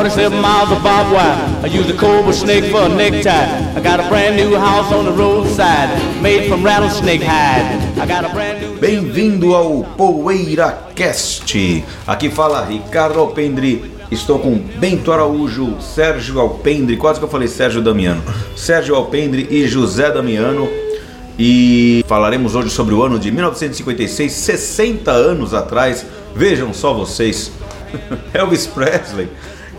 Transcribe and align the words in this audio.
47 0.00 0.40
miles 0.40 0.72
of 0.72 0.82
barbed 0.82 1.12
wire. 1.12 1.36
I 1.62 1.66
a 1.66 1.94
cobra 1.98 2.32
snake 2.32 2.64
for 2.72 2.80
a 2.80 2.88
necktie. 2.88 3.76
I 3.76 3.80
got 3.82 4.00
a 4.00 4.08
brand 4.08 4.34
new 4.34 4.56
house 4.56 4.90
on 4.94 5.04
the 5.04 5.12
roadside, 5.12 5.90
made 6.22 6.48
from 6.48 6.64
rattlesnake 6.64 7.20
hide. 7.20 7.98
I 7.98 8.06
got 8.06 8.24
a 8.24 8.30
brand 8.30 8.62
new. 8.62 8.80
Bem-vindo 8.80 9.54
ao 9.54 9.84
PoeiraCast. 9.98 11.84
Aqui 12.06 12.30
fala 12.30 12.64
Ricardo 12.64 13.18
Alpendre. 13.18 13.92
Estou 14.10 14.38
com 14.38 14.56
Bento 14.56 15.12
Araújo, 15.12 15.78
Sérgio 15.82 16.40
Alpendre, 16.40 16.96
quase 16.96 17.18
que 17.18 17.26
eu 17.26 17.30
falei 17.30 17.46
Sérgio 17.46 17.82
Damiano. 17.82 18.22
Sérgio 18.56 18.94
Alpendre 18.94 19.48
e 19.50 19.68
José 19.68 20.10
Damiano. 20.10 20.66
E 21.38 22.02
falaremos 22.08 22.54
hoje 22.54 22.70
sobre 22.70 22.94
o 22.94 23.02
ano 23.02 23.18
de 23.18 23.30
1956, 23.30 24.32
60 24.32 25.10
anos 25.10 25.52
atrás. 25.52 26.06
Vejam 26.34 26.72
só 26.72 26.94
vocês. 26.94 27.52
Elvis 28.32 28.66
Presley. 28.66 29.28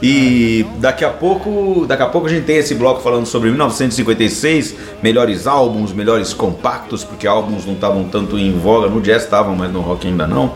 E 0.02 0.66
daqui 0.80 1.06
a 1.06 1.10
pouco, 1.10 1.86
daqui 1.88 2.02
a 2.02 2.08
pouco 2.08 2.28
a 2.28 2.30
gente 2.30 2.46
tem 2.46 2.58
esse 2.58 2.74
bloco 2.74 3.02
falando 3.02 3.28
sobre 3.28 3.50
1956, 3.50 4.76
melhores 5.04 5.46
álbuns, 5.46 5.94
melhores 5.94 6.34
compactos, 6.34 7.04
porque 7.04 7.28
álbuns 7.28 7.66
não 7.66 7.74
estavam 7.74 8.06
tanto 8.06 8.38
em 8.38 8.52
voga, 8.58 8.90
no 8.90 9.00
jazz 9.00 9.24
estavam, 9.24 9.56
mas 9.56 9.72
no 9.72 9.82
rock 9.82 10.08
ainda 10.08 10.26
não. 10.26 10.54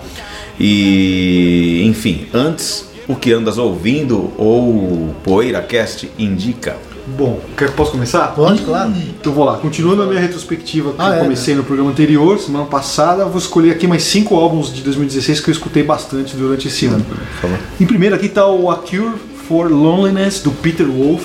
E 0.60 1.84
enfim, 1.86 2.28
antes 2.34 2.90
o 3.08 3.16
que 3.16 3.32
andas 3.32 3.58
ouvindo 3.58 4.32
ou 4.38 5.14
PoeiraCast 5.24 6.12
indica. 6.18 6.76
Bom, 7.08 7.40
quer, 7.56 7.70
posso 7.72 7.92
começar? 7.92 8.28
Pode, 8.30 8.64
claro. 8.64 8.92
Então 8.92 9.32
vou 9.32 9.46
lá. 9.46 9.58
Continuando 9.58 10.02
a 10.02 10.08
minha 10.08 10.20
retrospectiva 10.20 10.92
que 10.92 10.96
Ah, 10.98 11.10
eu 11.10 11.14
é, 11.14 11.20
comecei 11.20 11.54
no 11.54 11.64
programa 11.64 11.92
anterior, 11.92 12.40
semana 12.40 12.66
passada, 12.66 13.22
eu 13.22 13.30
vou 13.30 13.38
escolher 13.38 13.72
aqui 13.72 13.86
mais 13.86 14.02
cinco 14.04 14.36
álbuns 14.36 14.74
de 14.74 14.82
2016 14.82 15.40
que 15.40 15.50
eu 15.50 15.52
escutei 15.52 15.84
bastante 15.84 16.36
durante 16.36 16.68
esse 16.68 16.88
ano. 16.88 17.06
Em 17.80 17.86
primeiro 17.86 18.16
aqui 18.16 18.28
tá 18.28 18.48
o 18.48 18.72
A 18.72 18.78
Cure 18.78 19.14
for 19.48 19.70
Loneliness, 19.72 20.42
do 20.42 20.52
Peter 20.52 20.86
Wolf. 20.88 21.24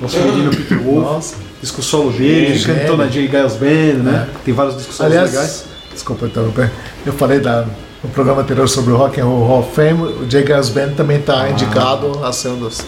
Nosso 0.00 0.18
menino 0.18 0.50
Peter 0.50 0.78
Wolf. 0.78 1.04
Nossa. 1.04 1.36
Disco 1.60 1.80
solo 1.82 2.10
dele, 2.10 2.58
Sim, 2.58 2.66
cantou 2.74 2.96
na 2.96 3.06
J. 3.06 3.28
Giles 3.28 3.54
Band, 3.54 4.02
né? 4.02 4.28
Tem 4.44 4.52
vários 4.52 4.76
discos 4.76 4.96
solos 4.96 5.12
legais. 5.12 5.64
desculpa 5.92 6.26
interromper. 6.26 6.70
Eu 7.06 7.12
falei 7.12 7.38
da, 7.38 7.66
no 8.02 8.10
programa 8.10 8.42
anterior 8.42 8.68
sobre 8.68 8.92
o 8.92 8.96
Rock 8.96 9.20
and 9.20 9.26
Roll 9.26 9.46
Hall 9.46 9.60
of 9.60 9.72
Fame. 9.74 10.02
O 10.02 10.26
J. 10.26 10.44
Giles 10.44 10.68
Band 10.70 10.90
também 10.96 11.18
está 11.18 11.48
indicado 11.48 12.24
a 12.24 12.32
ser 12.32 12.48
um 12.48 12.56
dos. 12.58 12.80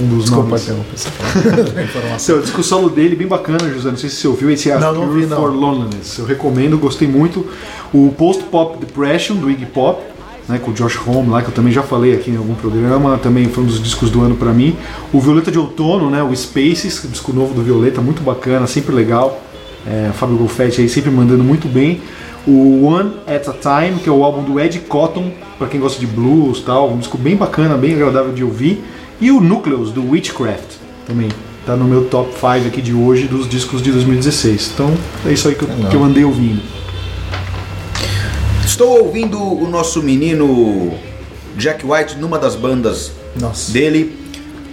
Um 0.00 0.08
dos 0.08 0.24
Desculpa 0.24 0.48
nomes. 0.48 0.62
interromper. 0.62 2.16
Seu, 2.18 2.40
disco 2.40 2.62
solo 2.62 2.88
dele, 2.88 3.14
bem 3.14 3.26
bacana, 3.26 3.68
José. 3.70 3.90
Não 3.90 3.96
sei 3.98 4.08
se 4.08 4.16
você 4.16 4.28
ouviu 4.28 4.50
esse 4.50 4.70
é 4.70 4.78
Não, 4.78 4.94
não 4.94 5.10
vi, 5.10 5.26
não. 5.26 5.36
for 5.36 5.52
Loneliness. 5.54 6.16
Eu 6.18 6.24
recomendo, 6.24 6.78
gostei 6.78 7.06
muito. 7.06 7.46
O 7.92 8.10
Post 8.16 8.44
Pop 8.44 8.78
Depression, 8.78 9.34
do 9.36 9.50
Iggy 9.50 9.66
Pop, 9.66 10.00
né, 10.48 10.58
com 10.58 10.70
o 10.70 10.74
Josh 10.74 10.98
Homme 11.06 11.30
lá, 11.30 11.42
que 11.42 11.48
eu 11.48 11.54
também 11.54 11.72
já 11.72 11.82
falei 11.82 12.14
aqui 12.14 12.30
em 12.30 12.36
algum 12.36 12.54
programa. 12.54 13.18
Também 13.18 13.48
foi 13.48 13.64
um 13.64 13.66
dos 13.66 13.82
discos 13.82 14.10
do 14.10 14.22
ano 14.22 14.34
pra 14.36 14.52
mim. 14.52 14.76
O 15.12 15.20
Violeta 15.20 15.50
de 15.50 15.58
Outono, 15.58 16.10
né, 16.10 16.22
o 16.22 16.34
Spaces, 16.34 17.02
o 17.04 17.08
disco 17.08 17.32
novo 17.32 17.54
do 17.54 17.62
Violeta, 17.62 18.00
muito 18.00 18.22
bacana, 18.22 18.66
sempre 18.66 18.94
legal. 18.94 19.40
É, 19.86 20.10
Fábio 20.14 20.36
Golfetti 20.36 20.80
aí 20.80 20.88
sempre 20.88 21.10
mandando 21.10 21.42
muito 21.42 21.68
bem. 21.68 22.00
O 22.46 22.84
One 22.86 23.12
at 23.26 23.48
a 23.48 23.52
Time, 23.52 24.00
que 24.00 24.08
é 24.08 24.12
o 24.12 24.24
álbum 24.24 24.42
do 24.42 24.58
Ed 24.58 24.78
Cotton, 24.80 25.30
pra 25.58 25.68
quem 25.68 25.80
gosta 25.80 26.00
de 26.00 26.06
blues 26.06 26.58
e 26.58 26.62
tal, 26.62 26.90
um 26.90 26.98
disco 26.98 27.16
bem 27.16 27.36
bacana, 27.36 27.76
bem 27.76 27.94
agradável 27.94 28.32
de 28.32 28.42
ouvir. 28.42 28.82
E 29.20 29.30
o 29.30 29.40
Nucleus, 29.40 29.92
do 29.92 30.10
Witchcraft, 30.10 30.76
também. 31.06 31.28
Tá 31.64 31.76
no 31.76 31.84
meu 31.84 32.06
top 32.06 32.32
5 32.32 32.66
aqui 32.66 32.82
de 32.82 32.92
hoje 32.92 33.28
dos 33.28 33.48
discos 33.48 33.80
de 33.80 33.92
2016. 33.92 34.72
Então 34.74 34.92
é 35.24 35.32
isso 35.32 35.46
aí 35.46 35.54
que 35.54 35.62
eu, 35.62 35.68
que 35.68 35.94
eu 35.94 36.02
andei 36.02 36.24
ouvindo. 36.24 36.60
Estou 38.72 39.04
ouvindo 39.04 39.38
o 39.38 39.68
nosso 39.68 40.02
menino 40.02 40.94
Jack 41.58 41.84
White 41.84 42.16
numa 42.16 42.38
das 42.38 42.56
bandas 42.56 43.12
Nossa. 43.38 43.70
dele, 43.70 44.18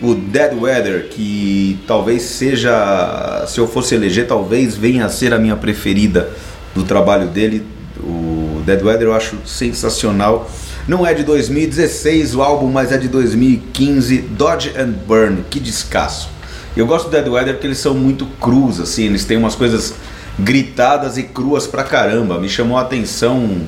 o 0.01 0.15
Dead 0.15 0.53
Weather, 0.57 1.09
que 1.09 1.77
talvez 1.85 2.21
seja, 2.21 3.43
se 3.45 3.59
eu 3.59 3.67
fosse 3.67 3.95
eleger, 3.95 4.25
talvez 4.25 4.77
venha 4.77 5.05
a 5.05 5.09
ser 5.09 5.33
a 5.33 5.37
minha 5.37 5.57
preferida 5.57 6.29
do 6.73 6.85
trabalho 6.85 7.27
dele. 7.27 7.61
O 7.99 8.61
Dead 8.65 8.81
Weather 8.81 9.07
eu 9.07 9.13
acho 9.13 9.35
sensacional. 9.45 10.49
Não 10.87 11.05
é 11.05 11.13
de 11.13 11.23
2016 11.23 12.35
o 12.35 12.41
álbum, 12.41 12.71
mas 12.71 12.93
é 12.93 12.97
de 12.97 13.09
2015, 13.09 14.19
Dodge 14.19 14.71
and 14.77 14.93
Burn, 15.05 15.43
que 15.49 15.59
descasso. 15.59 16.29
Eu 16.73 16.87
gosto 16.87 17.09
do 17.09 17.11
Dead 17.11 17.27
Weather 17.27 17.55
porque 17.55 17.67
eles 17.67 17.79
são 17.79 17.93
muito 17.93 18.25
crus, 18.39 18.79
assim, 18.79 19.07
eles 19.07 19.25
têm 19.25 19.35
umas 19.35 19.55
coisas 19.55 19.93
gritadas 20.39 21.17
e 21.17 21.23
cruas 21.23 21.67
pra 21.67 21.83
caramba. 21.83 22.39
Me 22.39 22.47
chamou 22.47 22.77
a 22.77 22.81
atenção 22.81 23.67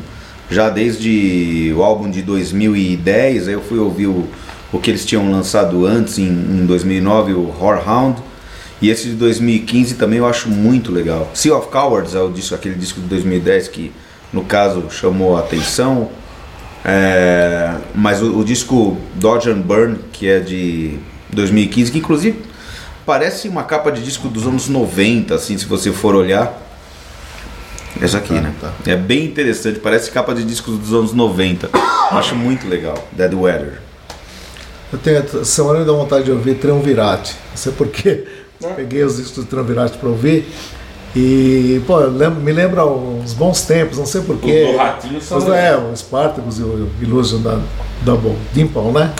já 0.51 0.69
desde 0.69 1.73
o 1.75 1.81
álbum 1.81 2.12
de 2.12 2.22
2010, 2.22 3.47
aí 3.47 3.53
eu 3.53 3.62
fui 3.62 3.79
ouvir 3.79 4.07
o, 4.07 4.28
o 4.72 4.79
que 4.79 4.91
eles 4.91 5.06
tinham 5.06 5.31
lançado 5.31 5.85
antes, 5.85 6.19
em, 6.19 6.28
em 6.28 6.66
2009, 6.66 7.34
o 7.34 7.56
Whorehound, 7.59 8.22
e 8.81 8.89
esse 8.89 9.07
de 9.07 9.16
2015 9.16 9.95
também 9.95 10.19
eu 10.19 10.28
acho 10.28 10.50
muito 10.50 10.91
legal. 10.91 11.31
Sea 11.34 11.56
of 11.56 11.69
Cowards 11.69 12.13
é 12.13 12.19
o 12.19 12.29
disco, 12.29 12.53
aquele 12.53 12.75
disco 12.75 13.00
de 13.00 13.07
2010 13.07 13.69
que, 13.69 13.94
no 14.34 14.44
caso, 14.44 14.89
chamou 14.91 15.38
a 15.38 15.39
atenção. 15.39 16.09
É, 16.83 17.75
mas 17.95 18.22
o, 18.22 18.39
o 18.39 18.44
disco 18.44 18.97
Dodge 19.16 19.50
and 19.50 19.62
Burn, 19.62 20.00
que 20.12 20.28
é 20.28 20.39
de 20.39 20.97
2015, 21.31 21.91
que 21.91 22.00
inclusive 22.00 22.41
parece 23.06 23.47
uma 23.47 23.63
capa 23.63 23.91
de 23.91 24.01
disco 24.01 24.28
dos 24.28 24.45
anos 24.45 24.68
90, 24.68 25.35
assim, 25.35 25.57
se 25.57 25.66
você 25.66 25.91
for 25.91 26.16
olhar. 26.16 26.70
Essa 28.02 28.18
aqui, 28.19 28.34
Tá, 28.34 28.41
né? 28.41 28.53
tá. 28.62 28.72
É 28.85 28.96
bem 28.96 29.25
interessante, 29.25 29.79
parece 29.79 30.12
capa 30.12 30.34
de 30.34 30.44
discos 30.44 30.78
dos 30.78 30.94
anos 30.94 31.13
90. 31.13 31.69
Acho 32.12 32.35
muito 32.35 32.68
legal. 32.68 32.96
Dead 33.12 33.34
Weather. 33.34 33.79
Eu 34.94 35.00
tenho, 35.00 35.18
essa 35.19 35.44
semana 35.46 35.79
me 35.79 35.85
deu 35.85 35.96
vontade 35.97 36.25
de 36.25 36.31
ouvir 36.31 36.56
Triunvirate. 36.56 37.35
Não 37.50 37.57
sei 37.57 37.72
porquê. 37.72 38.25
Peguei 38.75 39.03
os 39.03 39.18
discos 39.18 39.44
do 39.44 39.50
Triunvirate 39.50 39.97
para 39.97 40.09
ouvir. 40.09 40.47
E, 41.16 41.81
pô, 41.85 41.97
lembro- 41.97 42.40
me 42.41 42.51
lembra 42.53 42.85
uns 42.85 43.34
bons 43.34 43.62
tempos, 43.63 43.97
não 43.97 44.06
sei 44.06 44.22
porquê. 44.22 44.63
Os 44.68 44.72
do 44.72 44.78
Ratinho 44.78 45.22
são 45.22 45.38
Os, 45.40 45.47
é, 45.50 45.75
o 45.75 45.96
Spartacus 45.96 46.59
e 46.59 46.62
o 46.63 46.90
Illusion 47.01 47.41
da 47.41 47.59
Double 48.03 48.35
Dimple, 48.53 48.81
né? 48.94 49.12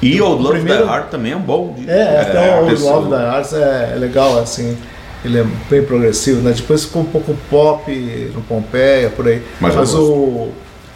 E 0.00 0.20
o 0.20 0.28
Love 0.28 0.52
primeiro- 0.60 0.84
the 0.86 0.90
Heart 0.92 1.10
também 1.10 1.32
é 1.32 1.36
um 1.36 1.40
bom. 1.40 1.74
disco. 1.76 1.90
É, 1.90 2.20
até 2.22 2.60
o 2.62 2.66
pessoa- 2.66 2.92
Love 2.96 3.10
da 3.10 3.32
Arts 3.32 3.52
é, 3.52 3.92
é 3.94 3.98
legal, 3.98 4.38
assim. 4.38 4.76
Ele 5.24 5.38
é 5.38 5.46
bem 5.70 5.82
progressivo, 5.84 6.40
né? 6.42 6.52
Depois 6.52 6.84
ficou 6.84 7.02
um 7.02 7.06
pouco 7.06 7.36
pop 7.48 8.30
no 8.34 8.40
Pompeia, 8.42 9.08
por 9.10 9.26
aí. 9.28 9.40
Mas 9.60 9.74
Mas, 9.74 9.94
o, 9.94 10.02
o 10.02 10.52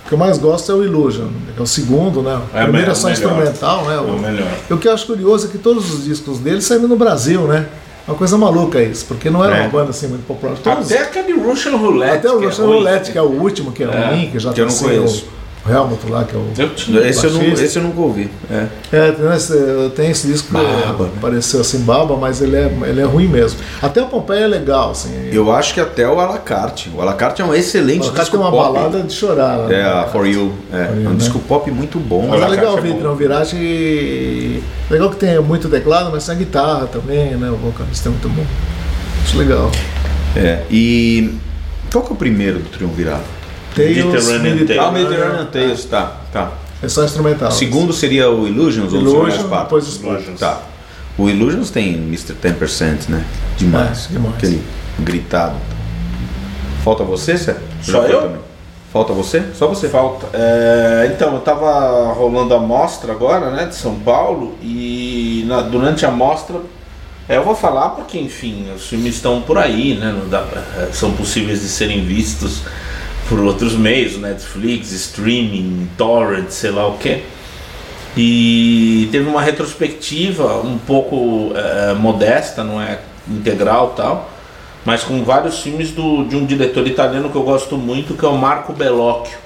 que 0.09 0.13
eu 0.13 0.19
mais 0.19 0.37
gosto 0.39 0.73
é 0.73 0.75
o 0.75 0.83
Illusion, 0.85 1.29
que 1.55 1.61
é 1.61 1.63
o 1.63 1.67
segundo, 1.67 2.23
né? 2.23 2.35
O 2.53 2.57
É 2.57 2.63
primeiro 2.65 2.87
me- 2.89 2.93
é 2.93 2.95
só 2.97 3.07
o 3.09 3.11
instrumental, 3.11 3.85
né? 3.85 3.95
É 3.95 3.99
o 4.01 4.19
melhor. 4.19 4.49
E 4.69 4.73
o 4.73 4.79
que 4.79 4.89
eu 4.89 4.93
acho 4.93 5.07
curioso 5.07 5.47
é 5.47 5.51
que 5.51 5.59
todos 5.59 5.93
os 5.95 6.05
discos 6.05 6.39
dele 6.39 6.61
saíram 6.61 6.89
no 6.89 6.97
Brasil, 6.97 7.43
né? 7.43 7.67
Uma 8.07 8.17
coisa 8.17 8.37
maluca 8.39 8.81
isso, 8.83 9.05
porque 9.07 9.29
não 9.31 9.45
era 9.45 9.57
É. 9.57 9.61
uma 9.63 9.69
banda 9.69 9.91
assim 9.91 10.07
muito 10.09 10.25
popular. 10.27 10.57
Todos, 10.63 10.91
Até 10.93 11.03
aquele 11.03 11.33
Russian 11.33 11.77
Roulette. 11.77 12.17
até 12.27 12.31
o 12.31 12.43
é 12.43 12.47
Russian 12.47 12.65
ruim. 12.65 12.75
Roulette, 12.77 13.13
que 13.13 13.19
é 13.19 13.23
o 13.23 13.27
último, 13.27 13.73
que 13.73 13.83
é, 13.83 13.87
É, 13.87 14.11
ruim, 14.11 14.31
que 14.31 14.39
já 14.39 14.53
que 14.53 14.61
eu 14.61 14.67
não 14.67 14.75
conheço. 14.77 15.25
o 15.25 15.29
Helmut 15.69 16.09
lá, 16.09 16.25
que 16.25 16.35
é 16.35 16.39
o. 16.39 16.47
Eu. 16.57 17.03
Esse 17.05 17.27
eu, 17.27 17.33
não, 17.33 17.43
esse 17.43 17.77
eu 17.79 17.83
nunca 17.83 18.01
ouvi. 18.01 18.31
É. 18.51 18.67
É, 18.93 19.13
tem 19.13 19.33
esse, 19.35 19.91
tem 19.95 20.11
esse 20.11 20.27
disco 20.27 20.49
que 20.49 20.55
Baba, 20.55 21.05
né? 21.05 21.11
pareceu 21.21 21.61
assim 21.61 21.81
baba, 21.81 22.17
mas 22.17 22.41
ele 22.41 22.57
é, 22.57 22.71
ele 22.87 23.01
é 23.01 23.05
ruim 23.05 23.27
mesmo. 23.27 23.59
Até 23.81 24.03
o 24.03 24.07
Pompeia 24.07 24.45
é 24.45 24.47
legal, 24.47 24.91
assim. 24.91 25.29
Eu 25.33 25.53
acho 25.53 25.75
que 25.75 25.81
até 25.81 26.09
o 26.09 26.19
Alacarte. 26.21 26.91
O 26.95 27.01
Alacarte 27.01 27.43
é 27.43 27.45
um 27.45 27.55
excelente 27.55 28.11
disco 28.11 28.31
tem 28.31 28.41
uma 28.41 28.51
pop. 28.51 28.73
balada 28.75 29.03
de 29.03 29.13
chorar. 29.13 29.59
né? 29.59 29.81
É, 29.81 29.85
a 29.85 30.05
For 30.05 30.27
You. 30.27 30.53
É, 30.73 30.87
For 30.87 30.97
You, 30.97 31.05
é 31.05 31.09
um 31.09 31.13
né? 31.13 31.17
disco 31.17 31.39
pop 31.41 31.71
muito 31.71 31.99
bom. 31.99 32.29
Mas 32.29 32.43
é 32.43 32.49
legal 32.49 32.73
é 32.73 32.77
ouvir 32.77 32.93
bom. 32.93 32.99
Triunvirate 32.99 33.57
e. 33.57 34.63
Legal 34.91 35.11
que 35.11 35.17
tem 35.17 35.39
muito 35.41 35.69
teclado, 35.69 36.11
mas 36.13 36.25
tem 36.27 36.35
a 36.35 36.39
guitarra 36.39 36.87
também, 36.87 37.37
né? 37.37 37.51
O 37.51 37.57
vocalista 37.57 38.09
é 38.09 38.11
muito 38.11 38.29
bom. 38.29 38.45
Acho 39.23 39.39
legal. 39.39 39.71
É, 40.37 40.63
e 40.71 41.35
qual 41.91 42.05
que 42.05 42.11
é 42.11 42.13
o 42.13 42.17
primeiro 42.17 42.59
do 42.59 42.69
Triunvirato? 42.69 43.36
Tales, 43.77 43.97
Mediterranean 44.05 44.43
Mediterranean- 44.55 44.85
Ah, 44.85 44.89
o 44.89 44.93
Mediterranean 44.93 45.47
Tales, 45.47 45.85
tá, 45.85 46.17
tá. 46.33 46.53
É 46.83 46.89
só 46.89 47.05
instrumental. 47.05 47.49
O 47.49 47.53
segundo 47.53 47.93
seria 47.93 48.31
o 48.31 48.47
Illusions 48.47 48.93
ou 48.93 49.01
Illusion, 49.01 49.21
o 49.21 49.31
Spartacus? 49.31 49.63
depois 49.63 49.89
o 49.89 49.91
Spartacus. 49.93 50.41
Tá. 50.41 50.61
O 51.19 51.29
Illusions 51.29 51.71
tem 51.71 51.95
Mr. 51.95 52.35
10%, 52.35 53.09
né? 53.09 53.25
Demais. 53.57 54.07
É, 54.11 54.13
demais. 54.13 54.35
Aquele 54.37 54.63
gritado. 54.99 55.55
Falta 56.85 57.03
você, 57.05 57.37
Cé? 57.37 57.57
Só 57.83 58.03
eu? 58.05 58.23
também. 58.23 58.41
Falta 58.93 59.13
você? 59.13 59.43
Só 59.55 59.67
você. 59.67 59.89
Falta. 59.89 60.27
É, 60.33 61.11
então, 61.15 61.35
eu 61.35 61.41
tava 61.41 62.13
rolando 62.13 62.55
a 62.55 62.61
mostra 62.61 63.13
agora, 63.13 63.51
né, 63.51 63.67
de 63.67 63.75
São 63.75 63.95
Paulo, 63.97 64.55
e 64.63 65.45
na- 65.49 65.63
durante 65.63 66.07
a 66.07 66.11
mostra, 66.11 66.57
é, 67.29 67.37
eu 67.37 67.43
vou 67.45 67.55
falar 67.55 67.91
porque, 67.91 68.19
enfim, 68.19 68.67
os 68.75 68.87
filmes 68.87 69.17
estão 69.17 69.43
por 69.43 69.59
aí, 69.59 69.95
né, 69.97 70.15
não 70.19 70.29
dá 70.29 70.45
é, 70.79 70.89
são 70.93 71.13
possíveis 71.13 71.61
de 71.61 71.69
serem 71.69 72.05
vistos 72.05 72.63
por 73.29 73.41
outros 73.41 73.75
meios, 73.75 74.17
Netflix, 74.17 74.93
streaming, 74.93 75.89
torrent, 75.97 76.51
sei 76.51 76.71
lá 76.71 76.87
o 76.87 76.99
que. 76.99 77.23
E 78.17 79.09
teve 79.13 79.29
uma 79.29 79.43
retrospectiva 79.43 80.61
um 80.63 80.79
pouco 80.79 81.53
é, 81.55 81.95
modesta, 81.95 82.65
não 82.65 82.81
é 82.81 83.01
integral 83.29 83.95
tal, 83.97 84.31
mas 84.85 85.03
com 85.03 85.23
vários 85.23 85.61
filmes 85.61 85.91
do, 85.91 86.25
de 86.25 86.37
um 86.37 86.47
diretor 86.47 86.87
italiano 86.87 87.29
que 87.29 87.37
eu 87.37 87.43
gosto 87.43 87.77
muito, 87.77 88.15
que 88.15 88.25
é 88.25 88.29
o 88.29 88.37
Marco 88.39 88.73
Bellocchio. 88.73 89.37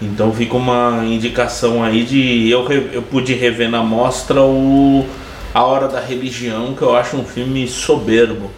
Então 0.00 0.32
fica 0.32 0.56
uma 0.56 1.04
indicação 1.04 1.82
aí 1.82 2.04
de. 2.04 2.48
Eu, 2.48 2.66
eu 2.70 3.02
pude 3.02 3.34
rever 3.34 3.68
na 3.68 3.82
mostra 3.82 4.40
o 4.40 5.04
A 5.52 5.62
Hora 5.62 5.88
da 5.88 6.00
Religião, 6.00 6.72
que 6.72 6.80
eu 6.80 6.96
acho 6.96 7.16
um 7.16 7.24
filme 7.24 7.68
soberbo, 7.68 8.50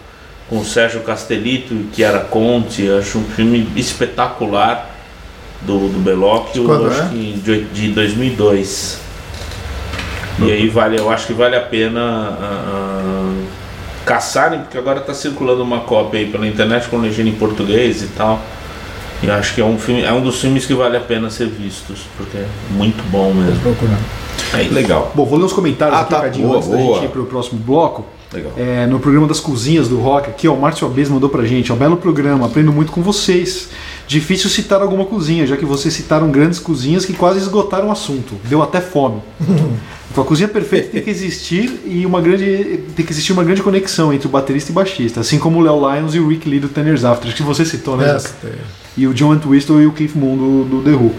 com 0.53 0.59
o 0.59 0.65
Sérgio 0.67 1.01
Castellito, 1.01 1.75
que 1.95 2.05
era 2.05 2.21
Conte, 2.21 2.83
eu 2.83 2.99
acho 2.99 3.17
um 3.17 3.25
filme 3.25 3.67
espetacular 3.75 4.95
do, 5.63 5.89
do 5.89 5.99
Bellocchio, 5.99 6.65
Quando 6.67 6.89
acho 6.89 7.05
é? 7.05 7.09
que 7.09 7.41
de, 7.43 7.65
de 7.65 7.89
2002. 7.89 9.01
E 10.41 10.53
aí 10.53 10.69
vale, 10.69 10.99
eu 10.99 11.09
acho 11.11 11.27
que 11.27 11.33
vale 11.33 11.57
a 11.57 11.61
pena 11.63 12.37
ah, 12.39 13.35
caçarem, 14.05 14.61
porque 14.61 14.77
agora 14.77 15.01
está 15.01 15.15
circulando 15.15 15.63
uma 15.63 15.81
cópia 15.81 16.21
aí 16.21 16.27
pela 16.31 16.47
internet 16.47 16.87
com 16.89 16.99
legenda 16.99 17.31
em 17.31 17.35
português 17.35 18.03
e 18.03 18.09
tal. 18.09 18.39
E 19.23 19.31
acho 19.31 19.55
que 19.55 19.61
é 19.63 19.65
um 19.65 19.79
filme, 19.79 20.03
é 20.03 20.13
um 20.13 20.21
dos 20.21 20.39
filmes 20.39 20.67
que 20.67 20.75
vale 20.75 20.99
a 20.99 21.01
pena 21.01 21.31
ser 21.31 21.47
vistos, 21.47 22.01
porque 22.15 22.37
é 22.37 22.47
muito 22.69 23.03
bom 23.11 23.33
mesmo. 23.33 23.59
Procurando. 23.61 24.05
É 24.53 24.65
isso. 24.65 24.75
Legal. 24.75 25.13
Bom, 25.15 25.25
vou 25.25 25.39
ler 25.39 25.47
os 25.47 25.53
comentários 25.55 25.97
Ah, 25.97 26.03
aqui, 26.03 26.11
tá, 26.11 26.47
boa, 26.47 26.57
antes 26.59 26.69
da 26.69 26.77
boa. 26.77 26.95
gente 26.97 27.07
ir 27.07 27.11
pro 27.11 27.25
próximo 27.25 27.59
bloco. 27.59 28.05
Legal. 28.33 28.53
É, 28.57 28.87
no 28.87 28.99
programa 28.99 29.27
das 29.27 29.41
cozinhas 29.41 29.89
do 29.89 29.99
rock, 29.99 30.31
aqui, 30.31 30.49
ó, 30.49 30.55
o 30.55 30.61
Márcio 30.61 30.87
Abes 30.87 31.09
mandou 31.09 31.29
pra 31.29 31.45
gente, 31.45 31.73
ó, 31.73 31.77
belo 31.77 31.97
programa, 31.97 32.47
aprendo 32.47 32.73
muito 32.73 32.93
com 32.93 33.03
vocês. 33.03 33.69
Difícil 34.07 34.49
citar 34.51 34.81
alguma 34.83 35.05
cozinha, 35.05 35.47
já 35.47 35.57
que 35.57 35.65
vocês 35.65 35.93
citaram 35.95 36.31
grandes 36.31 36.59
cozinhas 36.59 37.05
que 37.05 37.13
quase 37.13 37.39
esgotaram 37.39 37.89
o 37.89 37.93
assunto. 37.93 38.35
Deu 38.45 38.63
até 38.63 38.81
fome. 38.81 39.21
Então, 40.13 40.23
a 40.23 40.27
cozinha 40.27 40.47
perfeita 40.47 40.91
tem 40.91 41.01
que 41.03 41.09
existir 41.09 41.81
e 41.87 42.05
uma 42.05 42.21
grande 42.21 42.81
tem 42.95 43.03
que 43.03 43.11
existir 43.11 43.33
uma 43.33 43.43
grande 43.43 43.63
conexão 43.63 44.13
entre 44.13 44.27
o 44.29 44.31
baterista 44.31 44.71
e 44.71 44.75
baixista, 44.75 45.21
assim 45.21 45.39
como 45.39 45.59
o 45.59 45.63
Léo 45.63 45.81
Lyons 45.91 46.15
e 46.15 46.19
o 46.19 46.29
Rick 46.29 46.47
Lee 46.47 46.61
do 46.61 46.69
Tenors 46.69 47.03
After, 47.03 47.35
que 47.35 47.43
você 47.43 47.65
citou, 47.65 47.97
né? 47.97 48.19
Tem. 48.43 48.53
e 48.95 49.07
o 49.07 49.15
John 49.15 49.33
Entwistle 49.33 49.81
e 49.81 49.87
o 49.87 49.93
Keith 49.93 50.15
Moon 50.15 50.37
do, 50.37 50.65
do 50.65 50.83
The 50.83 50.91
Who. 50.91 51.13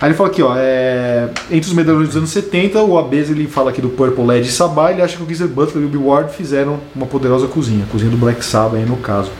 Aí 0.00 0.08
ele 0.08 0.14
fala 0.16 0.28
aqui, 0.28 0.40
ó, 0.42 0.54
é, 0.56 1.28
entre 1.50 1.68
os 1.68 1.72
medalhões 1.74 2.06
dos 2.08 2.16
anos 2.16 2.30
70, 2.30 2.80
o 2.82 2.96
Abes 2.96 3.30
ele 3.30 3.48
fala 3.48 3.70
aqui 3.70 3.80
do 3.80 3.88
Purple 3.88 4.24
Led 4.24 4.46
e 4.46 4.50
Sabá, 4.52 4.92
ele 4.92 5.02
acha 5.02 5.16
que 5.16 5.22
o 5.22 5.26
Geezer 5.26 5.48
Butler 5.48 5.82
e 5.82 5.86
o 5.86 5.88
Bill 5.88 6.06
Ward 6.06 6.32
fizeram 6.32 6.78
uma 6.94 7.06
poderosa 7.06 7.48
cozinha, 7.48 7.84
a 7.84 7.90
cozinha 7.90 8.10
do 8.10 8.16
Black 8.16 8.44
Sabbath 8.44 8.76
aí 8.78 8.86
no 8.86 8.96
caso. 8.98 9.30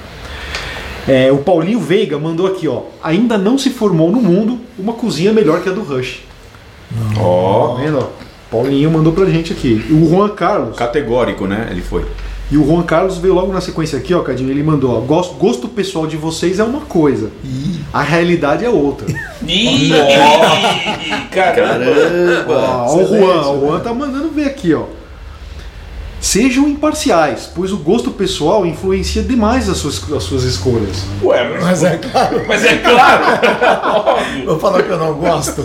É, 1.07 1.31
o 1.31 1.39
Paulinho 1.39 1.79
Veiga 1.79 2.19
mandou 2.19 2.47
aqui, 2.47 2.67
ó, 2.67 2.83
ainda 3.03 3.39
não 3.39 3.57
se 3.57 3.71
formou 3.71 4.11
no 4.11 4.21
mundo 4.21 4.59
uma 4.77 4.95
cozinha 4.95 5.33
melhor 5.33 5.63
que 5.63 5.69
a 5.69 5.73
do 5.73 5.83
Rush. 5.83 6.23
Ó, 7.19 7.77
Tá 7.77 7.83
vendo? 7.83 7.99
ó? 7.99 8.07
Paulinho 8.51 8.91
mandou 8.91 9.13
pra 9.13 9.27
gente 9.27 9.53
aqui. 9.53 9.85
O 9.91 10.09
Juan 10.09 10.31
Carlos, 10.31 10.77
categórico, 10.77 11.47
né? 11.47 11.69
Ele 11.71 11.83
foi. 11.83 12.05
E 12.51 12.57
o 12.57 12.67
Juan 12.67 12.83
Carlos 12.83 13.19
veio 13.19 13.35
logo 13.35 13.53
na 13.53 13.61
sequência 13.61 13.99
aqui, 13.99 14.15
ó, 14.15 14.21
Cadinho, 14.23 14.51
ele 14.51 14.63
mandou, 14.63 14.97
ó, 14.97 15.01
gosto, 15.01 15.35
gosto 15.35 15.69
pessoal 15.69 16.07
de 16.07 16.17
vocês 16.17 16.59
é 16.59 16.65
uma 16.65 16.81
coisa, 16.81 17.31
a 17.93 18.03
realidade 18.03 18.65
é 18.65 18.71
outra. 18.71 19.07
Ih, 19.47 19.91
caramba! 21.31 22.87
Ó, 22.89 22.97
o 22.97 23.07
Juan, 23.07 23.51
o 23.51 23.61
Juan 23.61 23.81
tá 23.81 23.93
mandando 23.93 24.31
ver 24.31 24.47
aqui, 24.47 24.73
ó. 24.75 24.85
Sejam 26.21 26.69
imparciais, 26.69 27.51
pois 27.55 27.73
o 27.73 27.77
gosto 27.77 28.11
pessoal 28.11 28.67
influencia 28.67 29.23
demais 29.23 29.69
as 29.69 29.79
suas, 29.79 30.13
as 30.13 30.23
suas 30.25 30.43
escolhas. 30.43 31.05
Ué, 31.23 31.49
mas, 31.49 31.63
Mas 31.63 31.85
é 31.85 31.97
claro, 31.97 32.45
mas 32.47 32.65
é 32.65 32.77
claro! 32.79 33.25
Óbvio. 33.95 34.45
vou 34.47 34.59
falar 34.59 34.83
que 34.83 34.91
eu 34.91 34.99
não 34.99 35.15
gosto. 35.15 35.63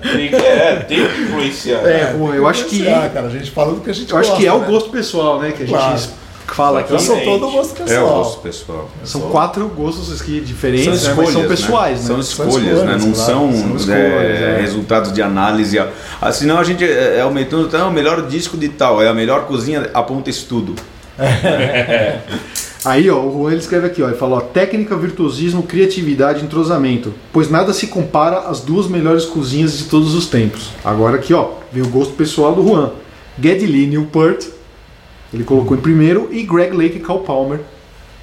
Tem 0.00 0.28
que, 0.28 0.36
é, 0.36 0.76
tem 0.76 1.06
que 1.06 1.22
influenciar. 1.22 1.80
É, 1.86 2.14
Juan, 2.16 2.34
eu 2.34 2.46
acho 2.46 2.66
que 2.66 2.84
cara, 2.84 3.26
a 3.26 3.30
gente 3.30 3.50
fala 3.50 3.74
do 3.74 3.80
que 3.80 3.90
a 3.90 3.92
gente 3.92 4.12
eu 4.12 4.18
acho 4.18 4.28
gosta. 4.30 4.42
que 4.42 4.48
é 4.48 4.52
o 4.52 4.60
né? 4.60 4.66
gosto 4.66 4.90
pessoal, 4.90 5.40
né, 5.40 5.50
que 5.50 5.64
a 5.64 5.66
gente 5.66 5.76
Claro. 5.76 6.00
Fala 6.54 6.80
aqui. 6.80 6.92
Eu 6.92 6.98
sou 6.98 7.16
Exatamente. 7.16 7.40
todo 7.40 7.52
gosto 7.52 7.80
É 7.80 7.82
o 7.82 7.86
pessoal. 7.86 8.18
gosto 8.18 8.40
pessoal. 8.40 8.90
São 9.04 9.20
quatro 9.22 9.68
gostos 9.68 10.20
aqui 10.20 10.40
diferentes, 10.40 10.84
São 10.84 10.92
né, 10.92 10.98
escolhas, 10.98 11.16
mas 11.16 11.32
são 11.32 11.42
né? 11.42 11.48
pessoais, 11.48 12.00
né? 12.00 12.06
São 12.06 12.22
São 12.22 12.48
escolhas, 12.48 12.64
né? 12.64 12.72
escolhas, 12.72 13.04
Não 13.04 13.12
claro. 13.12 13.30
são, 13.30 13.52
São 13.52 13.72
é, 13.72 13.76
escolhas, 13.76 14.40
é. 14.40 14.58
resultados 14.60 15.12
de 15.12 15.22
análise. 15.22 15.78
Ah, 16.20 16.32
senão 16.32 16.58
a 16.58 16.64
gente 16.64 16.84
é, 16.84 17.16
é 17.16 17.20
aumentando, 17.20 17.66
então, 17.66 17.80
é 17.80 17.84
o 17.84 17.92
melhor 17.92 18.26
disco 18.26 18.56
de 18.56 18.68
tal, 18.68 19.02
é 19.02 19.08
a 19.08 19.14
melhor 19.14 19.46
cozinha, 19.46 19.90
aponta 19.94 20.30
estudo. 20.30 20.74
Aí, 22.84 23.10
ó, 23.10 23.20
o 23.20 23.32
Juan 23.32 23.50
ele 23.50 23.60
escreve 23.60 23.86
aqui, 23.88 24.02
ó, 24.02 24.06
ele 24.08 24.16
fala, 24.16 24.36
ó, 24.36 24.40
técnica, 24.40 24.96
virtuosismo, 24.96 25.64
criatividade, 25.64 26.44
entrosamento, 26.44 27.12
pois 27.32 27.50
nada 27.50 27.72
se 27.72 27.88
compara 27.88 28.38
às 28.48 28.60
duas 28.60 28.86
melhores 28.86 29.24
cozinhas 29.24 29.76
de 29.76 29.84
todos 29.84 30.14
os 30.14 30.26
tempos. 30.26 30.70
Agora 30.84 31.16
aqui, 31.16 31.34
ó, 31.34 31.50
vem 31.72 31.82
o 31.82 31.88
gosto 31.88 32.14
pessoal 32.14 32.54
do 32.54 32.66
Juan. 32.66 32.92
Geddy 33.40 33.66
Lee 33.66 33.86
Newport, 33.86 34.44
ele 35.32 35.44
colocou 35.44 35.76
em 35.76 35.80
primeiro, 35.80 36.28
e 36.32 36.42
Greg 36.42 36.76
Lake 36.76 36.96
e 36.96 37.00
Cal 37.00 37.20
Palmer. 37.20 37.60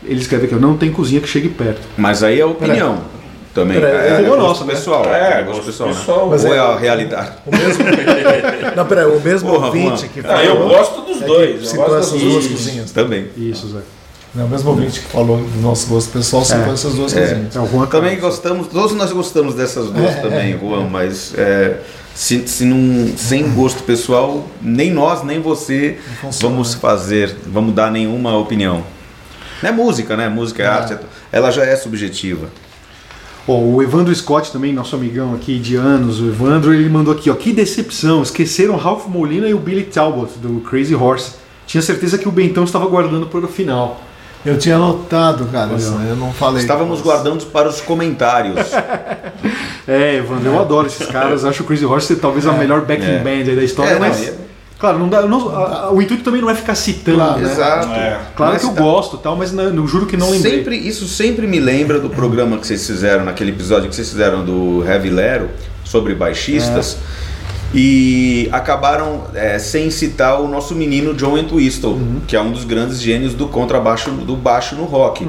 Ele 0.04 0.20
escreve 0.20 0.46
aqui, 0.46 0.56
ó, 0.56 0.60
não 0.60 0.78
tem 0.78 0.92
cozinha 0.92 1.20
que 1.22 1.28
chegue 1.28 1.50
perto. 1.50 1.82
Mas 1.98 2.22
aí 2.24 2.40
é 2.40 2.44
a 2.44 2.48
opinião 2.48 3.00
também. 3.54 3.80
Peraí, 3.80 3.96
é, 3.96 4.10
é 4.10 4.14
é 4.20 4.24
gosto 4.24 4.38
nossa, 4.42 4.66
né? 4.66 4.74
pessoal. 4.74 5.06
É, 5.06 5.40
É, 5.40 5.44
gosto 5.44 5.64
pessoal. 5.64 5.90
né? 5.90 5.96
pessoal. 5.96 6.28
Mas 6.30 6.44
Ou 6.46 6.54
é- 6.54 6.58
é 6.58 6.60
a 6.60 6.76
realidade? 6.76 7.32
O 7.48 7.52
mesmo. 7.56 7.84
Não, 8.76 8.86
peraí, 8.86 9.06
o 9.06 9.20
mesmo 9.20 9.50
Porra, 9.50 9.68
ouvinte 9.68 10.02
Juan. 10.02 10.08
que 10.10 10.20
Ah, 10.28 10.44
eu 10.44 10.58
gosto 10.68 11.02
dos 11.02 11.22
é 11.22 11.26
dois. 11.26 11.74
Eu 11.74 11.78
gosto 11.80 11.96
essas 11.96 12.12
das 12.12 12.22
duas 12.22 12.48
cozinhas. 12.48 12.92
Também. 12.92 13.28
Isso, 13.38 13.68
Zé. 13.70 13.80
É 14.38 14.44
o 14.44 14.48
mesmo 14.50 14.70
ouvinte 14.72 15.00
que 15.00 15.06
falou 15.08 15.38
do 15.38 15.62
nosso 15.62 15.88
gosto 15.88 16.12
pessoal, 16.12 16.44
citou 16.44 16.66
É. 16.66 16.74
essas 16.74 16.94
duas 16.94 17.16
É. 17.16 17.22
cozinhas. 17.22 17.56
É 17.56 17.72
Juan 17.72 17.86
Também 17.86 18.20
gostamos, 18.20 18.68
todos 18.68 18.94
nós 18.96 19.12
gostamos 19.12 19.56
dessas 19.56 19.90
duas 19.90 20.16
também, 20.16 20.58
Juan, 20.60 20.90
mas 20.90 21.34
é, 21.38 21.80
se, 22.14 22.46
se 22.48 22.66
não, 22.66 23.16
sem 23.18 23.50
gosto 23.54 23.84
pessoal, 23.84 24.46
nem 24.62 24.92
nós, 24.92 25.24
nem 25.24 25.42
você 25.42 25.98
funciona, 26.20 26.54
vamos 26.54 26.74
né? 26.74 26.80
fazer, 26.82 27.36
vamos 27.48 27.74
dar 27.74 27.90
nenhuma 27.92 28.38
opinião. 28.38 28.84
Não 29.64 29.70
é 29.70 29.72
música, 29.72 30.18
né? 30.18 30.28
Música 30.28 30.64
é 30.64 30.68
arte, 30.68 30.98
ela 31.32 31.50
já 31.50 31.64
é 31.66 31.76
subjetiva. 31.78 32.48
Ó, 33.48 33.54
o 33.58 33.82
Evandro 33.82 34.14
Scott 34.14 34.52
também, 34.52 34.74
nosso 34.74 34.96
amigão 34.96 35.34
aqui 35.34 35.60
de 35.60 35.76
anos, 35.78 36.20
o 36.20 36.28
Evandro, 36.28 36.74
ele 36.74 36.90
mandou 36.90 37.14
aqui, 37.14 37.30
ó, 37.30 37.36
que 37.36 37.54
decepção, 37.54 38.22
esqueceram 38.22 38.76
Ralph 38.76 39.08
Molina 39.08 39.48
e 39.48 39.54
o 39.54 39.60
Billy 39.60 39.84
Talbot, 39.84 40.38
do 40.40 40.60
Crazy 40.62 40.94
Horse. 40.96 41.32
Tinha 41.66 41.82
certeza 41.82 42.18
que 42.18 42.28
o 42.28 42.32
Bentão 42.32 42.64
estava 42.64 42.86
guardando 42.88 43.28
para 43.28 43.40
o 43.40 43.48
final. 43.48 44.02
Eu 44.46 44.58
tinha 44.60 44.78
notado, 44.78 45.46
cara, 45.52 45.72
ó. 45.74 46.02
eu 46.08 46.16
não 46.16 46.32
falei. 46.32 46.62
Estávamos 46.62 47.02
guardando 47.02 47.46
para 47.48 47.68
os 47.70 47.82
comentários. 47.82 48.56
É, 49.88 50.16
Evandro, 50.16 50.48
eu 50.50 50.60
adoro 50.60 50.88
esses 50.88 51.06
caras. 51.06 51.46
Acho 51.46 51.62
o 51.62 51.66
Crazy 51.68 51.86
Horse 51.86 52.08
ser 52.08 52.16
talvez 52.16 52.48
a 52.48 52.54
melhor 52.54 52.82
backing 52.82 53.04
É. 53.06 53.18
band 53.20 53.50
aí 53.52 53.56
da 53.56 53.64
história, 53.64 53.92
É, 53.92 53.94
não, 53.94 54.00
mas. 54.00 54.28
é- 54.30 54.34
Claro, 54.80 54.98
não 55.00 55.08
dá, 55.08 55.22
não- 55.22 55.48
a- 55.56 55.92
o 55.92 56.02
intuito 56.02 56.24
também 56.24 56.42
não 56.42 56.50
é 56.50 56.56
ficar 56.56 56.74
citando, 56.76 57.18
Claro, 57.18 57.40
né? 57.40 57.52
Exato. 57.52 57.88
É. 57.94 58.20
Claro 58.36 58.54
Mas 58.54 58.62
que 58.64 58.68
eu 58.68 58.74
tá- 58.74 58.82
gosto 58.82 59.18
tal, 59.20 59.36
mas 59.36 59.52
não, 59.52 59.64
eu 59.64 59.88
juro 59.88 60.06
que 60.08 60.18
não 60.18 60.30
lembrei. 60.32 60.58
Sempre, 60.58 60.76
isso 60.78 61.08
sempre 61.08 61.46
me 61.48 61.60
lembra 61.60 62.00
do 62.00 62.10
programa 62.10 62.58
que 62.58 62.66
vocês 62.68 62.86
fizeram, 62.86 63.24
naquele 63.24 63.52
episódio 63.52 63.88
que 63.90 63.96
vocês 63.96 64.10
fizeram 64.10 64.44
do 64.44 64.84
Heavy 64.86 65.12
Lero, 65.12 65.50
sobre 65.84 66.14
baixistas, 66.16 66.98
e 67.78 68.48
acabaram 68.54 69.24
é, 69.34 69.60
sem 69.60 69.92
citar 69.92 70.40
o 70.42 70.48
nosso 70.48 70.74
menino 70.74 71.14
John 71.14 71.38
Entwistle, 71.38 72.00
que 72.26 72.36
é 72.36 72.42
um 72.42 72.52
dos 72.52 72.64
grandes 72.64 73.02
gênios 73.02 73.34
do 73.34 73.48
contrabaixo, 73.48 74.10
do 74.12 74.36
baixo 74.36 74.76
no 74.76 74.86
rock. 74.86 75.28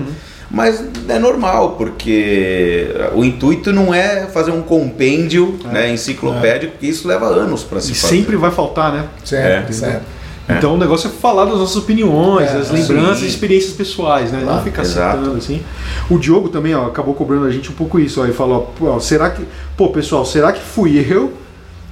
Mas 0.49 0.83
é 1.09 1.19
normal, 1.19 1.71
porque 1.73 2.87
o 3.15 3.25
intuito 3.25 3.73
não 3.73 3.93
é 3.93 4.27
fazer 4.27 4.53
um 4.53 4.63
compêndio 4.63 5.59
né, 5.65 5.91
enciclopédico, 5.93 6.73
porque 6.75 6.87
isso 6.87 7.09
leva 7.09 7.27
anos 7.27 7.65
para 7.65 7.81
se 7.81 7.91
E 7.91 7.95
fazer. 7.97 8.17
sempre 8.19 8.37
vai 8.37 8.53
faltar, 8.53 8.93
né? 8.93 9.07
Certo, 9.25 9.71
É. 9.71 9.73
certo. 9.73 10.05
Então 10.49 10.75
o 10.77 10.79
negócio 10.79 11.09
é 11.09 11.11
falar 11.11 11.47
das 11.47 11.59
nossas 11.59 11.75
opiniões, 11.75 12.49
É, 12.49 12.59
das 12.59 12.71
lembranças 12.71 13.19
sim. 13.19 13.25
e 13.25 13.29
experiências 13.29 13.73
pessoais, 13.73 14.31
né? 14.31 14.39
não 14.39 14.47
Claro, 14.47 14.63
ficar 14.63 14.83
exato. 14.83 15.19
citando 15.19 15.37
assim. 15.37 15.61
O 16.09 16.17
Diogo 16.17 16.49
também 16.51 16.73
ó, 16.73 16.87
acabou 16.87 17.15
cobrando 17.15 17.47
a 17.47 17.51
gente 17.51 17.69
um 17.71 17.75
pouco 17.75 17.99
isso. 17.99 18.21
Ó, 18.21 18.25
ele 18.25 18.33
falou: 18.33 18.73
ó, 18.81 19.01
será 19.01 19.31
que. 19.31 19.43
Pô, 19.77 19.89
pessoal, 19.89 20.25
será 20.25 20.53
que 20.53 20.61
fui 20.61 21.05
eu 21.11 21.33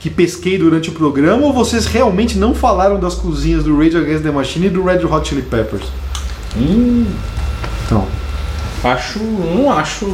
que 0.04 0.10
pesquei 0.10 0.58
durante 0.58 0.90
o 0.90 0.92
programa 0.92 1.46
ou 1.46 1.50
vocês 1.50 1.86
realmente 1.86 2.36
não 2.36 2.54
falaram 2.54 3.00
das 3.00 3.14
cozinhas 3.14 3.64
do 3.64 3.74
Rage 3.78 3.96
Against 3.96 4.22
the 4.22 4.30
Machine 4.30 4.66
e 4.66 4.68
do 4.68 4.84
Red 4.84 5.02
Hot 5.06 5.26
Chili 5.26 5.40
Peppers? 5.40 5.84
Hum, 6.54 7.06
Então. 7.86 8.06
acho, 8.84 9.18
não 9.18 9.72
acho 9.72 10.04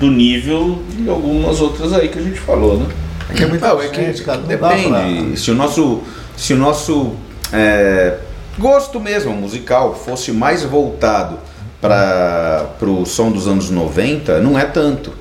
do 0.00 0.10
nível 0.10 0.82
de 0.90 1.08
algumas 1.08 1.60
outras 1.60 1.92
aí 1.92 2.08
que 2.08 2.18
a 2.18 2.22
gente 2.22 2.40
falou, 2.40 2.78
né? 2.80 2.86
É 3.30 3.34
que 3.34 3.44
é 3.44 3.46
muita 3.46 3.68
Não, 3.68 3.80
é 3.80 3.86
que 3.86 4.04
gente, 4.06 4.22
cara. 4.24 4.38
Depende. 4.38 4.88
pra- 4.88 5.36
Se 5.36 5.52
o 5.52 5.54
nosso, 5.54 6.00
se 6.36 6.52
o 6.54 6.56
nosso 6.56 7.12
é, 7.52 8.16
gosto 8.58 8.98
mesmo 8.98 9.32
musical 9.34 9.94
fosse 9.94 10.32
mais 10.32 10.64
voltado 10.64 11.38
para 11.80 12.66
o 12.82 13.06
som 13.06 13.30
dos 13.30 13.46
anos 13.46 13.70
90, 13.70 14.40
não 14.40 14.58
é 14.58 14.64
tanto. 14.64 15.12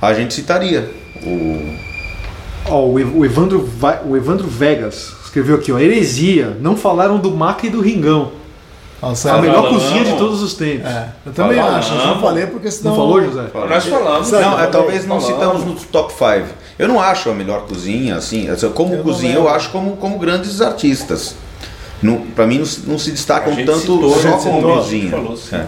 a 0.00 0.14
gente 0.14 0.32
citaria 0.32 0.90
o 1.22 1.76
Ó, 2.70 2.86
o, 2.86 2.98
Ev- 2.98 3.16
o 3.16 3.24
Evandro, 3.24 3.68
Va- 3.78 4.00
o 4.06 4.16
Evandro 4.16 4.46
Vegas 4.46 5.12
escreveu 5.24 5.56
aqui, 5.56 5.70
ó, 5.72 5.78
heresia, 5.78 6.56
não 6.60 6.76
falaram 6.76 7.18
do 7.18 7.30
Maca 7.30 7.66
e 7.66 7.70
do 7.70 7.80
Ringão. 7.80 8.32
Nossa, 9.02 9.32
A 9.34 9.38
é, 9.38 9.40
melhor 9.40 9.62
falamos. 9.62 9.82
cozinha 9.82 10.04
de 10.04 10.12
todos 10.18 10.42
os 10.42 10.52
tempos. 10.54 10.86
é, 10.90 11.08
eu 11.24 11.32
também 11.32 11.56
Falamos. 11.56 11.78
acho, 11.86 11.94
eu 11.94 12.06
não 12.06 12.20
falei 12.20 12.46
porque 12.46 12.70
senão. 12.70 12.90
Não 12.90 13.00
falou, 13.00 13.22
José? 13.24 13.44
Nós 13.54 13.84
falamos. 13.86 14.30
Não, 14.30 14.40
Não, 14.42 14.60
é, 14.60 14.66
talvez 14.66 15.06
não 15.06 15.20
falamos. 15.20 15.40
citamos 15.60 15.64
no 15.64 15.86
top 15.90 16.12
5. 16.12 16.48
Eu 16.78 16.86
não 16.86 17.00
acho 17.00 17.30
a 17.30 17.34
melhor 17.34 17.62
cozinha, 17.66 18.16
assim, 18.16 18.46
como 18.74 18.94
Eu 18.94 19.02
cozinha 19.02 19.34
eu 19.34 19.48
acho 19.48 19.70
como, 19.70 19.96
como 19.96 20.18
grandes 20.18 20.60
artistas. 20.60 21.34
Pra 22.34 22.46
mim 22.46 22.58
não, 22.58 22.64
se- 22.66 22.80
não 22.86 22.98
se 22.98 23.10
destacam 23.10 23.54
tanto 23.56 23.78
citou, 23.80 24.14
só 24.20 24.32
como 24.38 24.56
citou, 24.56 24.74
cozinha. 24.76 24.82
a 24.82 25.02
gente 25.02 25.10
falou, 25.10 25.36
sim. 25.36 25.56
É. 25.56 25.66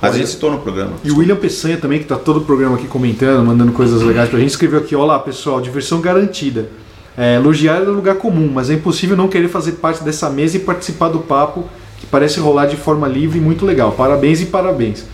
Mas 0.00 0.14
a 0.14 0.18
gente 0.18 0.30
citou 0.30 0.50
no 0.50 0.58
programa. 0.58 0.92
E 1.02 1.10
o 1.10 1.18
William 1.18 1.36
Peçanha 1.36 1.76
também, 1.76 1.98
que 1.98 2.04
tá 2.04 2.16
todo 2.16 2.38
o 2.38 2.44
programa 2.44 2.76
aqui 2.76 2.86
comentando, 2.86 3.44
mandando 3.44 3.72
coisas 3.72 4.00
legais 4.02 4.28
pra 4.28 4.38
gente, 4.38 4.50
escreveu 4.50 4.78
aqui, 4.78 4.94
olá 4.94 5.18
pessoal, 5.18 5.60
diversão 5.60 6.00
garantida. 6.00 6.68
É, 7.16 7.34
elogiar 7.34 7.76
é 7.76 7.80
lugar 7.80 8.14
comum, 8.14 8.48
mas 8.52 8.70
é 8.70 8.74
impossível 8.74 9.16
não 9.16 9.26
querer 9.26 9.48
fazer 9.48 9.72
parte 9.72 10.04
dessa 10.04 10.30
mesa 10.30 10.56
e 10.56 10.60
participar 10.60 11.08
do 11.08 11.18
papo 11.18 11.64
que 11.98 12.06
parece 12.06 12.38
rolar 12.38 12.66
de 12.66 12.76
forma 12.76 13.08
livre 13.08 13.38
e 13.38 13.40
muito 13.40 13.66
legal. 13.66 13.90
Parabéns 13.92 14.40
e 14.40 14.46
parabéns. 14.46 15.04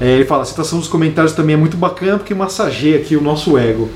É, 0.00 0.12
ele 0.12 0.24
fala, 0.24 0.42
a 0.42 0.46
citação 0.46 0.78
dos 0.78 0.88
comentários 0.88 1.32
também 1.34 1.54
é 1.54 1.58
muito 1.58 1.76
bacana 1.76 2.18
porque 2.18 2.34
massageia 2.34 2.96
aqui 2.96 3.16
o 3.16 3.20
nosso 3.20 3.56
ego. 3.58 3.88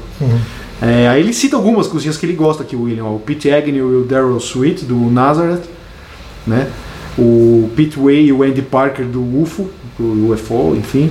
É, 0.83 1.09
aí 1.09 1.21
ele 1.21 1.33
cita 1.35 1.57
algumas 1.57 1.87
cozinhas 1.87 2.17
que 2.17 2.25
ele 2.25 2.33
gosta 2.33 2.63
aqui, 2.63 2.75
o 2.75 2.85
William. 2.85 3.05
ó, 3.05 3.15
o 3.15 3.19
Pete 3.19 3.51
Agnew 3.51 3.93
e 3.93 3.97
o 3.97 4.05
Daryl 4.05 4.39
Sweet, 4.39 4.87
do 4.87 4.97
Nazareth. 5.11 5.65
Né? 6.47 6.71
O 7.19 7.71
Pete 7.77 7.99
Way 7.99 8.27
e 8.27 8.33
o 8.33 8.43
Andy 8.43 8.63
Parker, 8.63 9.05
do 9.05 9.21
UFO, 9.43 9.69
do 10.01 10.33
UFO, 10.33 10.75
enfim. 10.77 11.11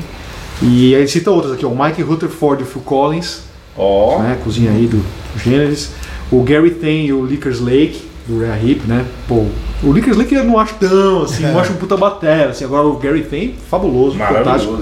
E 0.61 0.93
aí 0.93 1.01
ele 1.01 1.07
cita 1.07 1.31
outras 1.31 1.53
aqui, 1.53 1.65
ó, 1.65 1.69
o 1.69 1.83
Mike 1.83 2.01
Rutherford 2.01 2.63
e 2.63 2.65
o 2.65 2.67
Phil 2.67 2.81
Collins, 2.81 3.43
Ó, 3.77 4.19
né? 4.19 4.37
Cozinha 4.43 4.71
aí 4.71 4.87
do, 4.87 5.01
Gênesis. 5.37 5.91
O 6.31 6.43
Gary 6.43 6.71
Ten 6.71 7.05
e 7.05 7.13
o 7.13 7.25
Lickers 7.25 7.59
Lake, 7.59 8.03
do 8.27 8.45
Rare 8.45 8.71
Hip, 8.71 8.87
né? 8.87 9.05
Pô, 9.27 9.45
o 9.81 9.91
Lickers 9.91 10.17
Lake 10.17 10.35
eu 10.35 10.43
não 10.43 10.59
acho 10.59 10.75
tão 10.75 11.23
assim, 11.23 11.43
não 11.43 11.57
acho 11.59 11.71
um 11.71 11.77
puta 11.77 11.95
batera, 11.95 12.49
assim. 12.49 12.65
Agora 12.65 12.85
o 12.85 12.97
Gary 12.97 13.23
Ten, 13.23 13.53
fabuloso, 13.69 14.17
fantástico. 14.17 14.79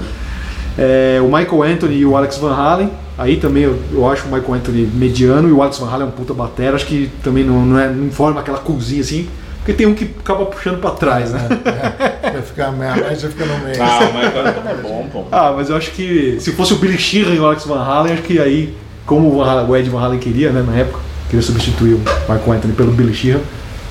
É, 0.76 1.18
o 1.20 1.24
Michael 1.24 1.62
Anthony 1.62 1.96
e 1.98 2.06
o 2.06 2.16
Alex 2.16 2.36
Van 2.38 2.54
Halen. 2.54 2.90
Aí 3.16 3.36
também 3.36 3.64
eu, 3.64 3.76
eu 3.92 4.08
acho 4.08 4.26
o 4.28 4.32
Michael 4.32 4.54
Anthony 4.54 4.88
mediano 4.94 5.48
e 5.48 5.52
o 5.52 5.60
Alex 5.62 5.78
Van 5.78 5.88
Halen 5.88 6.06
é 6.06 6.08
um 6.08 6.12
puta 6.12 6.34
batera. 6.34 6.76
Acho 6.76 6.86
que 6.86 7.10
também 7.22 7.44
não, 7.44 7.64
não, 7.64 7.78
é, 7.78 7.88
não 7.88 8.10
forma 8.10 8.40
aquela 8.40 8.58
cozinha 8.58 9.00
assim. 9.00 9.28
Porque 9.58 9.72
tem 9.72 9.86
um 9.86 9.94
que 9.94 10.08
acaba 10.20 10.46
puxando 10.46 10.80
pra 10.80 10.90
trás, 10.92 11.32
né? 11.32 11.48
Vai 12.38 12.42
ficar 12.46 12.70
meia 12.72 12.94
média 12.96 13.28
fica 13.28 13.44
no 13.44 13.58
meio. 13.64 13.82
Ah, 13.82 13.98
o 14.00 14.14
Michael 14.14 14.46
Anthony 14.46 14.68
é 14.70 14.74
bom, 14.82 15.08
pô. 15.12 15.24
Ah, 15.32 15.52
mas 15.56 15.68
eu 15.70 15.76
acho 15.76 15.90
que 15.90 16.36
se 16.40 16.52
fosse 16.52 16.72
o 16.72 16.76
Billy 16.76 16.96
Sheehan 16.98 17.34
e 17.34 17.38
o 17.40 17.46
Alex 17.46 17.64
Van 17.64 17.82
Halen, 17.82 18.12
acho 18.14 18.22
que 18.22 18.38
aí, 18.38 18.74
como 19.04 19.28
o 19.32 19.36
Van 19.38 19.50
Halen- 19.50 19.68
o 19.70 19.76
Ed 19.76 19.88
Van 19.90 20.00
Halen 20.00 20.18
queria, 20.18 20.50
né, 20.50 20.62
na 20.66 20.76
época, 20.76 21.00
queria 21.28 21.42
substituir 21.42 21.94
o 21.94 21.98
Michael 21.98 22.52
Anthony 22.52 22.74
pelo 22.74 22.92
Billy 22.92 23.12
Sheehan, 23.14 23.40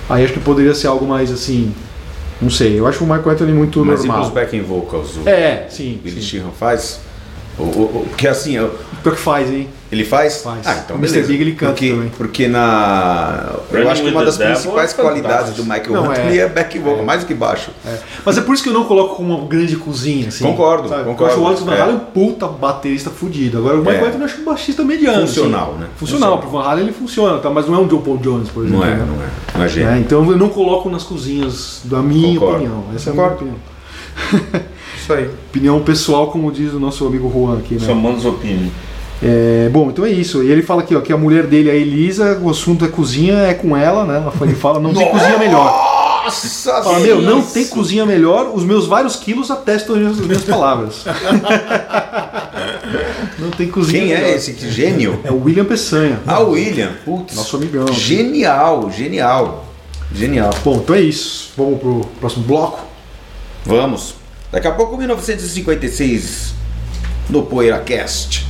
aí 0.09 0.23
acho 0.23 0.33
que 0.33 0.39
poderia 0.39 0.73
ser 0.73 0.87
algo 0.87 1.05
mais 1.05 1.31
assim, 1.31 1.73
não 2.41 2.49
sei, 2.49 2.79
eu 2.79 2.87
acho 2.87 3.03
o 3.03 3.07
Michael 3.07 3.31
Anthony 3.31 3.51
muito 3.51 3.83
Mas 3.85 4.03
e 4.03 4.07
normal. 4.07 4.25
os 4.27 4.31
backing 4.33 4.61
vocals? 4.61 5.17
O 5.17 5.27
É, 5.27 5.65
sim, 5.69 5.99
Billy 6.03 6.21
sim. 6.21 6.27
Sheehan 6.27 6.51
faz? 6.57 7.01
O- 7.57 7.63
o- 7.63 7.65
o- 8.01 8.05
porque 8.09 8.27
assim, 8.27 8.55
eu- 8.55 8.75
Pior 9.03 9.15
que 9.15 9.21
faz, 9.21 9.49
hein? 9.49 9.69
ele 9.91 10.03
faz? 10.03 10.41
Faz. 10.41 10.67
Ah, 10.67 10.81
então 10.83 10.95
O 10.97 10.99
Mr. 10.99 11.13
beleza. 11.13 11.27
Big 11.31 11.41
ele 11.41 11.51
canta 11.53 11.71
porque, 11.71 11.89
também. 11.91 12.09
Porque 12.17 12.47
na. 12.47 13.51
Eu 13.71 13.77
Running 13.79 13.89
acho 13.89 14.03
que 14.03 14.09
uma 14.09 14.25
das 14.25 14.37
Devil 14.37 14.53
principais 14.55 14.91
é 14.91 15.01
qualidades 15.01 15.53
do 15.53 15.63
Michael 15.63 15.91
Não, 15.93 16.11
Anthony 16.11 16.37
é. 16.39 16.41
é, 16.41 16.47
back 16.49 16.77
vocal, 16.79 17.05
mais 17.05 17.21
do 17.21 17.27
que 17.27 17.33
baixo. 17.33 17.71
Mas 18.25 18.37
é 18.37 18.41
por 18.41 18.53
isso 18.53 18.63
que 18.63 18.69
eu 18.69 18.73
não 18.73 18.83
coloco 18.83 19.15
como 19.15 19.37
uma 19.37 19.47
grande 19.47 19.75
cozinha, 19.77 20.27
assim. 20.27 20.43
Concordo, 20.43 20.89
sabe? 20.89 21.05
concordo, 21.05 21.23
Eu 21.23 21.27
acho 21.35 21.41
o 21.41 21.47
Alex 21.47 21.61
Van 21.61 21.73
é. 21.75 21.81
Halen 21.81 21.95
um 21.95 21.99
puta 21.99 22.47
baterista 22.47 23.09
fudido. 23.09 23.59
Agora 23.59 23.75
o 23.75 23.79
Michael 23.79 23.97
É. 23.97 24.07
Anthony 24.07 24.19
eu 24.23 24.25
acho 24.25 24.41
um 24.41 24.45
baixista 24.45 24.83
mediano. 24.83 25.21
Funcional, 25.27 25.71
assim. 25.71 25.79
né? 25.79 25.87
Funcional, 25.95 26.39
pro 26.39 26.49
Van 26.49 26.63
Halen 26.63 26.83
ele 26.83 26.93
funciona, 26.93 27.37
tá? 27.39 27.49
mas 27.49 27.65
não 27.67 27.75
é 27.75 27.79
um 27.79 27.87
John 27.87 28.01
Paul 28.01 28.17
Jones, 28.17 28.49
por 28.49 28.65
exemplo. 28.65 28.85
Não 28.85 28.91
é, 28.91 28.95
né? 28.95 29.05
não 29.07 29.63
é. 29.63 29.67
É. 29.67 29.95
É, 29.95 29.99
então 29.99 30.29
eu 30.29 30.37
não 30.37 30.49
coloco 30.49 30.89
nas 30.89 31.03
cozinhas, 31.03 31.81
da 31.85 32.01
minha 32.01 32.33
Concordo. 32.39 32.55
opinião. 32.55 32.83
Essa 32.95 33.09
é 33.09 33.13
a 33.13 33.15
minha 33.15 33.29
Concordo. 33.29 33.53
opinião. 33.53 34.67
Isso 35.07 35.13
aí. 35.13 35.29
Opinião 35.49 35.81
pessoal, 35.81 36.27
como 36.27 36.51
diz 36.51 36.73
o 36.73 36.79
nosso 36.81 37.07
amigo 37.07 37.31
Juan 37.33 37.59
aqui, 37.59 37.75
né? 37.75 37.85
Chamamos 37.85 38.25
opinião. 38.25 38.69
É, 39.23 39.69
bom, 39.71 39.89
então 39.89 40.05
é 40.05 40.11
isso. 40.11 40.43
E 40.43 40.51
ele 40.51 40.61
fala 40.61 40.81
aqui, 40.81 40.93
ó, 40.93 40.99
que 40.99 41.13
a 41.13 41.17
mulher 41.17 41.47
dele, 41.47 41.71
a 41.71 41.73
Elisa, 41.73 42.37
o 42.41 42.49
assunto 42.49 42.83
é 42.83 42.89
cozinha, 42.89 43.37
é 43.37 43.53
com 43.53 43.75
ela, 43.75 44.03
né? 44.03 44.21
Ele 44.41 44.53
fala, 44.53 44.81
não 44.81 44.93
tem 44.93 45.09
cozinha 45.09 45.37
melhor. 45.37 45.95
Nossa 46.25 46.83
Fala, 46.83 46.99
meu, 46.99 47.21
não 47.21 47.41
tem 47.41 47.65
cozinha 47.67 48.05
melhor, 48.05 48.51
os 48.53 48.65
meus 48.65 48.85
vários 48.85 49.15
quilos 49.15 49.49
atestam 49.49 49.95
as 49.95 50.19
minhas 50.19 50.43
palavras. 50.43 51.05
não 53.39 53.49
tem 53.51 53.69
cozinha 53.69 54.01
Quem 54.01 54.09
melhor. 54.09 54.27
é 54.27 54.35
esse 54.35 54.51
que 54.51 54.69
gênio? 54.69 55.21
É 55.23 55.31
o 55.31 55.41
William 55.41 55.63
Peçanha. 55.63 56.19
Ah, 56.27 56.41
o 56.41 56.51
William. 56.51 56.91
Putz. 57.05 57.33
Nosso 57.33 57.55
amigão. 57.55 57.87
Genial, 57.93 58.91
genial. 58.91 59.67
Genial. 60.13 60.53
Bom, 60.65 60.81
então 60.83 60.97
é 60.97 60.99
isso. 60.99 61.51
Vamos 61.55 61.79
pro 61.79 62.01
próximo 62.19 62.43
bloco. 62.43 62.81
Vamos. 63.65 64.26
Daqui 64.51 64.67
a 64.67 64.71
pouco, 64.71 64.97
1956, 64.97 66.53
no 67.29 67.43
PoeiraCast. 67.43 68.47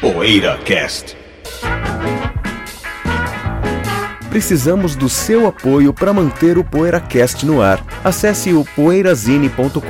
PoeiraCast. 0.00 1.16
Precisamos 4.30 4.94
do 4.96 5.08
seu 5.08 5.46
apoio 5.46 5.92
para 5.92 6.12
manter 6.12 6.58
o 6.58 6.64
PoeiraCast 6.64 7.44
no 7.46 7.60
ar. 7.62 7.84
Acesse 8.04 8.52
o 8.52 8.64
poeirazine.com.br 8.64 9.80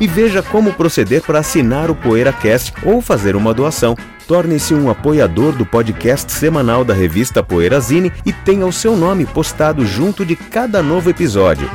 e 0.00 0.06
veja 0.06 0.42
como 0.42 0.72
proceder 0.72 1.22
para 1.22 1.40
assinar 1.40 1.90
o 1.90 1.94
PoeiraCast 1.94 2.72
ou 2.82 3.00
fazer 3.00 3.36
uma 3.36 3.54
doação. 3.54 3.96
Torne-se 4.26 4.74
um 4.74 4.90
apoiador 4.90 5.52
do 5.52 5.66
podcast 5.66 6.32
semanal 6.32 6.84
da 6.84 6.94
revista 6.94 7.42
Poeirazine 7.42 8.12
e 8.24 8.32
tenha 8.32 8.66
o 8.66 8.72
seu 8.72 8.96
nome 8.96 9.26
postado 9.26 9.84
junto 9.86 10.24
de 10.24 10.36
cada 10.36 10.82
novo 10.82 11.10
episódio. 11.10 11.70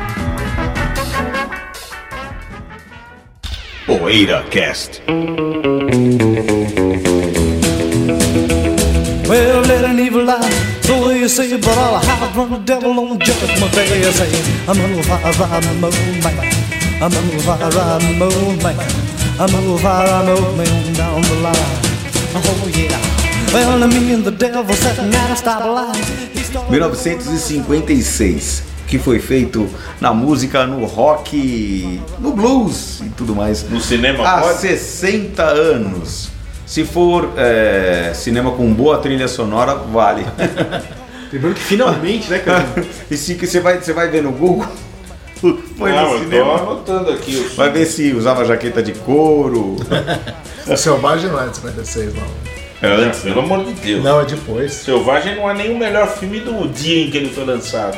PoeiraCast. 3.89 5.01
Well, 9.27 9.61
let 9.65 9.83
an 9.83 9.99
evil 9.99 10.25
lie, 10.25 10.51
so 10.83 11.09
you 11.09 11.27
say, 11.27 11.57
but 11.57 11.75
I'll 11.75 11.97
hide 11.97 12.31
from 12.35 12.51
the 12.51 12.59
devil 12.59 12.99
on 12.99 13.17
judgment 13.17 13.73
day. 13.73 14.05
I 14.05 14.11
say, 14.11 14.29
I'm 14.69 14.77
a 14.77 15.01
fire 15.01 15.33
riding 15.41 15.81
moonman, 15.81 16.37
I'm 17.01 17.13
a 17.17 17.39
fire 17.41 17.69
riding 17.71 18.19
moonman, 18.21 18.77
I'm 19.41 19.55
a 19.57 19.77
fire 19.79 20.05
riding 20.05 20.37
moonman 20.37 20.95
down 20.95 21.21
the 21.23 21.35
line. 21.41 21.81
Oh 22.35 22.69
yeah. 22.77 23.01
Well, 23.51 23.87
me 23.87 24.13
and 24.13 24.23
the 24.23 24.29
devil 24.29 24.75
sitting 24.75 25.11
at 25.15 25.31
a 25.31 25.33
stoplight. 25.33 25.97
He 26.29 26.43
started 26.43 26.79
1956, 26.79 28.61
que 28.89 28.97
foi 28.97 29.19
feito 29.19 29.69
na 30.01 30.11
música, 30.13 30.65
no 30.65 30.83
rock, 30.85 32.01
no 32.17 32.33
blues 32.33 33.01
e 33.01 33.09
tudo 33.09 33.35
mais. 33.35 33.63
No 33.69 33.79
cinema 33.79 34.27
Há 34.27 34.41
pode? 34.41 34.57
60 34.59 35.43
anos. 35.43 36.29
Se 36.65 36.83
for 36.83 37.33
é, 37.37 38.11
cinema 38.15 38.51
com 38.51 38.73
boa 38.73 38.97
trilha 38.97 39.27
sonora, 39.27 39.75
vale. 39.75 40.25
Lembrando 41.31 41.53
que 41.55 41.61
finalmente, 41.61 42.29
né, 42.29 42.39
cara? 42.39 42.65
e 43.09 43.15
se 43.15 43.35
que 43.35 43.45
você 43.45 43.59
vai, 43.59 43.79
você 43.79 43.93
vai 43.93 44.09
ver 44.09 44.23
no 44.23 44.31
Google, 44.31 44.65
foi 45.77 45.91
Não, 45.91 46.09
no 46.09 46.13
eu 46.13 46.19
tô 46.19 46.23
cinema. 46.23 46.53
anotando 46.55 47.11
aqui 47.11 47.35
os 47.35 47.53
Vai 47.55 47.69
ver 47.69 47.85
se 47.85 48.11
usava 48.13 48.43
jaqueta 48.43 48.81
de 48.81 48.93
couro. 48.93 49.77
O 50.67 50.75
Selvagem 50.75 51.29
não 51.29 51.39
é 51.41 51.47
de 51.47 51.55
56, 51.57 52.13
não. 52.15 52.49
É 52.81 52.87
antes, 52.87 53.19
pelo 53.19 53.41
amor 53.41 53.63
de 53.65 53.73
Deus. 53.73 54.03
Não, 54.03 54.21
é 54.21 54.25
depois. 54.25 54.71
Selvagem 54.73 55.35
não 55.35 55.49
é 55.49 55.53
nem 55.53 55.71
o 55.73 55.77
melhor 55.77 56.07
filme 56.07 56.39
do 56.39 56.67
dia 56.67 57.05
em 57.05 57.11
que 57.11 57.17
ele 57.17 57.29
foi 57.29 57.45
lançado. 57.45 57.97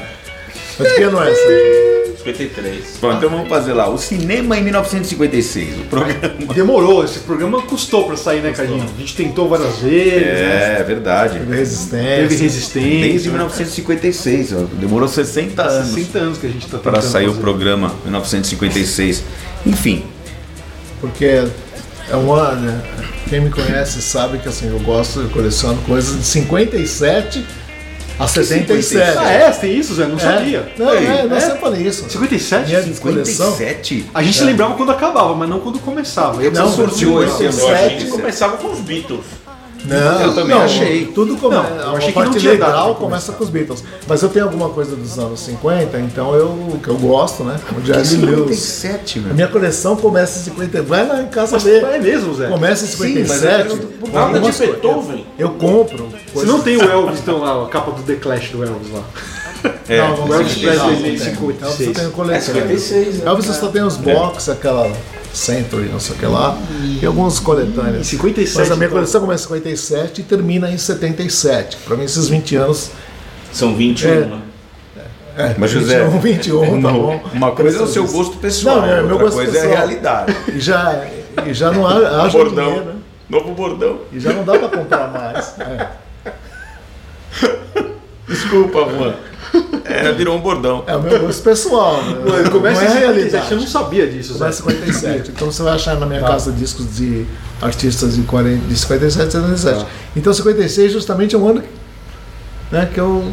Mas 0.79 0.91
que 0.93 1.03
ano 1.03 1.21
é 1.23 1.31
essa? 1.31 1.91
53. 2.21 2.83
Bom, 3.01 3.13
então 3.13 3.29
vamos 3.29 3.49
fazer 3.49 3.73
lá. 3.73 3.89
O 3.89 3.97
cinema 3.97 4.57
em 4.57 4.63
1956. 4.63 5.79
O 5.79 5.83
programa. 5.85 6.53
Demorou, 6.53 7.03
esse 7.03 7.19
programa 7.19 7.61
custou 7.63 8.05
pra 8.05 8.15
sair, 8.15 8.41
né, 8.41 8.51
Cadinho? 8.51 8.83
A 8.83 8.99
gente 8.99 9.15
tentou 9.15 9.49
várias 9.49 9.77
vezes, 9.79 10.21
né? 10.21 10.79
É, 10.79 10.83
verdade. 10.83 11.39
Teve 11.39 11.55
resistência. 11.55 11.99
teve 11.99 12.27
Desde 12.27 12.43
resistência. 12.43 13.31
1956. 13.31 14.53
ó. 14.53 14.57
Demorou 14.79 15.07
60 15.07 15.61
anos 15.63 15.93
60 15.93 16.19
anos 16.19 16.37
que 16.37 16.45
a 16.45 16.49
gente 16.49 16.67
tá 16.67 16.77
para 16.77 16.93
tentando 16.93 17.11
sair 17.11 17.25
o 17.25 17.29
fazer. 17.29 17.41
programa 17.41 17.93
1956. 18.03 19.23
Enfim, 19.65 20.03
Porque 20.99 21.25
é 22.09 22.15
um 22.15 22.33
ano, 22.33 22.61
né? 22.61 22.81
Quem 23.29 23.39
me 23.39 23.49
conhece 23.49 24.01
sabe 24.01 24.37
que 24.39 24.49
assim, 24.49 24.67
eu 24.69 24.79
gosto, 24.79 25.21
eu 25.21 25.29
coleciono 25.29 25.77
coisas 25.83 26.17
de 26.17 26.25
57 26.25 27.45
a 28.19 28.27
77. 28.27 29.17
Ah, 29.17 29.31
é? 29.31 29.51
Tem 29.51 29.77
isso, 29.77 29.95
Zé? 29.95 30.05
Não 30.05 30.19
sabia. 30.19 30.71
Não, 30.77 30.93
Ei, 30.93 31.05
é, 31.05 31.23
não 31.25 31.35
é? 31.35 31.39
sempre 31.39 31.59
falei 31.59 31.87
isso. 31.87 32.09
57? 32.09 32.69
Minha 32.69 32.95
coleção. 32.99 33.51
57? 33.51 34.05
A 34.13 34.23
gente 34.23 34.37
se 34.37 34.43
lembrava 34.43 34.75
quando 34.75 34.91
acabava, 34.91 35.35
mas 35.35 35.49
não 35.49 35.59
quando 35.59 35.79
começava. 35.79 36.41
Eu 36.43 36.51
Não, 36.51 36.63
preciso 36.71 36.87
sorteou 36.87 37.23
esse 37.23 37.43
ano. 37.43 37.51
Que 37.51 37.53
57. 37.53 38.05
começava 38.07 38.57
com 38.57 38.71
os 38.71 38.79
Beatles. 38.79 39.25
Não, 39.85 40.21
Eu 40.21 40.35
também 40.35 40.55
não, 40.55 40.63
achei. 40.63 41.05
Tudo 41.07 41.35
começa. 41.37 41.63
Não, 41.63 41.77
eu 41.77 41.89
a 41.89 41.97
achei 41.97 42.11
que 42.11 42.19
não 42.19 42.25
parte 42.25 42.39
tinha 42.39 42.57
dado 42.57 42.69
legal 42.71 42.95
começa 42.95 43.31
com 43.31 43.43
os 43.43 43.49
Beatles. 43.49 43.83
Mas 44.07 44.21
eu 44.21 44.29
tenho 44.29 44.45
alguma 44.45 44.69
coisa 44.69 44.95
dos 44.95 45.17
anos 45.17 45.39
50, 45.39 45.99
então 45.99 46.35
eu 46.35 46.79
que 46.83 46.87
eu 46.89 46.97
gosto, 46.97 47.43
né? 47.43 47.59
O 47.75 47.81
Jazz 47.81 48.13
Blues. 48.15 48.57
57, 48.59 49.19
A 49.19 49.21
meu. 49.23 49.33
minha 49.33 49.47
coleção 49.47 49.95
começa 49.95 50.39
em 50.39 50.43
50. 50.43 50.81
Vai 50.83 51.07
lá 51.07 51.21
em 51.21 51.27
casa 51.27 51.57
ver. 51.57 51.83
É 51.83 51.99
mesmo, 51.99 52.33
Zé? 52.35 52.47
Começa 52.47 52.85
em 52.85 52.87
Sim, 52.87 53.19
mas 53.27 53.31
57. 53.31 53.69
eu 53.69 53.77
quero- 53.77 53.91
Nada 54.13 54.27
de 54.29 54.35
algumas 54.35 54.57
coisas. 54.57 54.75
Beethoven. 54.81 55.25
Eu 55.39 55.49
compro. 55.51 56.09
Você 56.33 56.45
não 56.45 56.59
tem 56.61 56.77
o 56.77 56.83
Elvis, 56.83 57.19
então, 57.19 57.39
lá, 57.39 57.63
a 57.65 57.69
capa 57.69 57.91
do 57.91 58.03
The 58.03 58.15
Clash 58.15 58.49
do 58.49 58.63
Elvis 58.63 58.91
lá. 58.91 59.03
É, 59.87 59.97
Não, 59.99 60.17
não 60.17 60.27
O 60.27 60.33
Elvis. 60.33 60.53
Presley 60.57 60.77
Não, 60.77 60.89
em 60.91 60.95
não 60.95 61.01
tem. 61.03 61.17
56. 61.19 61.61
Elvis 61.61 61.87
eu 61.87 61.93
tenho 61.93 62.07
É 62.07 62.11
coleção. 62.11 62.53
56, 62.55 63.17
né? 63.17 63.23
Elvis 63.25 63.45
só 63.47 63.67
tem 63.67 63.83
os 63.83 63.97
box, 63.97 64.49
aquela 64.49 64.91
Century, 65.33 65.89
não 65.89 65.99
sei 65.99 66.15
o 66.15 66.19
que 66.19 66.25
lá, 66.25 66.57
e 67.01 67.05
alguns 67.05 67.39
coletâneos. 67.39 67.99
Em 67.99 68.03
57, 68.03 68.57
Mas 68.59 68.71
a 68.71 68.75
minha 68.75 68.85
então. 68.87 68.97
coleção 68.97 69.21
começa 69.21 69.43
em 69.43 69.47
57 69.47 70.21
e 70.21 70.23
termina 70.23 70.69
em 70.69 70.77
77. 70.77 71.77
Pra 71.85 71.95
mim, 71.95 72.03
esses 72.03 72.27
20 72.27 72.55
anos. 72.57 72.91
São 73.53 73.75
21, 73.75 74.09
É. 74.09 74.15
né? 74.25 74.41
É, 75.37 75.55
Mas, 75.57 75.71
José, 75.71 76.03
21, 76.19 76.19
21, 76.19 76.81
tá 76.81 76.89
bom. 76.91 77.23
Uma 77.33 77.51
coisa 77.53 77.79
é 77.79 77.81
o 77.81 77.87
seu 77.87 78.05
gosto 78.05 78.37
pessoal, 78.37 78.81
Não, 78.81 78.85
é, 78.85 78.95
meu 79.01 79.11
outra 79.11 79.17
gosto 79.25 79.35
coisa 79.35 79.51
é 79.51 79.61
pessoal. 79.61 79.73
a 79.73 79.77
realidade. 79.77 80.37
E 80.53 80.59
já, 80.59 81.05
e 81.45 81.53
já 81.53 81.71
não 81.71 81.87
há, 81.87 82.23
haja 82.23 82.37
Bordão. 82.37 82.65
dinheiro, 82.65 82.85
né? 82.85 82.95
Novo 83.29 83.53
bordão. 83.53 83.99
E 84.11 84.19
já 84.19 84.33
não 84.33 84.43
dá 84.43 84.59
pra 84.59 84.67
comprar 84.67 85.07
mais. 85.09 85.55
É. 85.59 85.87
Desculpa, 88.27 88.85
mano. 88.85 89.15
É, 89.85 90.11
virou 90.13 90.37
um 90.37 90.41
bordão. 90.41 90.83
É 90.87 90.95
o 90.95 91.01
meu 91.01 91.19
gosto 91.19 91.43
pessoal. 91.43 92.01
né? 92.01 92.49
Começa 92.49 92.81
não 92.81 92.87
é 92.87 92.93
em 92.93 92.99
57, 92.99 92.99
realidade. 92.99 93.51
eu 93.51 93.59
não 93.59 93.67
sabia 93.67 94.07
disso. 94.07 94.33
Começa 94.33 94.63
em 94.63 94.71
57. 94.71 95.31
Então 95.35 95.51
você 95.51 95.63
vai 95.63 95.73
achar 95.73 95.99
na 95.99 96.05
minha 96.05 96.21
casa 96.21 96.51
discos 96.51 96.95
de 96.95 97.25
artistas 97.61 98.15
de, 98.15 98.23
40, 98.23 98.67
de 98.67 98.75
57 98.77 99.27
e 99.27 99.31
77. 99.31 99.85
Então 100.15 100.33
56 100.33 100.91
justamente 100.93 101.35
é 101.35 101.37
um 101.37 101.47
ano 101.47 101.63
né, 102.71 102.89
que 102.91 102.99
eu 102.99 103.31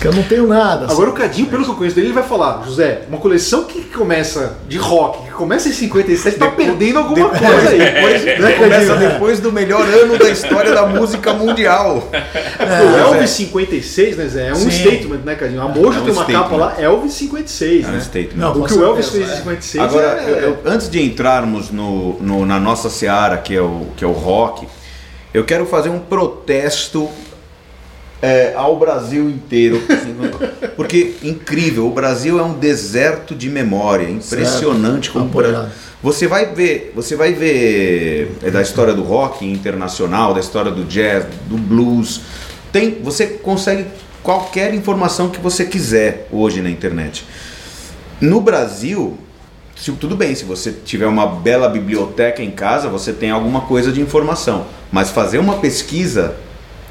que 0.00 0.06
eu 0.06 0.12
não 0.12 0.22
tenho 0.22 0.46
nada. 0.46 0.84
assim. 0.86 0.94
Agora 0.94 1.10
o 1.10 1.12
Cadinho, 1.12 1.46
pelo 1.48 1.64
que 1.64 1.70
eu 1.70 1.74
conheço 1.74 1.96
dele, 1.96 2.08
ele 2.08 2.14
vai 2.14 2.22
falar, 2.22 2.62
José, 2.64 3.02
uma 3.08 3.18
coleção 3.18 3.64
que 3.64 3.82
começa 3.84 4.54
de 4.68 4.76
rock, 4.76 5.24
que 5.26 5.30
começa 5.32 5.68
em 5.68 5.72
57, 5.72 6.38
tá 6.38 6.50
perdendo 6.50 6.98
alguma 6.98 7.30
coisa 7.30 7.70
aí. 7.70 7.78
Depois, 7.78 8.24
Né, 8.24 8.52
começa 8.52 8.86
Cadinho? 8.92 9.10
depois 9.10 9.40
do 9.40 9.52
melhor 9.52 9.82
ano 9.88 10.18
da 10.18 10.28
história 10.30 10.72
da 10.74 10.86
música 10.86 11.32
mundial. 11.32 12.08
o 12.12 12.96
Elvis 13.14 13.30
56, 13.30 14.16
né, 14.16 14.26
Zé? 14.28 14.48
É 14.48 14.52
um 14.52 14.56
Sim. 14.56 14.70
statement, 14.70 15.20
né, 15.24 15.34
Cadinho? 15.34 15.62
A 15.62 15.68
Mojo 15.68 15.98
É 15.98 16.02
um 16.02 16.04
tem 16.04 16.12
uma 16.12 16.22
statement. 16.24 16.42
capa 16.42 16.56
lá, 16.56 16.74
Elvis 16.78 17.12
56, 17.14 17.84
É 17.84 17.88
um 17.88 17.92
né? 17.92 18.00
statement. 18.00 18.36
Não, 18.40 18.52
O 18.62 18.66
que 18.66 18.74
o 18.74 18.84
Elvis 18.84 19.08
fez 19.08 19.28
em 19.28 19.32
é. 19.32 19.36
56 19.36 19.84
Agora, 19.84 20.06
é... 20.20 20.30
eu- 20.30 20.36
eu- 20.36 20.58
antes 20.66 20.88
de 20.90 21.02
entrarmos 21.02 21.70
no, 21.70 22.14
no- 22.20 22.44
na 22.46 22.60
nossa 22.60 22.90
seara, 22.90 23.38
que 23.38 23.54
é, 23.56 23.60
o, 23.60 23.86
que 23.96 24.04
é 24.04 24.06
o 24.06 24.12
rock, 24.12 24.66
eu 25.32 25.44
quero 25.44 25.66
fazer 25.66 25.88
um 25.88 25.98
protesto 25.98 27.08
é, 28.26 28.52
ao 28.56 28.76
Brasil 28.78 29.28
inteiro. 29.30 29.80
Porque, 30.76 31.14
incrível, 31.22 31.86
o 31.86 31.90
Brasil 31.90 32.38
é 32.38 32.42
um 32.42 32.54
deserto 32.54 33.34
de 33.34 33.48
memória. 33.48 34.08
Impressionante 34.10 35.10
como 35.10 35.24
o 35.26 35.28
Apoiado. 35.28 35.52
Brasil. 35.52 35.70
Você 36.02 36.26
vai 36.26 36.46
ver, 36.46 36.92
você 36.94 37.16
vai 37.16 37.32
ver 37.32 38.30
é, 38.42 38.50
da 38.50 38.60
história 38.62 38.92
do 38.94 39.02
rock 39.02 39.44
internacional, 39.46 40.34
da 40.34 40.40
história 40.40 40.70
do 40.70 40.84
jazz, 40.84 41.24
do 41.48 41.56
blues. 41.56 42.20
Tem, 42.70 42.98
você 43.02 43.26
consegue 43.26 43.86
qualquer 44.22 44.74
informação 44.74 45.30
que 45.30 45.40
você 45.40 45.64
quiser 45.64 46.28
hoje 46.30 46.60
na 46.60 46.68
internet. 46.68 47.24
No 48.20 48.40
Brasil, 48.40 49.16
se- 49.74 49.92
tudo 49.92 50.14
bem, 50.16 50.34
se 50.34 50.44
você 50.44 50.72
tiver 50.84 51.06
uma 51.06 51.26
bela 51.26 51.68
biblioteca 51.68 52.42
em 52.42 52.50
casa, 52.50 52.88
você 52.88 53.12
tem 53.12 53.30
alguma 53.30 53.62
coisa 53.62 53.90
de 53.90 54.00
informação. 54.00 54.66
Mas 54.92 55.10
fazer 55.10 55.38
uma 55.38 55.56
pesquisa 55.56 56.36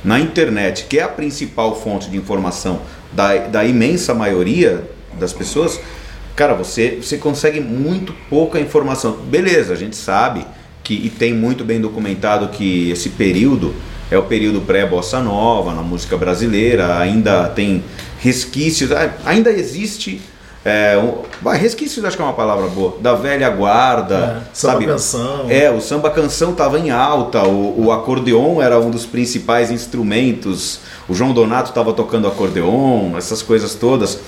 na 0.06 0.20
internet, 0.20 0.86
que 0.88 1.00
é 1.00 1.04
a 1.04 1.08
principal 1.08 1.76
fonte 1.82 2.10
de 2.10 2.16
informação 2.16 2.82
da, 3.12 3.36
da 3.48 3.66
imensa 3.66 4.14
maioria 4.14 4.84
das 5.20 5.34
pessoas, 5.34 5.80
cara, 6.36 6.54
você, 6.54 7.00
você 7.02 7.18
consegue 7.18 7.60
muito 7.60 8.14
pouca 8.30 8.60
informação. 8.60 9.14
Beleza, 9.14 9.74
a 9.74 9.76
gente 9.76 9.96
sabe 9.96 10.46
que, 10.84 10.94
e 10.94 11.10
tem 11.10 11.34
muito 11.34 11.66
bem 11.66 11.82
documentado 11.82 12.50
que 12.50 12.92
esse 12.92 13.10
período 13.10 13.74
é 14.12 14.18
o 14.18 14.24
período 14.24 14.62
pré-bossa 14.62 15.20
nova 15.20 15.74
na 15.74 15.82
música 15.82 16.16
brasileira, 16.16 17.00
ainda 17.00 17.48
tem 17.50 17.84
resquícios, 18.20 18.92
ainda 19.26 19.50
existe. 19.50 20.22
É, 20.68 20.98
um, 20.98 21.22
vai, 21.44 21.60
resquícios 21.60 22.04
acho 22.04 22.18
que 22.18 22.24
é 22.24 22.26
uma 22.26 22.34
palavra 22.34 22.66
boa, 22.66 22.98
da 23.00 23.14
velha 23.14 23.48
guarda, 23.52 24.16
É, 24.16 24.50
samba 24.52 24.74
sabe? 24.74 24.86
canção. 24.88 25.46
É, 25.48 25.70
o 25.70 25.80
samba 25.80 26.10
canção 26.10 26.54
estava 26.54 26.80
em 26.80 26.90
alta, 26.90 27.44
o, 27.44 27.86
o 27.86 27.92
acordeon 27.92 28.60
era 28.60 28.80
um 28.80 28.90
dos 28.90 29.06
principais 29.06 29.70
instrumentos, 29.70 30.80
o 31.08 31.14
João 31.14 31.34
Donato 31.34 31.70
estava 31.70 31.94
tocando 31.94 32.28
acordeon, 32.28 33.16
essas 33.16 33.44
coisas 33.44 33.76
todas. 33.76 34.20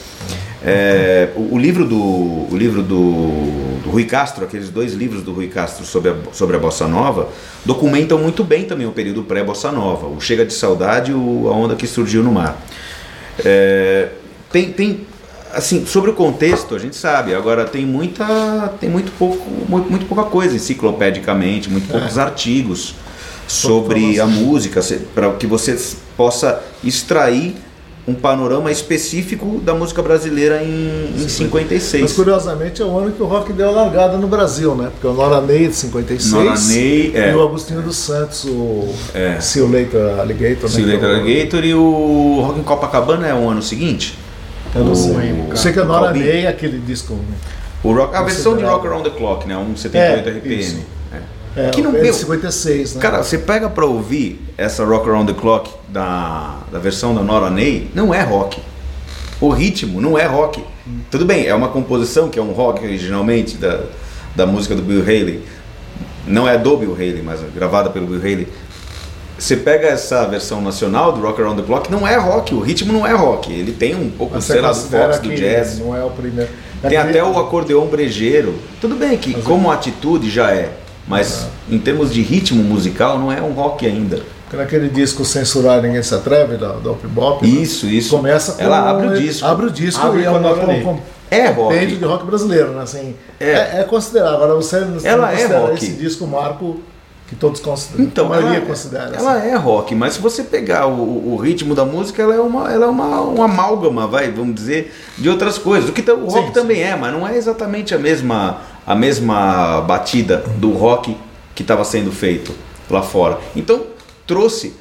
É, 0.64 1.30
o, 1.36 1.56
o 1.56 1.58
livro, 1.58 1.84
do, 1.86 1.98
o 1.98 2.50
livro 2.52 2.84
do, 2.84 3.82
do 3.84 3.90
Rui 3.90 4.04
Castro, 4.06 4.44
aqueles 4.44 4.70
dois 4.70 4.94
livros 4.94 5.24
do 5.24 5.34
Rui 5.34 5.48
Castro 5.48 5.88
sobre 5.88 6.12
a, 6.12 6.16
sobre 6.34 6.56
a 6.56 6.60
Bossa 6.60 6.88
Nova, 6.88 7.30
documentam 7.66 8.20
muito 8.20 8.44
bem 8.44 8.66
também 8.66 8.86
o 8.86 8.92
período 8.92 9.24
pré-Bossa 9.24 9.72
Nova, 9.72 10.06
o 10.06 10.22
Chega 10.22 10.46
de 10.46 10.54
Saudade 10.54 11.10
e 11.10 11.16
o 11.16 11.50
A 11.50 11.56
Onda 11.56 11.76
que 11.76 11.88
Surgiu 11.88 12.22
no 12.22 12.32
Mar. 12.32 12.62
É, 13.44 14.10
tem, 14.52 14.72
tem 14.72 15.07
assim 15.58 15.86
sobre 15.86 16.12
o 16.12 16.14
contexto 16.14 16.76
a 16.76 16.80
gente 16.80 16.96
sabe 16.96 17.34
agora 17.34 17.66
tem 17.66 17.86
muita 17.86 18.72
tem 18.80 18.90
muito 18.90 19.12
pouco 19.18 19.50
muito, 19.68 19.90
muito 19.90 20.06
pouca 20.06 20.24
coisa 20.24 20.56
enciclopedicamente 20.56 21.70
muito 21.70 21.88
poucos 21.88 22.18
artigos 22.18 22.94
sobre 23.48 24.20
a 24.20 24.28
música 24.28 24.82
para 25.16 25.32
que 25.34 25.48
você 25.48 25.78
possa 26.16 26.62
extrair 26.84 27.56
um 28.08 28.14
panorama 28.14 28.72
específico 28.72 29.60
da 29.60 29.74
música 29.74 30.02
brasileira 30.02 30.64
em, 30.64 30.68
em 30.68 31.24
Mas 31.24 31.32
56 31.34 32.14
curiosamente 32.14 32.82
é 32.82 32.86
o 32.86 32.98
ano 32.98 33.12
que 33.12 33.22
o 33.22 33.26
rock 33.26 33.52
deu 33.52 33.68
a 33.68 33.72
largada 33.72 34.18
no 34.18 34.28
Brasil, 34.28 34.74
né? 34.76 34.90
Porque 34.92 35.08
o 35.08 35.14
Nora 35.14 35.42
Ney 35.42 35.68
de 35.68 35.76
56 35.76 36.32
Nora 36.32 36.58
Ney, 36.58 37.12
é. 37.14 37.32
e 37.32 37.36
o 37.36 37.44
Agostinho 37.44 37.82
dos 37.82 37.98
Santos, 37.98 38.46
o 38.46 38.88
É. 39.14 39.38
You 39.58 39.68
Later 39.68 40.20
Alligator. 40.22 40.70
You 40.72 40.86
né? 40.86 40.94
Later 40.94 41.10
Alligator 41.10 41.66
e 41.66 41.74
o 41.74 42.42
Rock 42.46 42.60
em 42.62 42.64
Copacabana 42.64 43.28
é 43.28 43.34
o 43.34 43.50
ano 43.50 43.62
seguinte 43.62 44.18
Eu 44.78 44.86
não 44.86 44.92
O- 44.92 44.96
sei. 44.96 45.46
Eu 45.50 45.58
sei 45.58 45.74
que 45.74 45.80
a 45.80 45.86
Nora 45.86 46.06
Calbi. 46.06 46.20
Ney 46.20 46.46
é 46.46 46.48
aquele 46.48 46.80
disco. 46.80 47.18
o 47.84 47.94
rock, 47.94 48.16
a 48.16 48.22
versão 48.24 48.56
de. 48.58 48.64
Rock 48.64 48.88
Around 48.88 49.10
the 49.10 49.16
Clock 49.18 49.48
né 49.48 49.58
um 49.58 49.76
78 49.76 50.30
É, 50.30 50.32
RPM 50.32 50.60
isso. 50.60 50.80
É. 51.56 51.68
É, 51.68 51.70
Que 51.72 51.82
não 51.82 51.92
é 51.92 51.96
de 51.98 52.02
deu. 52.04 52.14
56, 52.14 52.96
né? 52.96 53.02
Cara, 53.02 53.24
você 53.24 53.38
pega 53.38 53.70
pra 53.70 53.86
ouvir 53.86 54.40
essa 54.58 54.86
Rock 54.86 55.10
Around 55.10 55.34
the 55.34 55.40
Clock 55.40 55.72
da, 55.90 56.60
da 56.72 56.78
versão 56.80 57.16
da 57.16 57.22
Nora 57.22 57.50
Ney, 57.50 57.90
não 57.96 58.14
é 58.14 58.22
rock. 58.22 58.62
O 59.42 59.50
ritmo 59.50 60.00
não 60.02 60.18
é 60.18 60.26
rock. 60.26 60.64
Tudo 61.12 61.26
bem, 61.26 61.46
é 61.48 61.54
uma 61.54 61.68
composição 61.70 62.30
que 62.30 62.38
é 62.40 62.42
um 62.42 62.52
rock 62.52 62.84
originalmente 62.84 63.58
da, 63.58 63.82
da 64.36 64.46
música 64.46 64.76
do 64.76 64.82
Bill 64.82 65.02
Haley. 65.02 65.44
Não 66.26 66.48
é 66.48 66.58
do 66.58 66.76
Bill 66.78 66.94
Haley, 66.94 67.22
mas 67.24 67.42
é 67.42 67.46
gravada 67.56 67.90
pelo 67.90 68.06
Bill 68.08 68.20
Haley. 68.20 68.48
Você 69.38 69.56
pega 69.56 69.88
essa 69.88 70.26
versão 70.26 70.62
nacional 70.62 71.12
do 71.12 71.22
Rock 71.22 71.40
Around 71.42 71.62
the 71.62 71.68
Clock, 71.68 71.92
não 71.92 72.08
é 72.08 72.16
rock, 72.16 72.56
o 72.56 72.60
ritmo 72.60 72.92
não 72.92 73.06
é 73.06 73.14
rock. 73.14 73.52
Ele 73.54 73.72
tem 73.72 73.96
um 73.96 74.10
pouco, 74.10 74.34
Mas 74.36 74.46
sei 74.46 74.60
lá, 74.60 74.72
do 74.72 74.76
fox, 74.80 75.20
do 75.20 75.30
jazz. 75.36 75.80
Não 75.80 75.96
é 75.96 76.04
o 76.04 76.10
primeiro. 76.10 76.50
Tem 76.82 76.98
Aquele- 76.98 77.20
até 77.20 77.24
o 77.24 77.38
acordeon 77.40 77.86
brejeiro. 77.86 78.56
Tudo 78.82 78.96
bem 78.96 79.18
que 79.18 79.34
como 79.42 79.70
atitude 79.72 80.30
já 80.30 80.52
é, 80.52 80.72
mas 81.08 81.48
em 81.70 81.78
termos 81.78 82.12
de 82.14 82.22
ritmo 82.22 82.64
musical 82.64 83.20
não 83.20 83.32
é 83.32 83.42
um 83.42 83.52
rock 83.54 83.86
ainda. 83.86 84.22
Naquele 84.52 84.88
disco 84.90 85.26
Censurar 85.26 85.82
Ninguém 85.82 86.02
Se 86.02 86.16
Atreve, 86.16 86.56
da, 86.56 86.72
da 86.74 86.92
Op 86.92 87.06
Bop. 87.08 87.46
né? 87.46 87.62
Isso, 87.62 87.86
isso. 87.86 88.16
Começa 88.16 88.54
com. 88.54 88.64
Ela 88.64 88.90
abre 88.90 89.08
o 89.08 89.20
disco. 89.20 89.46
Abre 89.46 89.66
o 89.66 89.70
disco 89.70 90.06
Abre 90.06 90.22
e 90.22 90.26
com 90.26 90.38
é 90.38 90.54
com, 90.54 90.84
com, 90.84 91.00
É 91.30 91.48
rock. 91.50 91.86
de 91.86 92.06
rock 92.06 92.26
brasileiro, 92.26 92.72
né? 92.72 92.82
Assim, 92.82 93.14
É. 93.40 93.50
é. 93.52 93.78
é 93.82 93.84
considerado. 93.84 94.36
Agora 94.36 94.56
você 94.56 94.80
não 94.80 94.98
Ela 95.04 95.32
é 95.32 95.36
considera 95.36 95.60
rock. 95.60 95.74
esse 95.76 95.92
disco 95.94 96.26
marco 96.26 96.80
que 97.28 97.36
todos 97.36 97.60
consideram. 97.60 98.06
Então, 98.06 98.26
a 98.28 98.30
maioria 98.30 98.58
ela, 98.58 98.66
considera. 98.66 99.16
ela 99.16 99.38
assim. 99.38 99.48
é 99.50 99.56
rock, 99.56 99.94
mas 99.94 100.14
se 100.14 100.22
você 100.22 100.44
pegar 100.44 100.88
o, 100.88 101.34
o 101.34 101.36
ritmo 101.36 101.76
da 101.76 101.84
música, 101.84 102.22
ela 102.22 102.34
é 102.34 102.40
uma, 102.40 102.72
ela 102.72 102.86
é 102.86 102.90
uma, 102.90 103.22
uma 103.22 103.46
amálgama, 103.46 104.08
vai, 104.08 104.32
vamos 104.32 104.56
dizer, 104.56 104.94
de 105.18 105.30
outras 105.30 105.58
coisas. 105.58 105.90
O 105.90 105.94
que 105.94 106.10
o 106.10 106.26
rock 106.26 106.48
Sim, 106.48 106.54
também 106.54 106.82
é, 106.82 106.96
mas 106.96 107.12
não 107.12 107.28
é 107.28 107.36
exatamente 107.36 107.94
a 107.94 108.00
mesma, 108.00 108.62
a 108.86 108.96
mesma 108.96 109.82
batida 109.82 110.38
do 110.58 110.72
rock 110.72 111.18
que 111.54 111.64
estava 111.64 111.84
sendo 111.84 112.12
feito 112.12 112.54
lá 112.90 113.02
fora. 113.02 113.38
Então, 113.56 113.84
trouxe. 114.26 114.74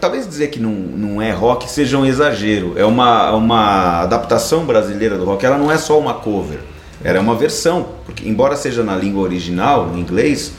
Talvez 0.00 0.28
dizer 0.28 0.48
que 0.48 0.60
não, 0.60 0.70
não 0.70 1.22
é 1.22 1.32
rock 1.32 1.68
seja 1.68 1.96
um 1.98 2.04
exagero. 2.04 2.74
É 2.76 2.84
uma, 2.84 3.32
uma 3.32 4.02
adaptação 4.02 4.64
brasileira 4.64 5.16
do 5.16 5.24
rock. 5.24 5.44
Ela 5.44 5.56
não 5.56 5.72
é 5.72 5.78
só 5.78 5.98
uma 5.98 6.14
cover. 6.14 6.60
Ela 7.02 7.16
é 7.16 7.20
uma 7.20 7.34
versão. 7.34 7.86
Porque, 8.04 8.28
embora 8.28 8.54
seja 8.54 8.84
na 8.84 8.94
língua 8.94 9.22
original, 9.22 9.90
em 9.94 10.00
inglês, 10.00 10.52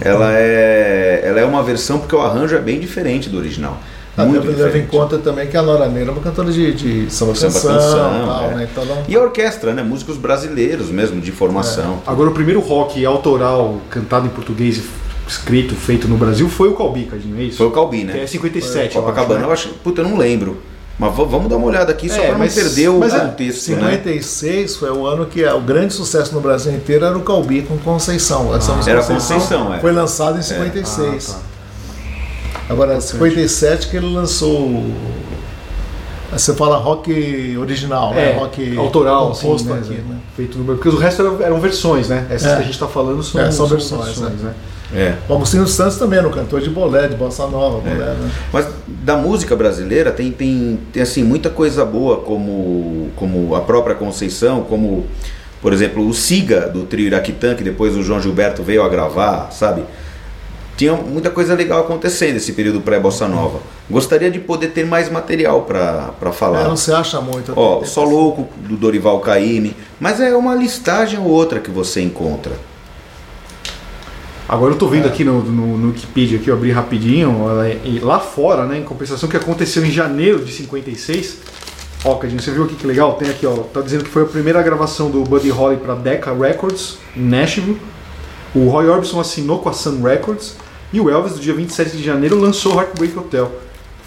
ela 0.00 0.32
é, 0.34 1.22
ela 1.24 1.40
é 1.40 1.44
uma 1.44 1.62
versão 1.62 1.98
porque 1.98 2.14
o 2.14 2.20
arranjo 2.20 2.54
é 2.54 2.60
bem 2.60 2.78
diferente 2.80 3.28
do 3.28 3.38
original. 3.38 3.78
Até 4.16 4.28
Muito 4.28 4.50
leva 4.50 4.76
em 4.76 4.86
conta 4.86 5.18
também 5.18 5.46
que 5.46 5.56
a 5.56 5.62
Nora 5.62 5.88
Ney 5.88 6.02
era 6.02 6.12
uma 6.12 6.20
cantora 6.20 6.50
de, 6.50 6.74
de 6.74 7.10
samba 7.12 7.34
Samba 7.34 7.52
canção, 7.54 8.26
tal, 8.26 8.50
é. 8.50 8.54
né? 8.54 8.68
Então, 8.70 8.84
não- 8.84 9.04
E 9.08 9.14
a 9.16 9.20
orquestra, 9.20 9.72
né? 9.72 9.82
Músicos 9.82 10.16
brasileiros 10.16 10.90
mesmo, 10.90 11.20
de 11.20 11.30
formação. 11.30 12.00
Agora 12.06 12.28
o 12.28 12.32
primeiro 12.34 12.60
rock 12.60 13.04
autoral 13.06 13.80
cantado 13.88 14.26
em 14.26 14.30
português 14.30 14.78
e 14.78 14.82
escrito, 15.28 15.74
feito 15.76 16.08
no 16.08 16.16
Brasil, 16.16 16.48
foi 16.48 16.68
o 16.68 16.74
Calbi, 16.74 17.04
Cadinho, 17.04 17.38
é 17.38 17.44
isso? 17.44 17.58
Foi 17.58 17.66
o 17.68 17.70
Calbi, 17.70 18.04
Que 18.04 18.10
é 18.10 18.20
né? 18.22 18.26
57, 18.26 18.96
eu 18.96 19.02
Copacabana, 19.02 19.44
eu 19.44 19.52
acho, 19.52 19.68
né? 19.68 19.74
Puta, 19.82 20.02
eu 20.02 20.08
não 20.08 20.16
lembro. 20.18 20.60
Mas 21.00 21.16
vamos 21.16 21.48
dar 21.48 21.56
uma 21.56 21.66
olhada 21.66 21.90
aqui 21.92 22.10
só 22.10 22.16
É, 22.16 22.20
pra 22.24 22.32
não 22.32 22.38
mas- 22.40 22.54
perder 22.54 22.88
o 22.90 22.98
mas 22.98 23.14
é- 23.14 23.20
contexto, 23.20 23.70
né? 23.70 23.90
56 23.92 24.76
foi 24.76 24.90
o 24.90 25.06
ano 25.06 25.24
que 25.24 25.42
o 25.42 25.60
grande 25.62 25.94
sucesso 25.94 26.34
no 26.34 26.42
Brasil 26.42 26.74
inteiro 26.74 27.06
era 27.06 27.16
o 27.16 27.22
Calbi 27.22 27.62
com 27.62 27.78
Conceição. 27.78 28.54
Essa 28.54 28.72
música 28.74 28.90
era 28.92 29.02
Conceição, 29.02 29.72
é. 29.74 29.78
Foi 29.80 29.92
lançado 29.92 30.38
em 30.38 30.42
56. 30.42 31.36
Ah, 31.38 31.50
Agora, 32.68 33.00
57 33.00 33.88
que 33.88 33.96
ele 33.96 34.12
lançou. 34.14 34.60
o- 34.60 34.94
Você 36.32 36.54
fala 36.54 36.76
rock 36.76 37.56
original, 37.58 38.12
né? 38.14 38.32
É, 38.34 38.38
Rock 38.38 38.76
autoral, 38.78 39.30
composto 39.32 39.66
sim, 39.66 39.74
né, 39.74 39.80
aqui, 39.80 39.94
né? 39.94 40.16
Feito 40.36 40.58
no 40.58 40.64
Porque 40.64 40.88
o 40.88 40.96
resto 40.96 41.22
eram, 41.22 41.40
eram 41.42 41.60
versões, 41.60 42.08
né? 42.08 42.26
Essas 42.30 42.52
É. 42.52 42.56
que 42.56 42.62
a 42.62 42.64
gente 42.66 42.78
tá 42.78 42.86
falando 42.86 43.20
são, 43.22 43.40
É, 43.40 43.50
são 43.50 43.66
versões, 43.66 44.18
né? 44.18 44.54
É. 44.94 45.14
O 45.28 45.34
Agostinho 45.34 45.66
Santos 45.66 45.96
também 45.98 46.18
era 46.18 46.26
um 46.26 46.32
cantor 46.32 46.60
de 46.60 46.68
bolé, 46.70 47.06
de 47.06 47.14
bossa 47.14 47.46
nova, 47.46 47.78
bolé, 47.78 48.06
né? 48.14 48.30
Mas 48.52 48.66
da 48.88 49.16
música 49.16 49.54
brasileira 49.54 50.10
tem, 50.10 50.32
tem, 50.32 50.80
tem 50.92 51.02
assim, 51.02 51.22
muita 51.22 51.48
coisa 51.48 51.84
boa, 51.84 52.18
como, 52.18 53.08
como 53.16 53.54
a 53.54 53.60
própria 53.60 53.94
Conceição, 53.94 54.62
como, 54.62 55.06
por 55.62 55.72
exemplo, 55.72 56.06
o 56.06 56.12
Siga 56.12 56.68
do 56.68 56.82
trio 56.86 57.06
Iraquitã, 57.06 57.54
que 57.54 57.62
depois 57.62 57.96
o 57.96 58.02
João 58.02 58.20
Gilberto 58.20 58.62
veio 58.64 58.82
a 58.82 58.88
gravar, 58.88 59.50
sabe? 59.52 59.84
Tinha 60.76 60.94
muita 60.94 61.28
coisa 61.30 61.54
legal 61.54 61.80
acontecendo 61.82 62.34
nesse 62.34 62.54
período 62.54 62.80
pré-bossa 62.80 63.28
nova. 63.28 63.60
Gostaria 63.88 64.30
de 64.30 64.38
poder 64.40 64.68
ter 64.68 64.86
mais 64.86 65.10
material 65.10 65.62
para 65.62 66.10
É, 66.22 66.32
falar. 66.32 66.64
não 66.64 66.76
se 66.76 66.90
acha 66.90 67.20
muito. 67.20 67.52
Ó, 67.54 67.84
Só 67.84 68.02
Louco 68.02 68.48
do 68.66 68.76
Dorival 68.78 69.20
Caymmi, 69.20 69.76
mas 70.00 70.20
é 70.20 70.34
uma 70.34 70.54
listagem 70.54 71.18
ou 71.20 71.26
outra 71.26 71.60
que 71.60 71.70
você 71.70 72.00
encontra. 72.00 72.52
Agora 74.52 74.72
eu 74.74 74.76
tô 74.78 74.88
vendo 74.88 75.06
aqui 75.06 75.22
no, 75.22 75.40
no, 75.44 75.78
no 75.78 75.88
Wikipedia, 75.90 76.36
aqui 76.40 76.48
eu 76.48 76.54
abri 76.54 76.72
rapidinho, 76.72 77.46
é- 77.62 77.78
e 77.84 78.00
lá 78.00 78.18
fora, 78.18 78.66
né, 78.66 78.78
em 78.78 78.82
compensação, 78.82 79.28
que 79.28 79.36
aconteceu 79.36 79.84
em 79.84 79.90
janeiro 79.92 80.44
de 80.44 80.50
56. 80.52 81.36
Ó, 82.04 82.16
Cadinho, 82.16 82.42
você 82.42 82.50
viu 82.50 82.64
aqui 82.64 82.74
que 82.74 82.84
legal? 82.84 83.12
Tem 83.14 83.30
aqui, 83.30 83.46
ó, 83.46 83.52
tá 83.58 83.80
dizendo 83.80 84.02
que 84.02 84.10
foi 84.10 84.22
a 84.22 84.26
primeira 84.26 84.60
gravação 84.60 85.08
do 85.08 85.22
Buddy 85.22 85.50
Holly 85.50 85.76
pra 85.76 85.94
Decca 85.94 86.32
Records, 86.34 86.98
em 87.16 87.20
Nashville. 87.22 87.78
O 88.52 88.68
Roy 88.68 88.88
Orbison 88.88 89.20
assinou 89.20 89.60
com 89.60 89.68
a 89.68 89.72
Sun 89.72 90.02
Records. 90.02 90.56
E 90.92 91.00
o 91.00 91.08
Elvis, 91.08 91.34
no 91.34 91.38
dia 91.38 91.54
27 91.54 91.96
de 91.96 92.02
janeiro, 92.02 92.36
lançou 92.36 92.74
Heartbreak 92.74 93.16
Hotel. 93.16 93.52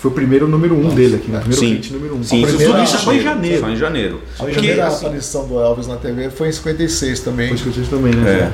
Foi 0.03 0.11
o 0.11 0.13
primeiro 0.13 0.49
número 0.49 0.75
um 0.75 0.93
dele 0.93 1.15
aqui, 1.15 1.31
né? 1.31 1.37
o 1.37 1.41
primeiro 1.43 1.65
Sim. 1.65 1.73
hit 1.75 1.93
número 1.93 2.17
um. 2.17 2.23
Sim, 2.23 2.35
A 2.35 2.39
isso 2.39 2.57
primeira- 2.57 2.73
tudo 2.73 2.83
isso 2.83 2.97
só 3.05 3.13
em 3.13 3.21
janeiro. 3.21 3.59
Só 3.61 3.69
em 3.69 3.75
janeiro. 3.77 4.21
A 4.33 4.37
Porque, 4.43 4.51
primeira 4.55 4.87
assim, 4.87 5.05
aparição 5.05 5.47
do 5.47 5.57
Elvis 5.61 5.87
na 5.87 5.95
TV 5.95 6.29
foi 6.29 6.49
em 6.49 6.51
56 6.51 7.19
também. 7.21 7.47
Foi 7.47 7.55
isso 7.55 7.63
que 7.63 7.69
eu 7.69 7.73
disse 7.73 7.89
também, 7.89 8.13
né? 8.13 8.51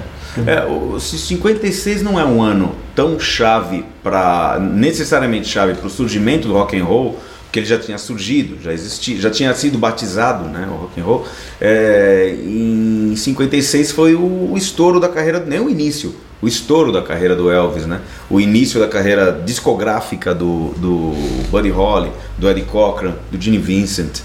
É. 0.48 0.52
É, 0.52 0.66
o 0.68 1.00
se 1.00 1.18
56 1.18 2.04
não 2.04 2.20
é 2.20 2.24
um 2.24 2.40
ano 2.40 2.76
tão 2.96 3.20
chave 3.20 3.84
para 4.04 4.60
necessariamente 4.60 5.48
chave 5.50 5.74
para 5.74 5.88
o 5.88 5.90
surgimento 5.90 6.48
do 6.48 6.54
rock 6.54 6.80
and 6.80 6.84
roll, 6.86 7.18
porque 7.50 7.60
ele 7.60 7.66
já 7.66 7.80
tinha 7.80 7.98
surgido, 7.98 8.62
já 8.62 8.72
existia, 8.72 9.20
já 9.20 9.32
tinha 9.32 9.52
sido 9.56 9.80
batizado, 9.80 10.48
né, 10.48 10.68
o 10.72 10.76
rock 10.76 11.02
and 11.02 11.04
roll. 11.04 11.28
É, 11.60 12.36
em 12.46 13.16
56 13.16 13.92
foi 13.92 14.14
o, 14.14 14.52
o 14.52 14.56
estouro 14.56 15.00
da 15.00 15.10
carreira, 15.10 15.44
nem 15.44 15.60
o 15.60 15.68
início, 15.68 16.14
o 16.40 16.48
estouro 16.48 16.92
da 16.92 17.02
carreira 17.02 17.36
do 17.36 17.50
Elvis, 17.50 17.88
né? 17.88 18.02
O 18.30 18.40
início 18.40 18.80
da 18.80 18.88
carreira 18.88 19.42
discográfica 19.44 20.34
do, 20.34 20.76
do 20.78 21.14
Buddy 21.50 21.72
Holly, 21.72 22.12
do 22.38 22.48
Eddie 22.48 22.66
Cochran, 22.66 23.16
do 23.32 23.42
Gene 23.42 23.58
Vincent 23.58 24.22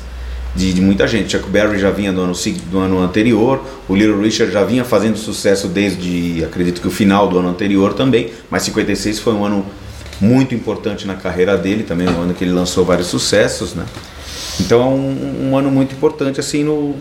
de, 0.54 0.74
de 0.74 0.80
muita 0.82 1.08
gente. 1.08 1.32
Chuck 1.32 1.48
Berry 1.48 1.78
já 1.78 1.90
vinha 1.90 2.12
do 2.12 2.20
ano, 2.20 2.34
do 2.70 2.78
ano 2.78 3.00
anterior, 3.00 3.64
o 3.88 3.96
Little 3.96 4.20
Richard 4.20 4.52
já 4.52 4.62
vinha 4.64 4.84
fazendo 4.84 5.16
sucesso 5.16 5.66
desde, 5.66 6.44
acredito 6.44 6.80
que 6.82 6.86
o 6.86 6.90
final 6.90 7.26
do 7.26 7.38
ano 7.38 7.48
anterior 7.48 7.94
também, 7.94 8.30
mas 8.50 8.62
56 8.64 9.18
foi 9.18 9.32
um 9.32 9.44
ano 9.44 9.64
muito 10.20 10.54
importante 10.54 11.06
na 11.06 11.14
carreira 11.14 11.56
dele, 11.56 11.82
também 11.82 12.08
um 12.08 12.20
ano 12.22 12.34
que 12.34 12.44
ele 12.44 12.52
lançou 12.52 12.84
vários 12.84 13.08
sucessos, 13.08 13.74
né? 13.74 13.84
Então 14.60 14.80
é 14.82 14.84
um, 14.86 15.48
um 15.50 15.56
ano 15.56 15.70
muito 15.70 15.94
importante 15.94 16.38
assim 16.40 16.62
no, 16.62 16.94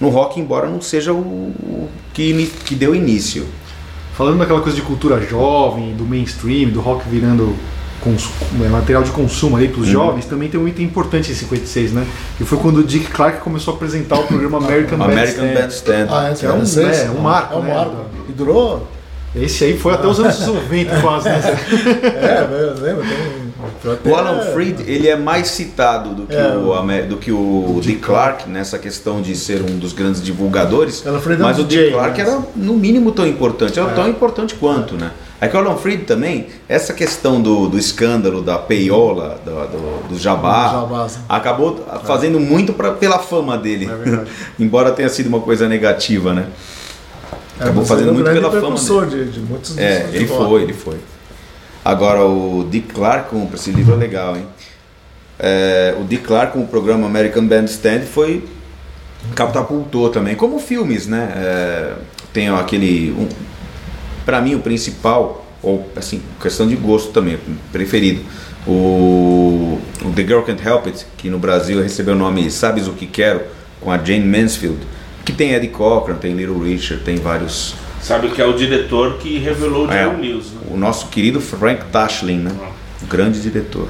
no 0.00 0.08
rock, 0.08 0.38
embora 0.40 0.68
não 0.68 0.80
seja 0.80 1.12
o, 1.12 1.16
o 1.18 1.88
que, 2.14 2.50
que 2.64 2.74
deu 2.74 2.94
início. 2.94 3.46
Falando 4.14 4.38
daquela 4.38 4.60
coisa 4.60 4.76
de 4.76 4.82
cultura 4.82 5.20
jovem, 5.20 5.94
do 5.94 6.04
mainstream, 6.04 6.68
do 6.70 6.80
rock 6.80 7.08
virando 7.08 7.56
cons- 8.02 8.30
é, 8.62 8.68
material 8.68 9.02
de 9.02 9.10
consumo 9.10 9.56
ali 9.56 9.68
para 9.68 9.80
os 9.80 9.88
jovens, 9.88 10.26
também 10.26 10.48
tem 10.48 10.60
um 10.60 10.68
item 10.68 10.84
importante 10.84 11.32
em 11.32 11.34
56, 11.34 11.92
né? 11.92 12.06
Que 12.36 12.44
foi 12.44 12.58
quando 12.58 12.78
o 12.78 12.84
Dick 12.84 13.06
Clark 13.06 13.40
começou 13.40 13.72
a 13.72 13.76
apresentar 13.76 14.18
o 14.18 14.24
programa 14.26 14.58
American, 14.58 15.00
American 15.02 15.46
Bandstand. 15.46 16.06
Bandstand. 16.06 16.06
Ah, 16.10 16.30
é, 16.30 16.34
Que 16.34 16.46
é 16.46 16.52
um- 16.52 16.66
56, 16.66 17.06
é, 17.06 17.10
um 17.10 17.20
marco, 17.22 17.54
É 17.54 17.56
um 17.56 17.62
né? 17.62 17.74
marco. 17.74 17.96
E 18.28 18.32
durou? 18.32 18.86
Esse 19.34 19.64
aí 19.64 19.78
foi 19.78 19.94
até 19.94 20.06
os 20.06 20.18
anos 20.18 20.40
90 20.44 21.00
quase, 21.00 21.28
né? 21.28 21.40
É, 22.20 22.42
eu 22.50 22.82
lembro. 22.82 23.04
Tem, 24.02 24.12
O 24.12 24.16
Alan 24.16 24.40
Freed 24.52 24.80
ele 24.86 25.06
é 25.08 25.16
mais 25.16 25.48
citado 25.48 26.10
do 26.14 26.26
que, 26.26 26.34
É. 26.34 26.48
o, 26.56 27.06
do 27.08 27.16
que 27.16 27.30
o 27.30 27.78
Dick 27.80 28.00
Clark 28.00 28.48
nessa 28.48 28.78
questão 28.78 29.20
de 29.22 29.36
ser 29.36 29.62
um 29.62 29.78
dos 29.78 29.92
grandes 29.92 30.22
divulgadores. 30.22 31.06
Alan 31.06 31.20
Freed 31.20 31.40
é 31.40 31.42
um 31.42 31.46
mas 31.46 31.58
o 31.58 31.64
DJ, 31.64 31.84
Dick 31.84 31.94
Clark 31.94 32.22
né? 32.22 32.28
era 32.28 32.42
no 32.56 32.74
mínimo 32.74 33.12
tão 33.12 33.26
importante, 33.26 33.78
era 33.78 33.90
tão 33.90 34.08
importante 34.08 34.54
quanto, 34.54 34.94
né? 34.96 35.10
É 35.40 35.48
que 35.48 35.56
o 35.56 35.60
Alan 35.60 35.76
Freed 35.76 36.04
também, 36.04 36.48
essa 36.68 36.92
questão 36.92 37.40
do, 37.40 37.68
do 37.68 37.78
escândalo, 37.78 38.42
da 38.42 38.58
peiola, 38.58 39.40
do, 39.44 39.50
do, 39.52 40.08
do 40.08 40.18
jabá, 40.18 40.68
Do 40.68 40.80
jabás. 40.80 41.18
acabou 41.28 41.86
fazendo 42.04 42.38
muito 42.40 42.72
pra, 42.74 42.90
pela 42.92 43.18
fama 43.18 43.56
dele. 43.56 43.88
É. 43.88 44.24
Embora 44.62 44.90
tenha 44.90 45.08
sido 45.08 45.28
uma 45.28 45.40
coisa 45.40 45.66
negativa, 45.68 46.34
né? 46.34 46.46
Acabou 47.60 47.84
fazendo 47.84 48.08
é 48.08 48.10
um 48.10 48.14
muito 48.14 48.30
pela 48.30 48.50
fama 48.50 48.60
precursor 48.60 49.06
de, 49.06 49.30
de 49.30 49.40
muitos 49.40 49.76
É, 49.76 50.08
ele 50.12 50.26
foi, 50.26 50.62
ele 50.62 50.72
foi. 50.72 50.96
Agora 51.84 52.24
o 52.24 52.66
Dick 52.70 52.92
Clark, 52.92 53.30
com 53.30 53.48
esse 53.54 53.70
livro 53.70 53.94
é 53.94 53.96
legal, 53.96 54.36
hein? 54.36 54.46
É, 55.38 55.94
o 56.00 56.04
Dick 56.04 56.24
Clark 56.24 56.52
com 56.52 56.62
o 56.62 56.66
programa 56.66 57.06
American 57.06 57.46
Bandstand 57.46 58.02
foi 58.02 58.44
catapultou 59.34 60.08
também, 60.08 60.34
como 60.34 60.58
filmes, 60.58 61.06
né? 61.06 61.32
É, 61.36 61.92
tem 62.32 62.48
aquele, 62.48 63.12
um, 63.12 63.28
para 64.24 64.40
mim 64.40 64.54
o 64.54 64.60
principal 64.60 65.46
ou 65.62 65.90
assim 65.94 66.22
questão 66.40 66.66
de 66.66 66.74
gosto 66.76 67.12
também 67.12 67.38
preferido, 67.70 68.22
o, 68.66 69.78
o 70.02 70.12
The 70.14 70.22
Girl 70.22 70.40
Can't 70.40 70.66
Help 70.66 70.86
It, 70.86 71.06
que 71.16 71.28
no 71.28 71.38
Brasil 71.38 71.82
recebeu 71.82 72.14
o 72.14 72.18
nome 72.18 72.50
Sabes 72.50 72.86
o 72.86 72.92
que 72.92 73.06
quero, 73.06 73.42
com 73.80 73.90
a 73.90 73.98
Jane 73.98 74.24
Mansfield, 74.24 74.78
que 75.30 75.36
tem 75.36 75.52
Eddie 75.52 75.68
Cochran, 75.70 76.14
tem 76.16 76.34
Little 76.34 76.58
Richard, 76.58 77.02
tem 77.04 77.16
vários 77.16 77.74
Sabe 78.02 78.28
que 78.30 78.40
é 78.40 78.46
o 78.46 78.54
diretor 78.54 79.18
que 79.18 79.38
revelou 79.38 79.86
o 79.86 79.92
É. 79.92 80.04
Jerry 80.04 80.28
Lewis, 80.32 80.46
né? 80.52 80.60
o 80.70 80.76
nosso 80.76 81.08
querido 81.08 81.40
Frank 81.40 81.84
Tashlin, 81.92 82.38
né? 82.38 82.50
O 83.02 83.06
grande 83.06 83.40
diretor. 83.40 83.88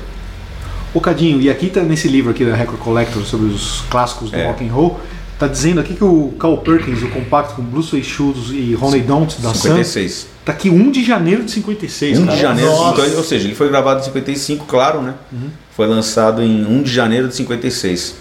O 0.93 1.01
Cadinho, 1.01 1.41
e 1.41 1.49
aqui 1.49 1.69
tá 1.69 1.81
nesse 1.83 2.09
livro 2.09 2.31
aqui 2.33 2.45
da 2.45 2.55
Record 2.57 2.81
Collector 2.81 3.23
sobre 3.25 3.47
os 3.47 3.83
clássicos 3.89 4.31
do 4.31 4.37
É. 4.37 4.47
rock 4.49 4.67
and 4.69 4.73
roll, 4.73 5.01
tá 5.39 5.47
dizendo 5.47 5.81
aqui 5.81 5.95
que 5.95 6.03
o 6.03 6.35
Carl 6.39 6.57
Perkins, 6.59 7.01
o 7.03 7.09
compacto 7.09 7.55
com 7.55 7.63
Blue 7.63 7.83
Suede 7.85 8.05
Shoes 8.05 8.51
e 8.51 8.75
Ronnie 8.75 9.01
Don't 9.01 9.41
da 9.41 9.55
Sun, 9.55 9.69
56. 9.69 10.27
tá 10.45 10.51
aqui 10.53 10.69
1 10.69 10.91
de 10.91 11.05
janeiro 11.05 11.45
de 11.45 11.51
56, 11.53 12.19
1 12.19 12.25
cara. 12.25 12.37
de 12.37 12.43
janeiro, 12.43 12.73
então, 12.93 13.17
ou 13.17 13.23
seja, 13.25 13.47
ele 13.47 13.55
foi 13.55 13.69
gravado 13.69 14.01
em 14.01 14.03
55, 14.05 14.65
claro, 14.67 15.01
né? 15.01 15.15
Uhum. 15.33 15.51
Foi 15.77 15.87
lançado 15.87 16.43
em 16.43 16.67
1 16.67 16.83
de 16.83 16.93
janeiro 16.93 17.29
de 17.29 17.37
56. 17.37 18.17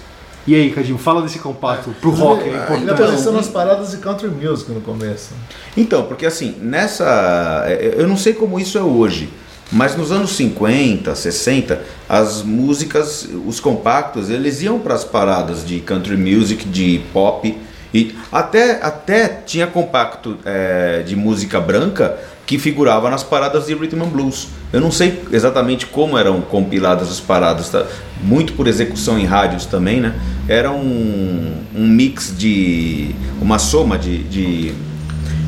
E 0.49 0.55
aí, 0.55 0.71
Cadinho, 0.71 0.97
fala 0.97 1.21
desse 1.21 1.37
compacto 1.37 1.91
pro 2.01 2.09
rock, 2.09 2.41
é 2.43 2.47
Ele 2.47 2.57
importante. 2.57 2.89
apareceu 2.89 3.31
nas 3.31 3.47
paradas 3.47 3.91
de 3.91 3.97
country 3.97 4.29
music 4.29 4.71
no 4.71 4.81
começo. 4.81 5.29
Então, 5.77 6.05
porque 6.07 6.25
assim, 6.25 6.55
nessa. 6.59 7.65
é, 7.67 7.93
Eu 7.95 8.07
não 8.07 8.17
sei 8.17 8.33
como 8.33 8.59
isso 8.59 8.75
é 8.75 8.81
hoje, 8.81 9.29
mas 9.71 9.95
nos 9.95 10.11
anos 10.11 10.31
50, 10.31 11.13
60, 11.13 11.81
as 12.09 12.41
músicas, 12.41 13.29
os 13.45 13.59
compactos, 13.59 14.31
eles 14.31 14.63
iam 14.63 14.79
para 14.79 14.95
as 14.95 15.03
paradas 15.03 15.63
de 15.63 15.81
country 15.81 16.17
music, 16.17 16.67
de 16.67 16.99
pop. 17.13 17.55
E 17.93 18.15
até, 18.31 18.79
até 18.83 19.27
tinha 19.27 19.67
compacto 19.67 20.35
é, 20.45 21.03
de 21.05 21.15
música 21.15 21.59
branca 21.59 22.17
que 22.49 22.57
figurava 22.57 23.11
nas 23.11 23.21
paradas 23.21 23.67
de 23.67 23.75
rhythm 23.75 24.01
and 24.01 24.07
blues. 24.09 24.47
Eu 24.73 24.81
não 24.81 24.91
sei 24.91 25.21
exatamente 25.31 25.85
como 25.85 26.17
eram 26.17 26.41
compiladas 26.41 27.11
as 27.11 27.19
paradas, 27.19 27.69
tá? 27.69 27.85
muito 28.23 28.53
por 28.53 28.65
execução 28.65 29.19
em 29.19 29.25
rádios 29.25 29.67
também, 29.67 30.01
né? 30.01 30.15
Era 30.47 30.71
um, 30.71 31.53
um 31.75 31.87
mix 31.87 32.33
de. 32.35 33.13
uma 33.39 33.59
soma 33.59 33.99
de- 33.99 34.23
de 34.23 34.73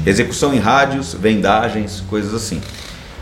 execução 0.05 0.53
em 0.53 0.59
rádios, 0.59 1.15
vendagens, 1.19 2.03
coisas 2.07 2.35
assim. 2.35 2.61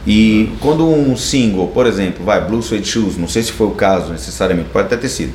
E 0.05 0.51
quando 0.59 0.85
um 0.85 1.15
single, 1.15 1.69
por 1.69 1.87
exemplo, 1.87 2.25
vai 2.25 2.41
Blue 2.45 2.61
Suede 2.61 2.85
Shoes, 2.85 3.15
não 3.15 3.29
sei 3.29 3.43
se 3.43 3.53
foi 3.53 3.67
o 3.67 3.71
caso 3.71 4.11
necessariamente, 4.11 4.67
pode 4.73 4.87
até 4.87 4.97
ter 4.97 5.07
sido, 5.07 5.31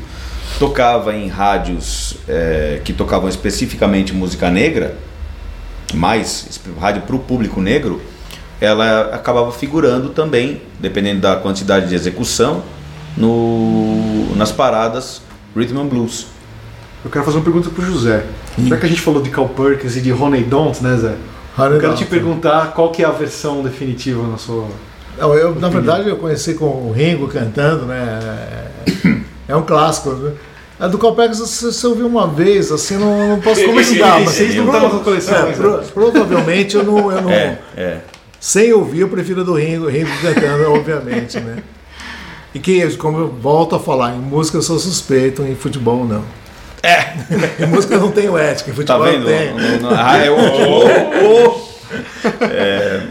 tocava 0.58 1.16
em 1.16 1.28
rádios 1.28 2.16
eh, 2.28 2.82
que 2.84 2.92
tocavam 2.92 3.26
especificamente 3.26 4.12
música 4.12 4.50
negra, 4.50 4.98
mais 5.94 6.60
rádio 6.78 7.00
para 7.02 7.16
o 7.16 7.18
público 7.18 7.62
negro, 7.62 8.02
ela 8.64 9.10
acabava 9.14 9.52
figurando 9.52 10.08
também, 10.10 10.60
dependendo 10.80 11.20
da 11.20 11.36
quantidade 11.36 11.88
de 11.88 11.94
execução, 11.94 12.62
no, 13.16 14.34
nas 14.36 14.50
paradas 14.52 15.22
Rhythm 15.56 15.78
and 15.80 15.86
Blues. 15.86 16.26
Eu 17.04 17.10
quero 17.10 17.24
fazer 17.24 17.36
uma 17.38 17.44
pergunta 17.44 17.68
pro 17.70 17.84
José. 17.84 18.24
Já 18.66 18.76
que 18.76 18.86
a 18.86 18.88
gente 18.88 19.00
falou 19.00 19.22
de 19.22 19.30
Carl 19.30 19.48
Perkins 19.48 19.96
e 19.96 20.00
de 20.00 20.10
Ronnie 20.10 20.42
Don't, 20.42 20.82
né, 20.82 20.96
Zé? 20.96 21.14
Honey 21.58 21.74
Eu 21.74 21.80
quero 21.80 21.94
te 21.94 22.04
perguntar 22.06 22.72
qual 22.72 22.90
que 22.90 23.02
é 23.02 23.06
a 23.06 23.10
versão 23.10 23.62
definitiva 23.62 24.26
na 24.26 24.38
sua. 24.38 24.66
Não, 25.18 25.34
eu, 25.34 25.54
na 25.54 25.68
verdade, 25.68 26.08
eu 26.08 26.16
conheci 26.16 26.54
com 26.54 26.64
o 26.64 26.92
Ringo 26.92 27.28
cantando, 27.28 27.84
né? 27.86 28.18
É, 29.46 29.52
é 29.52 29.56
um 29.56 29.62
clássico. 29.62 30.10
Né? 30.10 30.32
A 30.80 30.88
do 30.88 30.98
Colpex, 30.98 31.36
se 31.38 31.66
você 31.72 31.86
ouviu 31.86 32.06
uma 32.08 32.26
vez, 32.26 32.72
assim, 32.72 32.96
não, 32.96 33.28
não 33.28 33.40
posso 33.40 33.62
comentar. 33.66 34.20
mas 34.20 34.30
Vocês 34.30 34.54
não 34.56 34.64
estão 34.64 34.82
na 34.82 34.90
sua 34.90 35.00
coleção, 35.00 35.36
É, 35.36 35.42
mas- 35.42 35.56
pro- 35.56 35.82
provavelmente 35.94 36.76
eu 36.76 36.82
não. 36.82 37.12
Eu 37.12 37.22
não 37.22 37.30
É, 37.30 37.58
é. 37.76 38.00
Sem 38.46 38.74
ouvir, 38.74 39.00
eu 39.00 39.08
prefiro 39.08 39.40
a 39.40 39.42
do 39.44 39.54
Ringo, 39.54 39.88
Ringo 39.88 40.10
cantando, 40.20 40.64
obviamente, 40.70 41.40
né? 41.40 41.62
E 42.54 42.58
que, 42.58 42.94
como 42.98 43.16
eu 43.18 43.28
volto 43.28 43.74
a 43.74 43.80
falar, 43.80 44.14
em 44.14 44.18
música 44.18 44.58
eu 44.58 44.62
sou 44.62 44.78
suspeito, 44.78 45.42
em 45.42 45.54
futebol 45.54 46.04
não. 46.04 46.22
É! 46.82 47.14
em 47.64 47.66
música 47.66 47.94
eu 47.94 48.00
não 48.00 48.12
tenho 48.12 48.36
ética, 48.36 48.68
em 48.70 48.74
Tá 48.74 48.98
futebol 48.98 49.04
vendo? 49.04 49.30
eu 49.30 49.38
tenho. 49.38 49.80
Não- 49.80 49.90
não- 49.90 49.98
ah, 49.98 50.18
é 50.18 50.30
o- 50.30 51.64
É, 52.52 53.06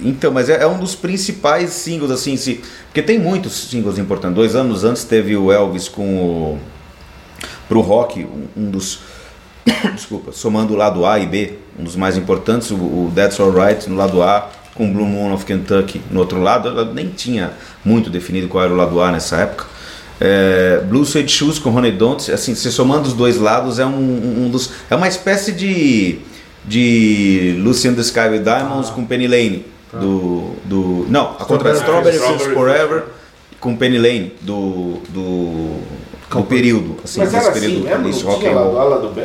Então, 0.00 0.32
mas 0.32 0.48
é, 0.48 0.62
é 0.62 0.66
um 0.66 0.78
dos 0.78 0.94
principais 0.94 1.68
singles, 1.68 2.10
assim, 2.10 2.34
se, 2.38 2.62
porque 2.86 3.02
tem 3.02 3.18
muitos 3.18 3.52
singles 3.68 3.98
importantes. 3.98 4.34
Dois 4.34 4.56
anos 4.56 4.82
antes 4.82 5.04
teve 5.04 5.36
o 5.36 5.52
Elvis 5.52 5.88
com 5.88 6.16
o. 6.16 6.58
Pro 7.68 7.82
rock, 7.82 8.24
um, 8.24 8.46
um 8.56 8.70
dos. 8.70 9.00
Desculpa, 9.94 10.32
somando 10.32 10.72
o 10.72 10.76
lado 10.76 11.04
A 11.04 11.18
e 11.18 11.26
B, 11.26 11.58
um 11.78 11.84
dos 11.84 11.96
mais 11.96 12.16
importantes, 12.16 12.70
o, 12.70 12.74
o 12.76 13.12
That's 13.14 13.38
Alright 13.40 13.88
no 13.88 13.96
lado 13.96 14.22
A, 14.22 14.50
com 14.74 14.92
Blue 14.92 15.04
Moon 15.06 15.32
of 15.32 15.44
Kentucky 15.44 16.00
no 16.10 16.20
outro 16.20 16.40
lado. 16.40 16.68
Ela 16.68 16.84
nem 16.84 17.08
tinha 17.08 17.52
muito 17.84 18.08
definido 18.10 18.48
qual 18.48 18.64
era 18.64 18.72
o 18.72 18.76
lado 18.76 19.00
A 19.00 19.10
nessa 19.12 19.36
época. 19.36 19.66
É, 20.20 20.80
Blue 20.88 21.04
Suede 21.04 21.32
Shoes 21.32 21.58
com 21.58 21.70
Honey 21.70 21.92
Don't, 21.92 22.30
assim, 22.30 22.54
se 22.54 22.70
somando 22.70 23.08
os 23.08 23.14
dois 23.14 23.38
lados, 23.38 23.78
é 23.78 23.86
um, 23.86 24.44
um 24.44 24.48
dos. 24.50 24.70
É 24.88 24.94
uma 24.94 25.08
espécie 25.08 25.52
de. 25.52 26.20
de 26.64 27.56
Lucy 27.58 27.88
in 27.88 27.94
the 27.94 28.02
Sky 28.02 28.28
with 28.30 28.40
Diamonds 28.40 28.90
com 28.90 29.04
Penny 29.04 29.26
Lane. 29.26 29.64
Do, 29.92 30.52
do. 30.64 31.06
Não, 31.10 31.30
a 31.38 31.44
contra 31.44 31.72
Strawberry 31.72 32.18
Fields 32.18 32.46
Forever 32.54 33.04
com 33.60 33.76
Penny 33.76 33.98
Lane, 33.98 34.32
do. 34.40 35.00
do. 35.10 35.80
do 36.30 36.42
período. 36.44 36.96
Assim, 37.04 37.20
Mas 37.20 37.32
desse 37.32 37.44
era 37.44 37.52
assim 37.52 37.60
período 37.60 38.02
mesmo? 38.02 38.26
rock 38.30 38.40
tinha 38.40 38.52
and 38.52 38.54
lá 38.54 38.62
roll. 38.62 38.72
do 38.72 38.78
A, 38.78 38.84
lá 38.84 38.96
do 38.98 39.08
B? 39.08 39.22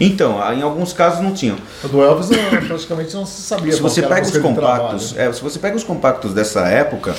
Então, 0.00 0.38
em 0.52 0.62
alguns 0.62 0.92
casos 0.92 1.20
não 1.20 1.32
tinham. 1.32 1.56
A 1.82 1.88
do 1.88 2.02
Elvis 2.02 2.30
não, 2.30 2.38
praticamente 2.66 3.14
não 3.14 3.26
se 3.26 3.42
sabia. 3.42 3.72
Se 3.72 3.80
você 3.80 4.04
a 4.04 4.08
pega 4.08 4.26
os 4.26 4.38
compactos, 4.38 5.16
é, 5.16 5.32
se 5.32 5.42
você 5.42 5.58
pega 5.58 5.76
os 5.76 5.84
compactos 5.84 6.32
dessa 6.32 6.66
época, 6.68 7.14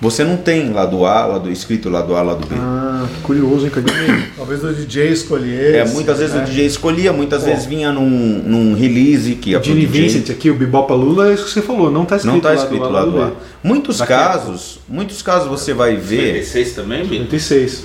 você 0.00 0.22
não 0.22 0.36
tem 0.36 0.72
lado 0.72 1.04
A, 1.04 1.26
lado 1.26 1.50
escrito 1.50 1.88
lado 1.88 2.14
A, 2.14 2.22
lado 2.22 2.46
B. 2.46 2.54
Ah, 2.56 3.04
curioso, 3.22 3.66
hein? 3.66 3.72
Talvez 4.36 4.62
o 4.62 4.72
DJ 4.72 5.08
escolhesse. 5.08 5.76
É, 5.76 5.84
muitas 5.86 6.18
vezes 6.18 6.36
né? 6.36 6.42
o 6.42 6.44
DJ 6.44 6.66
escolhia, 6.66 7.12
muitas 7.12 7.44
vezes 7.44 7.66
vinha 7.66 7.90
num, 7.90 8.08
num 8.08 8.74
release 8.74 9.34
que 9.34 9.50
ia 9.50 9.58
pro 9.58 9.68
Gene 9.68 9.86
DJ. 9.86 10.02
Vincent 10.02 10.30
aqui, 10.30 10.50
o 10.50 10.54
Bebop 10.54 10.92
Lula, 10.92 11.30
é 11.30 11.34
isso 11.34 11.46
que 11.46 11.50
você 11.50 11.62
falou, 11.62 11.90
não 11.90 12.04
tá 12.04 12.16
escrito 12.16 12.30
Não 12.30 12.36
está 12.36 12.50
lá 12.50 12.54
escrito 12.54 12.82
do 12.84 12.90
lá 12.90 13.04
do 13.04 13.16
lado 13.16 13.34
A. 13.34 13.66
Muitos 13.66 13.98
Daquela 13.98 14.20
casos, 14.20 14.78
muitos 14.88 15.20
casos 15.20 15.48
você 15.48 15.74
vai 15.74 15.96
ver, 15.96 16.44
56 16.44 16.72
também, 16.74 17.04
Bino? 17.04 17.24
96. 17.24 17.84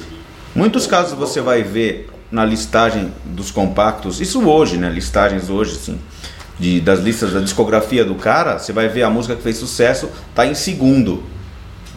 muitos 0.54 0.86
casos 0.86 1.18
você 1.18 1.42
vai 1.42 1.64
ver 1.64 2.13
na 2.34 2.44
listagem 2.44 3.12
dos 3.24 3.52
compactos, 3.52 4.20
isso 4.20 4.44
hoje, 4.44 4.76
né, 4.76 4.90
listagens 4.90 5.52
hoje, 5.52 5.74
assim, 5.74 6.00
de, 6.60 6.82
das 6.82 7.00
listas 7.00 7.32
da 7.32 7.40
discografia 7.40 8.04
do 8.04 8.16
cara, 8.16 8.58
você 8.58 8.74
vai 8.74 8.90
ver 8.90 9.04
a 9.04 9.10
música 9.10 9.36
que 9.36 9.44
fez 9.44 9.56
sucesso, 9.56 10.10
tá 10.34 10.44
em 10.44 10.56
segundo, 10.56 11.22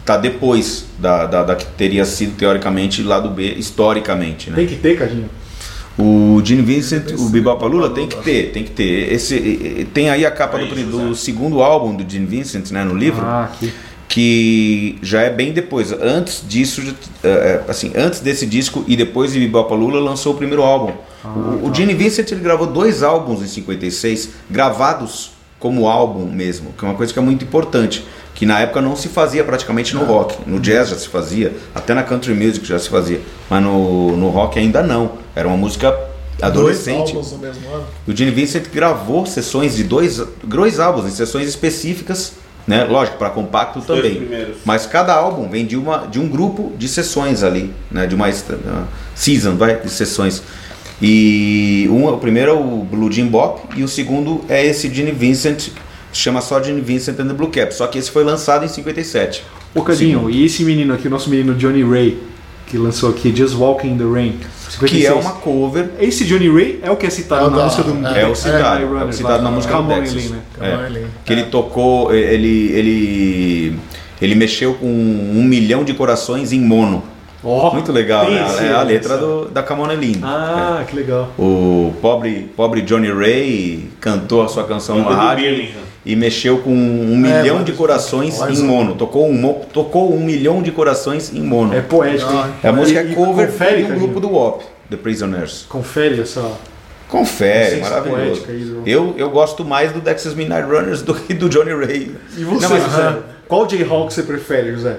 tá 0.05 0.15
depois 0.15 0.85
da, 0.99 1.25
da, 1.25 1.43
da 1.43 1.55
que 1.55 1.65
teria 1.65 2.05
sido 2.05 2.37
teoricamente 2.37 3.01
lado 3.01 3.31
B, 3.31 3.55
historicamente, 3.55 4.51
né. 4.51 4.57
Tem 4.57 4.67
que 4.67 4.75
ter, 4.75 4.95
Cadinho. 4.95 5.27
O 5.97 6.39
Gene 6.45 6.61
Vincent, 6.61 7.11
o 7.17 7.29
Bebop 7.29 7.65
Lula 7.65 7.89
tem 7.89 8.07
que 8.07 8.17
ter, 8.17 8.51
tem 8.51 8.63
que 8.63 8.69
ter. 8.69 9.11
Esse, 9.11 9.87
tem 9.91 10.11
aí 10.11 10.23
a 10.27 10.29
capa 10.29 10.59
do, 10.59 10.65
do 10.67 11.15
segundo 11.15 11.63
álbum 11.63 11.95
do 11.95 12.07
Gene 12.07 12.27
Vincent, 12.27 12.69
né, 12.69 12.83
no 12.83 12.95
livro, 12.95 13.25
Ah, 13.25 13.45
aqui. 13.45 13.73
Que 14.07 14.97
já 15.01 15.21
é 15.21 15.29
bem 15.29 15.51
depois. 15.51 15.91
Antes 15.91 16.43
disso, 16.47 16.81
é, 17.23 17.27
é, 17.27 17.63
assim, 17.67 17.91
antes 17.95 18.19
desse 18.19 18.45
disco 18.45 18.83
e 18.87 18.95
depois 18.95 19.33
de 19.33 19.39
Bebop 19.39 19.73
Lula 19.73 19.99
lançou 19.99 20.33
o 20.33 20.37
primeiro 20.37 20.63
álbum. 20.63 20.93
o, 21.23 21.69
o 21.69 21.73
Gene 21.73 21.93
Vincent 21.93 22.31
ele 22.31 22.41
gravou 22.41 22.67
dois 22.67 23.03
álbuns 23.03 23.41
em 23.41 23.47
56, 23.47 24.29
gravados 24.49 25.31
como 25.59 25.87
álbum 25.87 26.25
mesmo, 26.25 26.71
que 26.77 26.85
é 26.85 26.87
uma 26.87 26.95
coisa 26.95 27.11
que 27.11 27.19
é 27.19 27.21
muito 27.21 27.43
importante. 27.43 28.05
Que 28.33 28.45
na 28.45 28.59
época 28.59 28.79
não 28.81 28.95
se 28.95 29.07
fazia 29.07 29.43
praticamente 29.43 29.95
no 29.95 30.03
rock. 30.05 30.37
No 30.45 30.59
jazz 30.59 30.89
já 30.89 30.95
se 30.95 31.07
fazia, 31.07 31.55
até 31.73 31.95
na 31.95 32.03
country 32.03 32.35
music 32.35 32.63
já 32.65 32.77
se 32.77 32.87
fazia. 32.87 33.19
Mas 33.49 33.63
no, 33.63 34.15
no 34.15 34.29
rock 34.29 34.59
ainda 34.59 34.83
não. 34.83 35.13
Era 35.35 35.47
uma 35.47 35.57
música 35.57 35.89
Dois 35.89 36.43
adolescente. 36.43 37.09
álbuns 37.09 37.31
no 37.31 37.39
mesmo 37.39 37.67
ano. 37.73 37.85
O 38.07 38.15
Gene 38.15 38.29
Vincent 38.29 38.65
gravou 38.71 39.25
sessões 39.25 39.75
de 39.75 39.83
dois, 39.83 40.21
dois 40.43 40.79
álbuns, 40.79 41.07
em 41.07 41.15
sessões 41.15 41.47
específicas, 41.49 42.33
né? 42.67 42.83
Lógico, 42.83 43.17
para 43.17 43.29
compacto 43.29 43.79
dois 43.79 44.01
também. 44.01 44.27
Mas 44.65 44.85
cada 44.85 45.13
álbum 45.13 45.47
vem 45.49 45.65
de, 45.65 45.77
uma, 45.77 46.05
de 46.05 46.19
um 46.19 46.27
grupo 46.27 46.73
de 46.77 46.87
sessões 46.87 47.41
ali, 47.41 47.73
né? 47.89 48.05
De 48.05 48.13
uma 48.13 48.27
uma 48.27 48.87
season, 49.15 49.55
vai, 49.55 49.79
de 49.79 49.89
sessões. 49.89 50.43
E 51.01 51.87
um, 51.89 52.07
o 52.07 52.17
primeiro 52.17 52.51
é 52.51 52.53
o 52.53 52.83
Blue 52.83 53.11
Jean 53.11 53.27
Bop 53.27 53.61
e 53.75 53.83
o 53.83 53.87
segundo 53.87 54.43
é 54.49 54.65
esse 54.65 54.93
Gene 54.93 55.11
Vincent, 55.11 55.69
chama 56.11 56.41
só 56.41 56.61
Gene 56.61 56.81
Vincent 56.81 57.19
and 57.19 57.27
the 57.27 57.33
Blue 57.33 57.49
Cap. 57.49 57.73
Só 57.73 57.87
que 57.87 57.97
esse 57.97 58.11
foi 58.11 58.23
lançado 58.23 58.65
em 58.65 58.67
57. 58.67 59.43
Ô, 59.73 59.81
Cadinho, 59.83 60.29
e 60.29 60.43
esse 60.43 60.63
menino 60.63 60.93
aqui, 60.93 61.07
o 61.07 61.11
nosso 61.11 61.29
menino 61.29 61.53
Johnny 61.53 61.83
Ray, 61.83 62.17
que 62.67 62.77
lançou 62.77 63.09
aqui 63.09 63.33
Just 63.35 63.55
Walking 63.55 63.93
in 63.93 63.97
the 63.97 64.03
Rain, 64.03 64.35
56. 64.69 64.91
Que 64.91 65.05
é 65.07 65.13
uma 65.13 65.31
cover 65.31 65.89
Esse 65.99 66.25
Johnny 66.25 66.49
Ray 66.49 66.79
é 66.83 66.91
o 66.91 66.97
que 66.97 67.05
é 67.05 67.09
citado 67.09 67.47
É 67.47 67.49
na 67.49 67.57
da- 67.57 67.63
música 67.65 67.83
do 67.83 68.05
é, 68.07 68.21
É 68.21 68.27
o 68.27 68.35
citado, 68.35 68.61
Night 68.85 69.01
é 69.01 69.05
o 69.05 69.13
citado 69.13 69.43
na 69.43 69.51
música 69.51 69.81
do 69.81 69.87
Texas. 69.87 70.15
Eileen, 70.15 70.29
né? 70.29 70.41
É, 70.59 71.05
que 71.25 71.33
ele 71.33 71.43
tocou, 71.43 72.13
ele, 72.13 72.71
ele, 72.73 73.79
ele 74.21 74.35
mexeu 74.35 74.73
com 74.73 74.85
um 74.87 75.43
milhão 75.43 75.83
de 75.83 75.93
corações 75.93 76.51
em 76.51 76.59
mono. 76.59 77.03
Ó, 77.43 77.71
Muito 77.71 77.91
legal, 77.91 78.29
né? 78.29 78.45
É 78.61 78.73
a 78.73 78.81
letra 78.81 79.17
do, 79.17 79.45
da 79.47 79.63
Camonelline. 79.63 80.19
Ah, 80.23 80.83
que 80.87 80.95
legal. 80.95 81.29
O 81.37 81.93
pobre, 82.01 82.49
pobre 82.57 82.81
Johnny 82.81 83.11
Ray 83.11 83.89
cantou 84.01 84.41
a 84.43 84.47
sua 84.47 84.63
canção 84.65 85.01
do 85.01 85.07
rádio 85.09 85.45
Birmingham. 85.45 85.86
E 86.07 86.15
mexeu 86.15 86.59
com 86.59 86.71
um 86.71 87.17
milhão 87.17 87.57
mas- 87.57 87.65
de 87.65 87.73
corações 87.73 88.39
em 88.41 88.63
mono. 88.63 88.95
Tocou 88.95 89.29
um, 89.29 89.53
tocou 89.73 90.13
um 90.15 90.23
milhão 90.23 90.61
de 90.61 90.71
corações 90.71 91.33
em 91.33 91.41
mono. 91.41 91.75
É 91.75 91.81
poético. 91.81 92.31
hein? 92.31 92.45
a 92.63 92.71
música 92.71 93.03
E- 93.03 93.11
é 93.11 93.15
cover 93.15 93.47
confere, 93.47 93.75
de 93.77 93.83
um 93.83 93.87
Cadinho. 93.89 93.99
grupo 94.11 94.19
do 94.21 94.31
WAP, 94.33 94.61
The 94.89 94.95
Prisoners. 94.97 95.65
Confere 95.67 96.21
essa. 96.21 96.49
Confere, 97.09 97.79
maravilhoso. 97.81 98.41
poética 98.41 98.51
do- 98.53 98.83
Eu, 98.85 99.15
eu 99.17 99.29
gosto 99.29 99.63
mais 99.63 99.91
do 99.91 100.01
Texas 100.01 100.33
Midnight 100.33 100.63
Runners 100.67 101.01
do 101.01 101.13
que 101.13 101.33
do 101.33 101.47
Johnny 101.49 101.71
Ray. 101.73 102.11
E 102.37 102.43
você, 102.43 102.67
Não, 102.67 102.69
mas- 102.69 102.83
José? 102.83 103.17
Qual 103.47 103.65
J-Hawk 103.67 104.13
você 104.13 104.23
prefere, 104.23 104.73
José? 104.73 104.97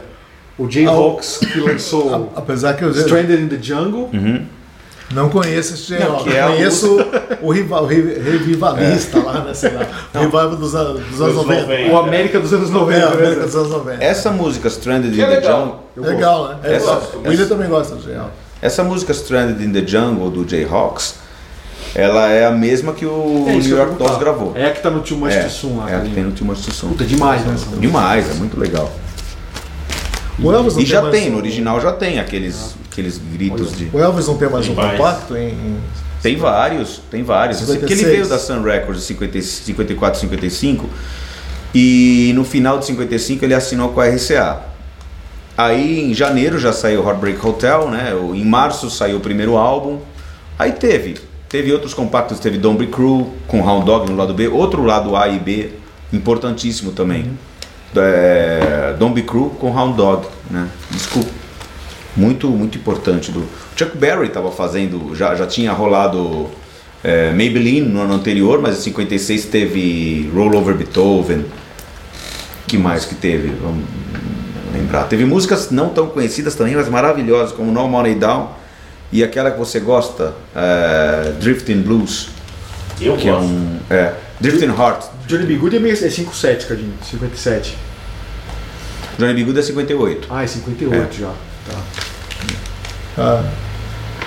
O 0.59 0.66
J-Hawks 0.66 1.38
que 1.38 1.61
lançou 1.61 2.33
Apesar 2.37 2.75
que 2.75 2.83
eu 2.83 2.90
Stranded 2.90 3.42
in 3.42 3.49
the 3.49 3.59
Jungle. 3.61 4.11
Não 5.12 5.29
conheço 5.29 5.75
esse 5.75 5.87
que 6.23 6.31
é 6.37 6.42
a 6.42 6.49
conheço 6.49 6.99
o, 7.42 7.51
rival, 7.51 7.85
o 7.85 7.87
re- 7.87 8.18
revivalista 8.18 9.18
lá, 9.23 9.40
né? 9.44 9.55
Sei 9.55 9.71
lá. 9.73 9.87
O 10.14 10.18
revival 10.18 10.57
dos, 10.57 10.75
an- 10.75 10.94
dos 10.94 11.21
anos 11.21 11.35
90. 11.37 11.61
90. 11.62 11.92
O 11.92 11.99
América 11.99 12.40
dos 12.40 12.53
anos 12.53 12.68
É, 12.68 12.73
90. 12.73 12.97
a 13.07 13.09
né? 13.11 13.14
América 13.16 13.44
dos 13.47 13.57
anos 13.57 13.71
90. 13.71 14.05
Essa 14.05 14.31
música 14.31 14.68
Stranded 14.68 15.12
Que 15.14 15.21
in 15.21 15.25
é 15.25 15.40
the. 15.40 15.47
Jungle, 15.51 15.81
Legal, 15.97 16.49
né? 16.49 16.57
É, 16.64 16.75
Essa- 16.75 16.87
gosto. 16.94 17.18
o 17.18 17.29
William 17.29 17.47
também 17.47 17.68
gosta 17.68 17.94
do 17.97 18.03
J-Rock. 18.03 18.31
essa 18.61 18.85
música 18.85 19.12
Stranded 19.12 19.64
in 19.64 19.73
the 19.73 19.87
Jungle 19.87 20.31
do 20.31 20.49
Jayhawks, 20.49 21.14
ela 21.94 22.29
é 22.29 22.44
a 22.44 22.51
mesma 22.51 22.92
que 22.92 23.07
o 23.07 23.47
É 23.49 23.53
New 23.55 23.77
York 23.77 23.94
Dolls 23.94 24.18
gravou. 24.21 24.53
É 24.55 24.66
a 24.66 24.71
que 24.73 24.83
tá 24.83 24.90
no 24.90 25.01
Too 25.01 25.16
Much 25.16 25.33
É, 25.33 25.42
to 25.44 25.51
Soon 25.51 25.79
lá. 25.79 25.85
é 25.85 25.87
a 25.87 25.87
que 25.87 25.92
Cadinho. 25.97 26.14
tem 26.14 26.25
no 26.25 26.33
Too 26.33 26.47
Much 26.47 26.61
to 26.66 26.73
Soon. 26.75 26.90
Puta, 26.90 27.05
demais, 27.05 27.44
né? 27.47 27.55
essa? 27.55 27.77
Demais, 27.77 28.31
é 28.31 28.35
muito 28.35 28.61
legal. 28.61 28.92
O 30.40 30.53
Elvis 30.53 30.74
não 30.74 30.83
E 30.83 30.87
já 30.87 31.03
mais 31.03 31.14
tem, 31.14 31.29
um- 31.29 31.33
no 31.33 31.38
original 31.38 31.81
já 31.81 31.92
tem 31.92 32.18
aqueles, 32.20 32.74
aqueles 32.90 33.18
gritos 33.33 33.77
de. 33.77 33.88
O 33.92 33.98
Elvis 33.98 34.27
não 34.27 34.37
tem 34.37 34.48
mais 34.48 34.64
Tem 34.66 34.74
um 34.74 34.77
mais. 34.77 34.96
compacto 34.96 35.37
em. 35.37 35.48
em- 35.51 35.81
Tem 36.22 36.37
vários, 36.37 37.01
tem 37.11 37.22
vários. 37.22 37.59
Porque 37.59 37.72
ele 37.85 37.96
56. 37.96 38.11
veio 38.16 38.29
da 38.29 38.38
Sun 38.38 38.62
Records 38.62 39.03
em 39.03 39.07
50 39.07 39.40
54, 39.42 40.20
55 40.20 40.88
e 41.74 42.33
no 42.35 42.44
final 42.44 42.79
de 42.79 42.87
55 42.87 43.44
ele 43.44 43.55
assinou 43.55 43.90
com 43.90 44.01
a 44.01 44.07
RCA. 44.09 44.61
Aí 45.57 46.11
em 46.11 46.14
janeiro 46.14 46.59
já 46.59 46.72
saiu 46.72 47.05
Heartbreak 47.05 47.44
Hotel, 47.46 47.88
né? 47.90 48.14
O- 48.14 48.35
Em 48.35 48.44
março 48.44 48.88
saiu 48.90 49.16
o 49.16 49.20
primeiro 49.20 49.57
álbum. 49.57 49.98
Aí 50.59 50.72
teve, 50.72 51.16
teve 51.48 51.72
outros 51.72 51.94
compactos, 51.94 52.38
teve 52.40 52.59
Don't 52.59 52.79
Be 52.79 52.90
Cruel 52.90 53.33
com 53.46 53.61
Hound 53.61 53.85
Dog 53.87 54.11
no 54.11 54.16
lado 54.16 54.35
B, 54.35 54.48
outro 54.48 54.83
lado 54.85 55.14
A 55.16 55.29
e 55.29 55.38
B 55.38 55.70
importantíssimo 56.12 56.92
também. 56.92 57.31
É, 57.96 58.94
Don't 58.98 59.14
Be 59.14 59.22
Cruel 59.22 59.51
com 59.51 59.74
Hound 59.77 59.96
Dog, 59.96 60.27
né? 60.51 60.68
Desculpa 60.90 61.31
muito 62.16 62.48
muito 62.48 62.77
importante 62.77 63.31
do 63.31 63.46
Chuck 63.77 63.96
Berry 63.96 64.27
estava 64.27 64.51
fazendo 64.51 65.14
já 65.14 65.35
já 65.37 65.46
tinha 65.46 65.72
rolado 65.72 66.48
é, 67.05 67.31
Maybelline 67.31 67.88
no 67.88 68.01
ano 68.03 68.14
anterior 68.14 68.61
mas 68.61 68.79
em 68.79 68.81
56 68.83 69.44
teve 69.44 70.29
Roll 70.35 70.57
Over 70.57 70.74
Beethoven 70.74 71.44
que 72.66 72.77
mais 72.77 73.05
que 73.05 73.14
teve 73.14 73.48
vamos 73.62 73.85
lembrar 74.74 75.05
teve 75.05 75.24
músicas 75.24 75.70
não 75.70 75.90
tão 75.90 76.09
conhecidas 76.09 76.57
também 76.57 76.74
mas 76.74 76.88
maravilhosas 76.88 77.53
como 77.53 77.70
No 77.70 77.87
Money 77.87 78.16
Down 78.16 78.51
e 79.12 79.22
aquela 79.22 79.53
que 79.53 79.59
você 79.59 79.79
gosta 79.79 80.35
é, 80.57 81.33
Drifting 81.40 81.83
Blues 81.83 82.31
Eu 83.01 83.16
que 83.16 83.29
é 83.29 83.33
gosto. 83.33 83.44
um 83.46 83.79
é 83.88 84.12
Drifting 84.40 84.70
Heart. 84.70 85.05
Johnny 85.27 85.46
B. 85.46 85.57
Good 85.57 85.77
é 85.77 85.81
meio- 85.81 85.92
é 85.94 85.96
57, 86.11 86.66
Cadinho. 86.66 86.92
57. 87.03 87.77
Johnny 89.18 89.35
B. 89.35 89.44
Good 89.44 89.59
é 89.59 89.62
58. 89.62 90.29
Ah, 90.31 90.44
é 90.44 90.46
58 90.46 91.16
já. 91.18 91.31
Tá. 91.68 91.79
Ah, 93.18 93.42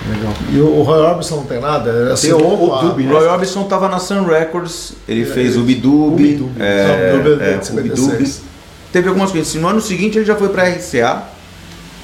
Legal. 0.08 0.32
e 0.52 0.58
o, 0.60 0.66
o 0.80 0.82
Roy 0.82 1.00
Orbison 1.00 1.36
não 1.36 1.44
tem 1.44 1.60
nada? 1.60 1.90
É 1.90 2.04
Tem 2.04 2.12
assim, 2.12 2.32
o, 2.32 2.36
opa, 2.64 2.84
o 2.84 2.88
Dubi, 2.88 3.04
né? 3.04 3.12
Roy 3.12 3.26
Orbison 3.26 3.64
tava 3.64 3.88
na 3.88 3.98
Sun 3.98 4.24
Records, 4.24 4.94
ele 5.08 5.24
fez 5.24 5.56
o 5.56 5.62
Bidoob, 5.62 6.14
Ubidubi. 6.14 6.60
é, 6.62 7.56
é, 7.58 7.62
56. 7.62 8.08
Ubidubi. 8.08 8.34
Teve 8.92 9.08
algumas 9.08 9.30
coisas. 9.30 9.54
No 9.54 9.68
ano 9.68 9.80
seguinte 9.80 10.18
ele 10.18 10.24
já 10.26 10.36
foi 10.36 10.50
pra 10.50 10.64
RCA, 10.68 11.22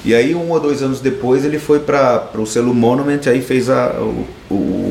e 0.03 0.15
aí 0.15 0.33
um 0.33 0.49
ou 0.49 0.59
dois 0.59 0.81
anos 0.81 0.99
depois 0.99 1.45
ele 1.45 1.59
foi 1.59 1.79
para 1.79 2.29
o 2.35 2.45
selo 2.47 2.73
Monument, 2.73 3.19
aí 3.27 3.41
fez 3.41 3.69
a, 3.69 3.91
o, 3.99 4.25
o 4.49 4.88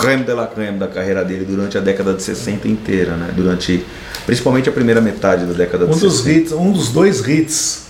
creme 0.00 0.24
de 0.24 0.32
la 0.32 0.46
creme 0.46 0.78
da 0.78 0.86
carreira 0.88 1.24
dele 1.24 1.44
durante 1.44 1.76
a 1.76 1.80
década 1.80 2.14
de 2.14 2.22
60 2.22 2.68
inteira, 2.68 3.16
né? 3.16 3.30
Durante, 3.34 3.84
principalmente 4.26 4.68
a 4.68 4.72
primeira 4.72 5.00
metade 5.00 5.44
da 5.46 5.52
década 5.52 5.86
de 5.86 5.92
Um 5.94 5.98
dos 5.98 6.18
60. 6.20 6.30
hits, 6.30 6.52
um 6.52 6.72
dos 6.72 6.88
dois 6.90 7.26
hits, 7.26 7.86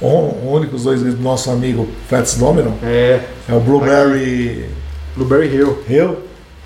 o 0.00 0.06
únicos 0.54 0.84
dois 0.84 1.00
hits 1.02 1.14
do 1.14 1.22
nosso 1.22 1.50
amigo 1.50 1.88
Fats 2.08 2.34
Domino, 2.36 2.76
É, 2.82 3.20
é 3.48 3.52
o 3.54 3.60
Blueberry 3.60 4.66
Blueberry 5.16 5.48
Hill. 5.54 5.82
Hill, 5.88 6.18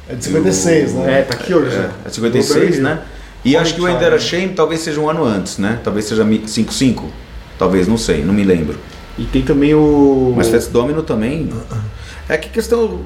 é 0.09 0.15
de 0.15 0.25
56, 0.25 0.95
né? 0.95 1.21
É, 1.21 1.23
tá 1.23 1.35
aqui 1.35 1.55
hoje. 1.55 1.75
É, 1.77 1.91
é 2.07 2.11
56, 2.11 2.79
né? 2.81 3.01
E 3.45 3.57
acho 3.57 3.75
que 3.75 3.81
o 3.81 3.89
Ender 3.89 4.17
Shame 4.21 4.51
talvez 4.55 4.81
seja 4.83 5.01
um 5.01 5.09
ano 5.09 5.25
antes, 5.25 5.59
né? 5.59 5.81
Talvez 5.83 6.05
seja 6.05 6.23
mi- 6.25 6.43
55. 6.47 7.11
Talvez, 7.59 7.89
não 7.89 7.97
sei, 7.97 8.23
não 8.25 8.33
me 8.35 8.45
lembro. 8.45 8.77
E 9.19 9.25
tem 9.25 9.43
também 9.43 9.75
o. 9.75 10.33
Mas 10.37 10.49
Fats 10.49 10.67
Domino 10.69 11.03
também. 11.03 11.49
É 12.29 12.37
que 12.37 12.49
questão. 12.51 13.01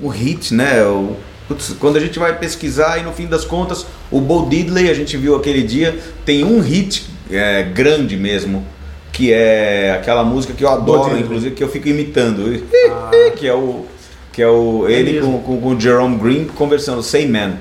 O 0.00 0.08
hit, 0.08 0.52
né? 0.54 0.82
O, 0.84 1.16
putz, 1.52 1.74
quando 1.78 1.96
a 1.96 2.00
gente 2.00 2.18
vai 2.18 2.38
pesquisar 2.38 2.98
e 2.98 3.02
no 3.02 3.12
fim 3.12 3.26
das 3.26 3.44
contas, 3.44 3.86
o 4.10 4.20
Bo 4.20 4.46
Diddley, 4.48 4.90
a 4.90 4.94
gente 4.94 5.16
viu 5.16 5.36
aquele 5.36 5.62
dia, 5.62 5.98
tem 6.24 6.44
um 6.44 6.60
hit 6.60 7.06
é, 7.30 7.62
grande 7.62 8.16
mesmo. 8.16 8.64
Que 9.12 9.30
é 9.30 9.92
aquela 9.92 10.24
música 10.24 10.54
que 10.54 10.64
eu 10.64 10.70
adoro, 10.70 11.18
inclusive, 11.18 11.54
que 11.54 11.62
eu 11.62 11.68
fico 11.68 11.86
imitando. 11.86 12.62
Que 13.36 13.46
é 13.46 13.54
o. 13.54 13.84
Que 14.32 14.40
é 14.40 14.48
o. 14.48 14.88
ele 14.88 15.20
com, 15.20 15.26
mesmo. 15.26 15.38
com, 15.40 15.60
com 15.60 15.68
o 15.74 15.80
Jerome 15.80 16.16
Green 16.16 16.46
conversando, 16.46 17.02
Say 17.02 17.28
Man. 17.28 17.56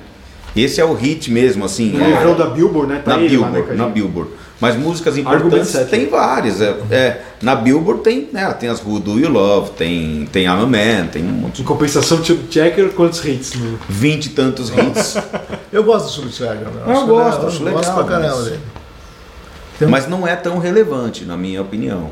Esse 0.55 0.79
é 0.79 0.85
o 0.85 0.93
hit 0.93 1.29
mesmo, 1.29 1.65
assim. 1.65 1.91
No 1.91 2.03
é- 2.05 2.35
da 2.35 2.45
Billboard, 2.45 2.93
né? 2.93 3.01
Tá 3.03 3.17
na 3.17 3.23
ele 3.23 3.35
lá, 3.35 3.47
né, 3.49 3.53
Billboard, 3.59 3.77
na 3.77 3.87
Billboard. 3.87 4.31
Mas 4.61 4.75
músicas 4.77 5.17
importantes 5.17 5.71
tem 5.89 6.07
várias. 6.07 6.61
É, 6.61 6.75
é, 6.91 7.21
na 7.41 7.55
Billboard 7.55 8.03
tem, 8.03 8.29
né, 8.31 8.47
tem 8.53 8.69
as 8.69 8.79
Who 8.79 8.99
Do 8.99 9.17
You 9.19 9.27
Love, 9.29 9.71
tem, 9.71 10.29
tem 10.31 10.43
I'm 10.45 10.49
a 10.61 10.65
Man, 10.67 11.07
tem 11.11 11.23
um 11.23 11.29
monte 11.31 11.63
Em 11.63 11.65
compensação, 11.65 12.23
Chub 12.23 12.41
Checker, 12.49 12.89
quantos 12.91 13.25
hits? 13.25 13.55
No... 13.55 13.79
vinte 13.89 14.27
e 14.27 14.29
tantos 14.29 14.69
hits. 14.69 15.17
Eu 15.73 15.83
gosto 15.83 16.05
do 16.05 16.11
Chubby 16.11 16.31
Checker. 16.31 16.67
Eu 16.85 16.91
Acho 16.91 17.05
gosto, 17.07 17.47
acho 17.47 17.63
eu 17.63 17.71
gosto 17.71 17.87
legal, 17.87 17.93
pra 17.95 18.03
caramba 18.03 18.35
mas- 18.35 18.43
dele. 18.45 18.59
Tem 19.79 19.87
um- 19.87 19.91
mas 19.91 20.07
não 20.07 20.27
é 20.27 20.35
tão 20.35 20.59
relevante, 20.59 21.25
na 21.25 21.35
minha 21.35 21.59
opinião. 21.61 22.11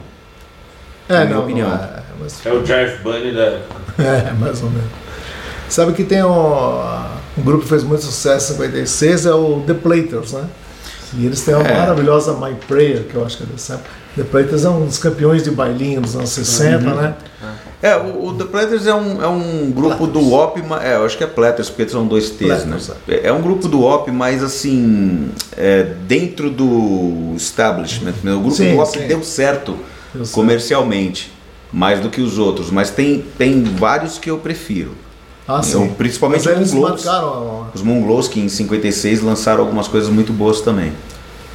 É, 1.08 1.26
minha 1.26 1.36
não, 1.36 1.44
opinião. 1.44 1.68
não 1.70 1.76
é, 1.76 2.00
mas- 2.20 2.44
É 2.46 2.52
o 2.52 2.66
Jive 2.66 2.98
Bunny 3.04 3.32
da. 3.32 3.60
É, 4.04 4.32
mais 4.40 4.64
ou 4.64 4.70
menos. 4.72 4.90
Sabe 5.68 5.94
que 5.94 6.04
tem 6.04 6.24
um, 6.24 6.30
um 7.38 7.44
grupo 7.44 7.62
que 7.64 7.70
fez 7.70 7.84
muito 7.84 8.04
sucesso 8.04 8.54
em 8.54 8.56
56, 8.56 9.26
é 9.28 9.34
o 9.34 9.62
The 9.68 9.74
Platers, 9.76 10.32
né? 10.34 10.46
E 11.17 11.26
eles 11.26 11.41
têm 11.41 11.56
uma 11.56 11.67
É. 11.67 11.78
maravilhosa 11.80 12.34
My 12.34 12.54
Prayer, 12.67 13.04
que 13.04 13.15
eu 13.15 13.26
acho 13.26 13.38
que 13.38 13.43
é 13.43 13.45
dessa 13.48 13.74
época. 13.76 13.89
The 14.15 14.24
Platers 14.24 14.65
é 14.65 14.69
um 14.69 14.86
dos 14.86 14.98
campeões 14.98 15.43
de 15.43 15.52
bailinho 15.52 16.02
dos 16.02 16.15
anos 16.15 16.30
60, 16.30 16.88
Uhum. 16.89 16.95
né? 16.95 17.15
É, 17.82 17.95
o, 17.95 18.26
o 18.28 18.34
The 18.34 18.43
Platters 18.43 18.86
é 18.86 18.93
um, 18.93 19.24
é 19.24 19.28
um 19.28 19.72
grupo 19.72 20.06
do 20.06 20.19
WOP, 20.19 20.62
ma- 20.62 20.84
é, 20.84 20.95
eu 20.98 21.06
acho 21.06 21.17
que 21.17 21.24
é 21.24 21.28
Platters, 21.28 21.69
porque 21.69 21.88
são 21.89 22.06
dois 22.06 22.30
T's, 22.32 22.65
né? 22.65 22.78
Platters, 22.78 22.91
É 23.08 23.28
é 23.30 23.34
um 23.34 23.41
grupo 23.41 23.67
do 23.69 23.80
WOP, 23.82 24.12
mas 24.12 24.43
assim, 24.43 25.30
é, 25.56 25.84
dentro 26.06 26.50
do 26.50 27.34
establishment, 27.38 28.15
né? 28.24 28.34
o 28.34 28.39
grupo 28.41 28.56
Sim, 28.56 28.72
do 28.72 28.78
WOP 28.78 28.98
sim. 28.98 29.08
deu 29.08 29.24
certo 29.24 29.78
Deu 30.13 30.26
certo. 30.26 30.36
comercialmente, 30.36 31.32
mais 31.72 32.02
do 32.02 32.10
que 32.10 32.19
os 32.19 32.38
outros, 32.38 32.69
mas 32.69 32.89
tem, 32.89 33.24
tem 33.38 33.63
vários 33.63 34.17
que 34.17 34.30
eu 34.30 34.38
prefiro. 34.39 34.91
Ah, 35.52 35.62
Então, 35.68 35.82
sim. 35.88 35.94
principalmente 35.98 36.46
Mas 36.46 36.56
eles 36.56 36.68
os 36.70 36.74
Mongolols. 36.76 37.06
marcaram, 37.06 37.68
Os 37.74 37.82
Mongols, 37.82 38.28
que 38.28 38.40
em 38.40 38.48
56 38.48 39.22
lançaram 39.22 39.62
algumas 39.62 39.88
coisas 39.88 40.08
muito 40.10 40.32
boas 40.32 40.62
também. 40.62 40.94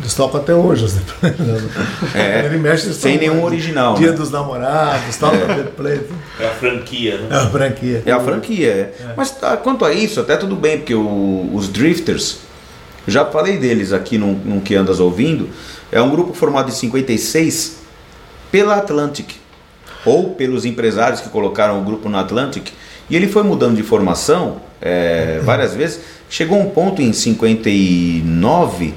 eles 0.00 0.12
tocam 0.14 0.40
até 0.40 0.52
hoje. 0.52 0.84
Platers. 1.20 1.62
É, 2.14 2.44
Ele 2.46 2.58
mexe 2.58 2.92
sem 2.92 3.12
tocam 3.12 3.20
nenhum 3.20 3.34
mais. 3.42 3.44
original. 3.54 3.94
Dia 3.94 4.10
né? 4.10 4.16
dos 4.16 4.30
namorados, 4.32 5.16
toca 5.16 5.36
The 5.38 5.62
Platers. 5.76 6.06
É 6.40 6.46
a 6.46 6.50
franquia, 6.50 7.18
né? 7.18 7.28
É 7.30 7.36
a 7.36 7.46
franquia. 7.50 8.02
É 8.06 8.10
a 8.12 8.20
franquia. 8.20 8.68
é. 8.68 9.14
Mas 9.16 9.30
tá, 9.30 9.56
quanto 9.56 9.84
a 9.84 9.92
isso, 9.92 10.18
até 10.20 10.36
tudo 10.36 10.56
bem, 10.56 10.78
porque 10.78 10.94
o- 10.96 11.50
os 11.54 11.68
Drifters, 11.68 12.38
já 13.06 13.24
falei 13.24 13.58
deles 13.58 13.92
aqui 13.92 14.18
num, 14.18 14.32
num 14.44 14.60
Que 14.60 14.74
Andas 14.74 14.98
Ouvindo, 14.98 15.48
é 15.92 16.02
um 16.02 16.10
grupo 16.10 16.34
formado 16.34 16.68
em 16.70 16.74
56 16.74 17.76
pela 18.50 18.74
Atlantic, 18.76 19.30
ou 20.04 20.30
pelos 20.30 20.64
empresários 20.64 21.20
que 21.20 21.28
colocaram 21.28 21.80
o 21.80 21.84
grupo 21.84 22.08
na 22.08 22.20
Atlantic, 22.20 22.68
e 23.08 23.16
ele 23.16 23.28
foi 23.28 23.42
mudando 23.42 23.76
de 23.76 23.82
formação 23.82 24.56
é, 24.80 25.40
várias 25.42 25.74
vezes. 25.74 26.00
Chegou 26.28 26.58
um 26.58 26.70
ponto 26.70 27.02
em 27.02 27.12
59 27.12 28.94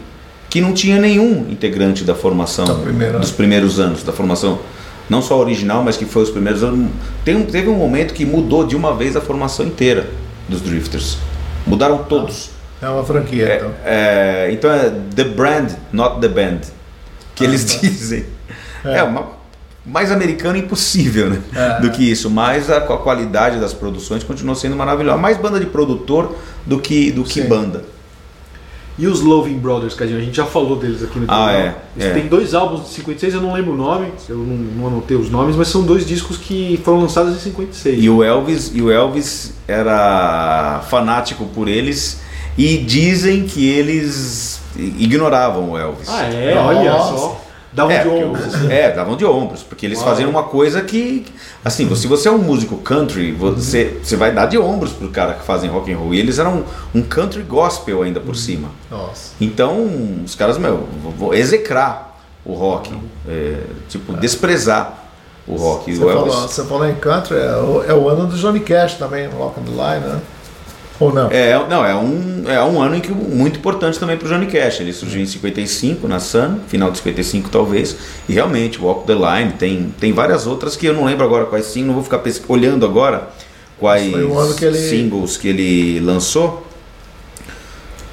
que 0.50 0.62
não 0.62 0.74
tinha 0.74 1.00
nenhum 1.00 1.46
integrante 1.50 2.04
da 2.04 2.15
formação 2.15 2.82
primeira. 2.82 3.20
dos 3.20 3.32
primeiros 3.32 3.80
anos 3.80 4.04
da 4.04 4.13
formação. 4.13 4.60
Não 5.10 5.22
só 5.22 5.39
original, 5.39 5.84
mas 5.84 5.96
que 5.96 6.06
foi 6.06 6.24
os 6.24 6.30
primeiros 6.30 6.63
anos. 6.63 6.89
Tem 7.24 7.41
teve 7.43 7.70
um 7.70 7.76
momento 7.76 8.13
que 8.13 8.26
mudou 8.26 8.65
de 8.65 8.76
uma 8.76 8.93
vez 8.96 9.15
a 9.15 9.22
formação 9.22 9.65
inteira 9.65 10.10
dos 10.50 10.62
Drifters. 10.62 11.17
Mudaram 11.65 12.00
todos. 12.04 12.50
É 12.82 12.89
uma 12.89 13.04
franquia, 13.04 13.56
então. 13.56 13.72
É, 13.86 14.50
então 14.52 14.72
é 14.72 14.91
The 15.15 15.24
Brand, 15.24 15.72
not 15.91 16.20
the 16.20 16.28
Band. 16.28 16.60
Que 17.36 17.43
eles 17.43 17.63
tá. 17.63 17.80
dizem. 17.82 18.26
É, 18.84 19.04
uma, 19.04 19.37
mais 19.88 20.12
americano 20.12 20.58
impossível, 20.58 21.30
né? 21.30 21.41
É. 21.56 21.80
Do 21.80 21.89
que 21.89 22.10
isso. 22.10 22.30
Mas 22.30 22.69
a, 22.69 22.78
a 22.78 22.97
qualidade 22.97 23.60
das 23.60 23.73
produções 23.73 24.23
continua 24.23 24.54
sendo 24.54 24.76
maravilhosa. 24.76 25.17
Mais 25.17 25.38
banda 25.38 25.60
de 25.60 25.65
produtor 25.65 26.36
do 26.65 26.80
que, 26.80 27.12
do 27.12 27.23
que 27.23 27.41
Sim. 27.41 27.47
banda. 27.47 27.86
E 29.00 29.06
os 29.06 29.21
Loving 29.21 29.60
Brothers, 29.60 29.93
Cadinho? 29.93 30.17
A 30.17 30.21
gente 30.21 30.36
já 30.36 30.45
falou 30.45 30.76
deles 30.76 31.04
aqui 31.04 31.19
no 31.19 31.28
Ah, 31.30 31.54
é, 31.54 31.76
é. 32.00 32.10
têm 32.13 32.26
dois 32.28 32.56
álbuns 32.56 32.86
de 32.86 32.89
56, 32.95 33.36
eu 33.36 33.41
não 33.41 33.54
lembro 33.54 33.73
o 33.73 33.78
nome, 33.78 34.08
eu 34.28 34.38
não, 34.38 34.56
não 34.56 34.88
anotei 34.88 35.15
os 35.15 35.30
nomes, 35.30 35.56
mas 35.56 35.67
são 35.67 35.84
dois 35.84 36.04
discos 36.04 36.36
que 36.36 36.82
foram 36.84 37.02
lançados 37.02 37.36
em 37.36 37.39
56. 37.39 38.04
E 38.04 38.10
o 38.10 38.23
Elvis, 38.23 38.71
e 38.73 38.82
o 38.82 38.89
Elvis 38.89 39.54
era 39.67 40.82
fanático 40.89 41.45
por 41.45 41.67
eles 41.67 42.21
e 42.58 42.78
dizem 42.78 43.45
que 43.45 43.69
eles 43.69 44.60
ignoravam 44.76 45.69
o 45.71 45.78
Elvis. 45.78 46.10
Ah, 46.10 46.23
é? 46.23 46.56
Nossa. 46.56 46.67
Olha 46.80 46.91
só. 46.93 47.47
Davam 47.78 47.92
É, 47.92 48.02
de 48.02 48.10
ombros. 48.10 48.56
assim. 48.56 48.72
é, 48.72 48.92
davam 48.92 49.16
de 49.16 49.24
ombros, 49.24 49.62
porque 49.62 49.86
eles 49.86 50.00
Uau. 50.00 50.08
faziam 50.10 50.30
uma 50.32 50.42
coisa 50.44 50.82
que, 50.82 51.28
assim, 51.63 51.94
se 51.96 52.08
você 52.08 52.28
é 52.28 52.32
um 52.32 52.40
músico 52.40 52.76
country, 52.78 53.32
você, 53.32 54.00
você 54.04 54.16
vai 54.16 54.34
dar 54.34 54.48
de 54.48 54.58
ombros 54.58 54.92
pro 54.94 55.08
cara 55.10 55.36
que 55.36 55.46
fazem 55.46 55.70
rock 55.70 55.94
and 55.94 55.98
roll. 55.98 56.12
E 56.12 56.20
eles 56.20 56.40
eram 56.40 56.63
um 56.96 57.04
country 57.04 57.44
gospel 57.44 58.02
ainda 58.02 58.20
por 58.20 58.36
cima. 58.36 58.70
Nossa. 58.90 59.34
Então, 59.40 59.88
os 60.26 60.34
caras, 60.34 60.58
meu, 60.58 60.88
vão 61.20 61.36
execrar 61.36 62.18
o 62.44 62.54
rock, 62.54 62.92
é, 63.28 63.60
tipo, 63.88 64.12
desprezar 64.13 65.04
o 65.48 65.56
rock. 65.56 65.96
Você 65.96 66.04
o 66.04 66.08
falou, 66.10 66.32
você 66.48 66.63
falou 66.63 66.90
em 66.90 66.96
country, 66.96 67.36
é 67.38 67.56
o, 67.58 67.84
é 67.88 67.94
o 67.94 68.10
ano 68.10 68.26
do 68.26 68.36
Johnny 68.38 68.60
Cash 68.62 68.96
também, 68.96 69.28
Rock 69.28 69.60
and 69.60 69.63
the 69.66 69.70
Line, 69.72 70.08
né? 70.13 70.20
Ou 71.00 71.14
não? 71.14 71.30
É, 71.30 71.54
não, 71.70 71.86
é 71.86 71.96
um, 71.96 72.44
é 72.48 72.64
um 72.64 72.82
ano 72.82 72.96
em 72.96 73.00
que 73.00 73.12
muito 73.12 73.60
importante 73.60 74.00
também 74.00 74.18
pro 74.18 74.28
Johnny 74.28 74.48
Cash. 74.48 74.80
Ele 74.80 74.92
surgiu 74.92 75.22
em 75.22 75.26
55 75.28 76.08
na 76.08 76.20
Sun, 76.20 76.60
final 76.68 76.90
de 76.90 76.98
55 76.98 77.50
talvez, 77.50 77.96
e 78.28 78.34
realmente 78.34 78.82
Walk 78.82 79.06
the 79.06 79.14
Line 79.14 79.54
tem 79.54 79.94
tem 80.00 80.12
várias 80.12 80.48
outras 80.48 80.76
que 80.76 80.86
eu 80.88 80.94
não 80.94 81.06
lembro 81.06 81.24
agora 81.24 81.46
quais 81.46 81.66
sim, 81.68 81.84
não 81.84 81.94
vou 81.94 82.04
ficar 82.04 82.22
olhando 82.48 82.86
agora 82.86 83.30
quais 83.78 84.12
o 84.12 84.38
ano 84.40 84.56
que 84.56 84.66
ele- 84.66 84.78
singles 84.78 85.38
que 85.38 85.48
ele 85.50 86.00
lançou, 86.00 86.66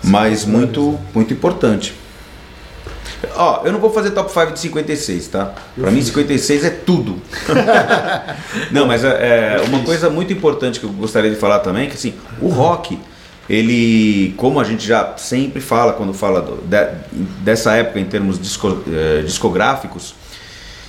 mas 0.02 0.44
muito 0.44 0.98
muito 1.14 1.32
importante. 1.32 1.94
Ó, 3.36 3.62
eu 3.64 3.72
não 3.72 3.80
vou 3.80 3.90
fazer 3.92 4.10
top 4.10 4.30
5 4.32 4.52
de 4.52 4.58
56, 4.60 5.26
tá? 5.28 5.52
Pra 5.78 5.90
mim 5.90 6.02
56 6.02 6.64
é 6.64 6.70
tudo. 6.70 7.16
Não, 8.70 8.86
mas 8.86 9.04
é, 9.04 9.58
é, 9.58 9.62
uma 9.68 9.80
coisa 9.80 10.08
muito 10.10 10.32
importante 10.32 10.80
que 10.80 10.86
eu 10.86 10.90
gostaria 10.90 11.30
de 11.30 11.36
falar 11.36 11.60
também, 11.60 11.84
é 11.86 11.86
que 11.88 11.94
assim, 11.94 12.14
o 12.40 12.48
rock, 12.48 12.98
ele, 13.48 14.34
como 14.36 14.58
a 14.60 14.64
gente 14.64 14.86
já 14.86 15.14
sempre 15.16 15.60
fala 15.60 15.92
quando 15.92 16.12
fala 16.14 16.40
do- 16.40 16.56
de- 16.62 16.88
dessa 17.42 17.74
época 17.74 18.00
em 18.00 18.04
termos 18.04 18.38
disco- 18.40 18.78
eh, 18.88 19.22
discográficos, 19.24 20.14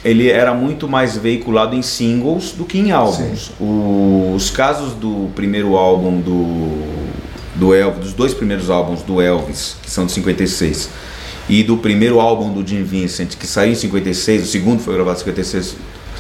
ele 0.04 0.30
era 0.30 0.54
muito 0.54 0.88
mais 0.88 1.18
veiculado 1.18 1.76
em 1.76 1.82
singles 1.82 2.52
do 2.52 2.64
que 2.64 2.78
em 2.78 2.92
álbuns. 2.92 3.52
Os 4.36 4.50
casos 4.52 4.94
do 4.94 5.30
primeiro 5.36 5.76
álbum 5.76 6.20
do, 6.22 6.78
do 7.56 7.74
Elvis, 7.74 8.00
dos 8.04 8.14
dois 8.14 8.34
primeiros 8.34 8.70
álbuns 8.70 9.02
do 9.02 9.20
Elvis, 9.22 9.78
que 9.82 9.90
são 9.90 10.06
de 10.06 10.12
56, 10.12 10.90
e 11.48 11.64
do 11.64 11.78
primeiro 11.78 12.20
álbum 12.20 12.52
do 12.52 12.68
Jim 12.68 12.84
Vincent, 12.84 13.36
que 13.36 13.46
saiu 13.46 13.72
em 13.72 13.76
56, 13.76 14.44
o 14.44 14.48
segundo 14.48 14.82
foi 14.82 14.96
gravado 14.96 15.18
em 15.18 15.20
56, 15.20 15.76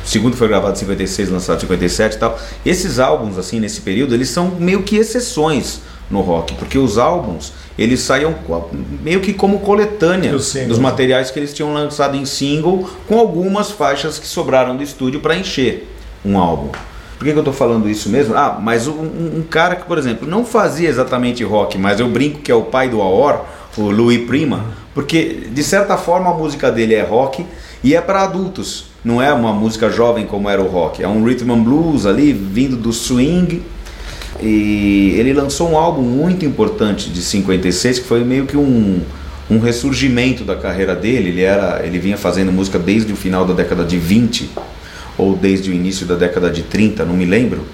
o 0.05 0.07
segundo 0.07 0.38
foi 0.38 0.47
gravado 0.47 0.73
em 0.73 0.80
56, 0.80 1.30
lançado 1.30 1.57
em 1.57 1.61
57 1.61 2.15
e 2.15 2.19
tal. 2.19 2.39
Esses 2.65 2.99
álbuns, 2.99 3.38
assim, 3.38 3.59
nesse 3.59 3.82
período, 3.82 4.13
eles 4.13 4.30
são 4.30 4.51
meio 4.59 4.84
que 4.84 4.97
exceções 4.97 5.82
no 6.09 6.21
rock, 6.21 6.53
porque 6.55 6.78
os 6.78 6.97
álbuns 6.99 7.51
eles 7.78 7.99
saíam 7.99 8.36
meio 9.01 9.19
que 9.19 9.34
como 9.34 9.59
coletânea 9.59 10.32
Dos 10.67 10.80
materiais 10.80 11.32
que 11.32 11.39
eles 11.39 11.53
tinham 11.53 11.73
lançado 11.73 12.15
em 12.15 12.26
single, 12.26 12.89
com 13.07 13.19
algumas 13.19 13.71
faixas 13.71 14.19
que 14.19 14.28
sobraram 14.28 14.78
do 14.78 14.84
estúdio 14.84 15.19
para 15.19 15.36
encher 15.36 15.91
um 16.23 16.38
álbum. 16.38 16.69
Por 17.26 17.30
que, 17.30 17.34
que 17.34 17.39
eu 17.39 17.43
tô 17.43 17.53
falando 17.53 17.89
isso 17.89 18.07
mesmo? 18.07 18.36
Ah, 18.36 18.59
mas 18.61 18.88
um, 18.88 18.91
um- 18.91 19.38
um 19.39 19.41
cara 19.49 19.76
que, 19.76 19.84
por 19.86 19.97
exemplo, 19.97 20.28
não 20.30 20.45
fazia 20.45 20.88
exatamente 20.88 21.43
rock, 21.43 21.76
mas 21.76 21.99
eu 21.99 22.07
brinco 22.07 22.38
que 22.41 22.51
é 22.51 22.53
o 22.53 22.61
pai 22.61 22.88
do 22.88 23.01
Aor, 23.01 23.41
o 23.76 23.89
Louis 23.89 24.28
Prima, 24.28 24.63
porque 24.93 25.47
de 25.51 25.63
certa 25.63 25.97
forma 25.97 26.30
a 26.30 26.34
música 26.36 26.71
dele 26.71 26.93
é 26.93 27.01
rock 27.01 27.43
e 27.84 27.95
é 27.95 27.99
para 28.01 28.21
adultos. 28.21 28.86
Não 29.03 29.19
é 29.19 29.34
uma 29.34 29.51
música 29.51 29.89
jovem 29.89 30.28
como 30.28 30.47
era 30.47 30.61
o 30.61 30.67
rock. 30.67 31.01
É 31.01 31.07
um 31.07 31.23
rhythm 31.23 31.49
and 31.51 31.63
blues 31.63 32.05
ali, 32.05 32.32
vindo 32.32 32.76
do 32.78 32.93
swing. 32.93 33.63
E 34.39 35.15
ele 35.17 35.34
lançou 35.34 35.71
um 35.71 35.78
álbum 35.80 36.03
muito 36.03 36.45
importante 36.45 37.09
de 37.09 37.23
56, 37.23 37.97
que 37.99 38.05
foi 38.05 38.23
meio 38.23 38.45
que 38.45 38.55
um, 38.55 39.01
um 39.49 39.57
ressurgimento 39.57 40.43
da 40.43 40.55
carreira 40.55 40.93
dele. 40.95 41.30
Ele, 41.30 41.41
era, 41.41 41.82
ele 41.84 41.97
vinha 41.97 42.17
fazendo 42.17 42.51
música 42.51 42.78
desde 42.78 43.11
o 43.11 43.15
final 43.15 43.45
da 43.45 43.53
década 43.55 43.84
de 43.84 43.97
20, 43.97 44.51
ou 45.18 45.36
desde 45.36 45.70
o 45.70 45.74
início 45.74 46.05
da 46.05 46.16
década 46.16 46.49
de 46.49 46.63
30, 46.63 47.05
não 47.05 47.16
me 47.16 47.26
lembro. 47.26 47.66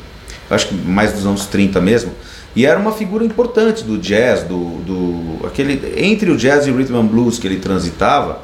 Acho 0.49 0.67
que 0.67 0.75
mais 0.75 1.13
dos 1.13 1.25
anos 1.25 1.45
30 1.45 1.79
mesmo. 1.79 2.11
E 2.55 2.65
era 2.65 2.77
uma 2.77 2.91
figura 2.91 3.23
importante 3.23 3.83
do 3.83 3.97
jazz, 3.97 4.43
do, 4.43 4.57
do 4.83 5.47
aquele 5.47 5.93
entre 5.95 6.29
o 6.29 6.37
jazz 6.37 6.67
e 6.67 6.71
o 6.71 6.75
rhythm 6.75 6.97
and 6.97 7.05
blues 7.05 7.39
que 7.39 7.47
ele 7.47 7.57
transitava. 7.57 8.41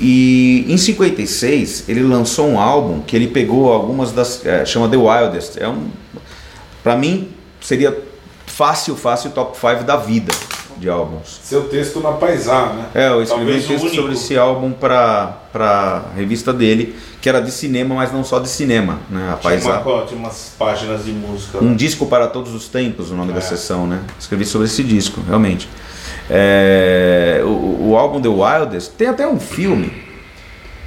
E 0.00 0.64
em 0.68 0.76
56 0.76 1.88
ele 1.88 2.02
lançou 2.02 2.48
um 2.48 2.60
álbum 2.60 3.00
que 3.00 3.16
ele 3.16 3.26
pegou 3.26 3.72
algumas 3.72 4.12
das 4.12 4.46
é, 4.46 4.64
chama 4.64 4.88
The 4.88 4.96
Wildest. 4.96 5.58
É 5.58 5.68
um 5.68 5.88
para 6.84 6.96
mim 6.96 7.28
seria 7.60 7.96
fácil, 8.46 8.96
fácil 8.96 9.30
top 9.30 9.58
5 9.58 9.84
da 9.84 9.96
vida 9.96 10.32
de 10.82 10.90
álbuns. 10.90 11.40
Seu 11.44 11.62
texto 11.68 12.00
na 12.00 12.12
Paisá, 12.12 12.66
né? 12.74 12.86
É, 12.94 13.08
eu 13.08 13.22
escrevi 13.22 13.44
Talvez 13.46 13.64
um 13.64 13.68
texto 13.68 13.82
único. 13.84 13.96
sobre 13.96 14.12
esse 14.14 14.36
álbum 14.36 14.72
para 14.72 15.38
para 15.52 16.04
revista 16.16 16.50
dele, 16.52 16.96
que 17.20 17.28
era 17.28 17.38
de 17.40 17.50
cinema, 17.52 17.94
mas 17.94 18.10
não 18.10 18.24
só 18.24 18.38
de 18.38 18.48
cinema, 18.48 18.98
né? 19.10 19.32
A 19.34 19.36
Tinha, 19.36 19.80
uma, 19.80 20.02
tinha 20.06 20.18
umas 20.18 20.54
páginas 20.58 21.04
de 21.04 21.12
música. 21.12 21.58
Um 21.62 21.76
disco 21.76 22.06
para 22.06 22.26
todos 22.26 22.54
os 22.54 22.68
tempos, 22.68 23.10
o 23.10 23.14
nome 23.14 23.32
da 23.32 23.38
É. 23.38 23.42
sessão, 23.42 23.86
né? 23.86 24.00
Escrevi 24.18 24.44
sobre 24.46 24.66
esse 24.66 24.82
disco, 24.82 25.20
realmente. 25.26 25.68
É, 26.28 27.42
o, 27.44 27.90
o 27.90 27.96
álbum 27.96 28.20
The 28.20 28.28
Wildest 28.28 28.92
tem 28.96 29.08
até 29.08 29.28
um 29.28 29.38
filme 29.38 29.92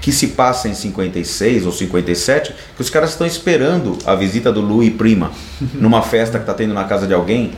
que 0.02 0.12
se 0.12 0.28
passa 0.30 0.68
em 0.68 0.74
56 0.74 1.66
ou 1.66 1.72
57, 1.72 2.54
que 2.76 2.82
os 2.82 2.89
caras 2.89 3.12
estão 3.12 3.26
esperando 3.26 3.98
a 4.06 4.14
visita 4.16 4.52
do 4.52 4.62
Louis 4.62 4.91
Prima 4.93 5.32
numa 5.76 6.02
festa 6.02 6.39
que 6.39 6.46
tá 6.46 6.54
tendo 6.54 6.74
na 6.74 6.84
casa 6.86 7.06
de 7.08 7.14
alguém. 7.14 7.54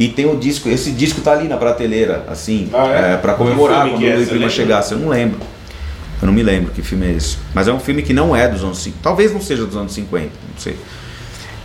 E 0.00 0.08
tem 0.08 0.24
o 0.24 0.36
disco, 0.36 0.68
esse 0.68 0.90
disco 0.92 1.20
tá 1.20 1.32
ali 1.32 1.46
na 1.46 1.58
prateleira, 1.58 2.24
assim, 2.26 2.70
Ah, 2.72 2.86
é? 2.88 3.16
para 3.18 3.34
Qual 3.34 3.46
comemorar 3.46 3.86
quando 3.88 4.02
o 4.02 4.06
é? 4.06 4.12
Prima 4.14 4.32
lembra? 4.32 4.48
chegasse. 4.48 4.92
Eu 4.92 4.98
não 4.98 5.10
lembro. 5.10 5.38
Eu 6.22 6.26
não 6.26 6.32
me 6.32 6.42
lembro 6.42 6.72
que 6.72 6.80
filme 6.80 7.06
é 7.06 7.12
esse. 7.12 7.36
Mas 7.54 7.68
é 7.68 7.72
um 7.72 7.78
filme 7.78 8.02
que 8.02 8.14
não 8.14 8.34
é 8.34 8.48
dos 8.48 8.64
anos 8.64 8.78
50. 8.78 9.02
Talvez 9.02 9.30
não 9.32 9.40
seja 9.42 9.66
dos 9.66 9.76
anos 9.76 9.92
50, 9.92 10.24
não 10.26 10.58
sei. 10.58 10.76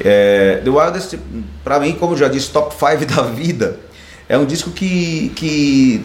É, 0.04 0.62
The 0.64 0.70
Wildest, 0.70 1.16
pra 1.64 1.80
mim, 1.80 1.94
como 1.94 2.14
eu 2.14 2.18
já 2.18 2.28
disse, 2.28 2.50
top 2.50 2.76
5 2.76 3.06
da 3.16 3.22
vida. 3.24 3.80
É 4.28 4.38
um 4.38 4.46
disco 4.46 4.70
que, 4.72 5.32
que 5.36 6.02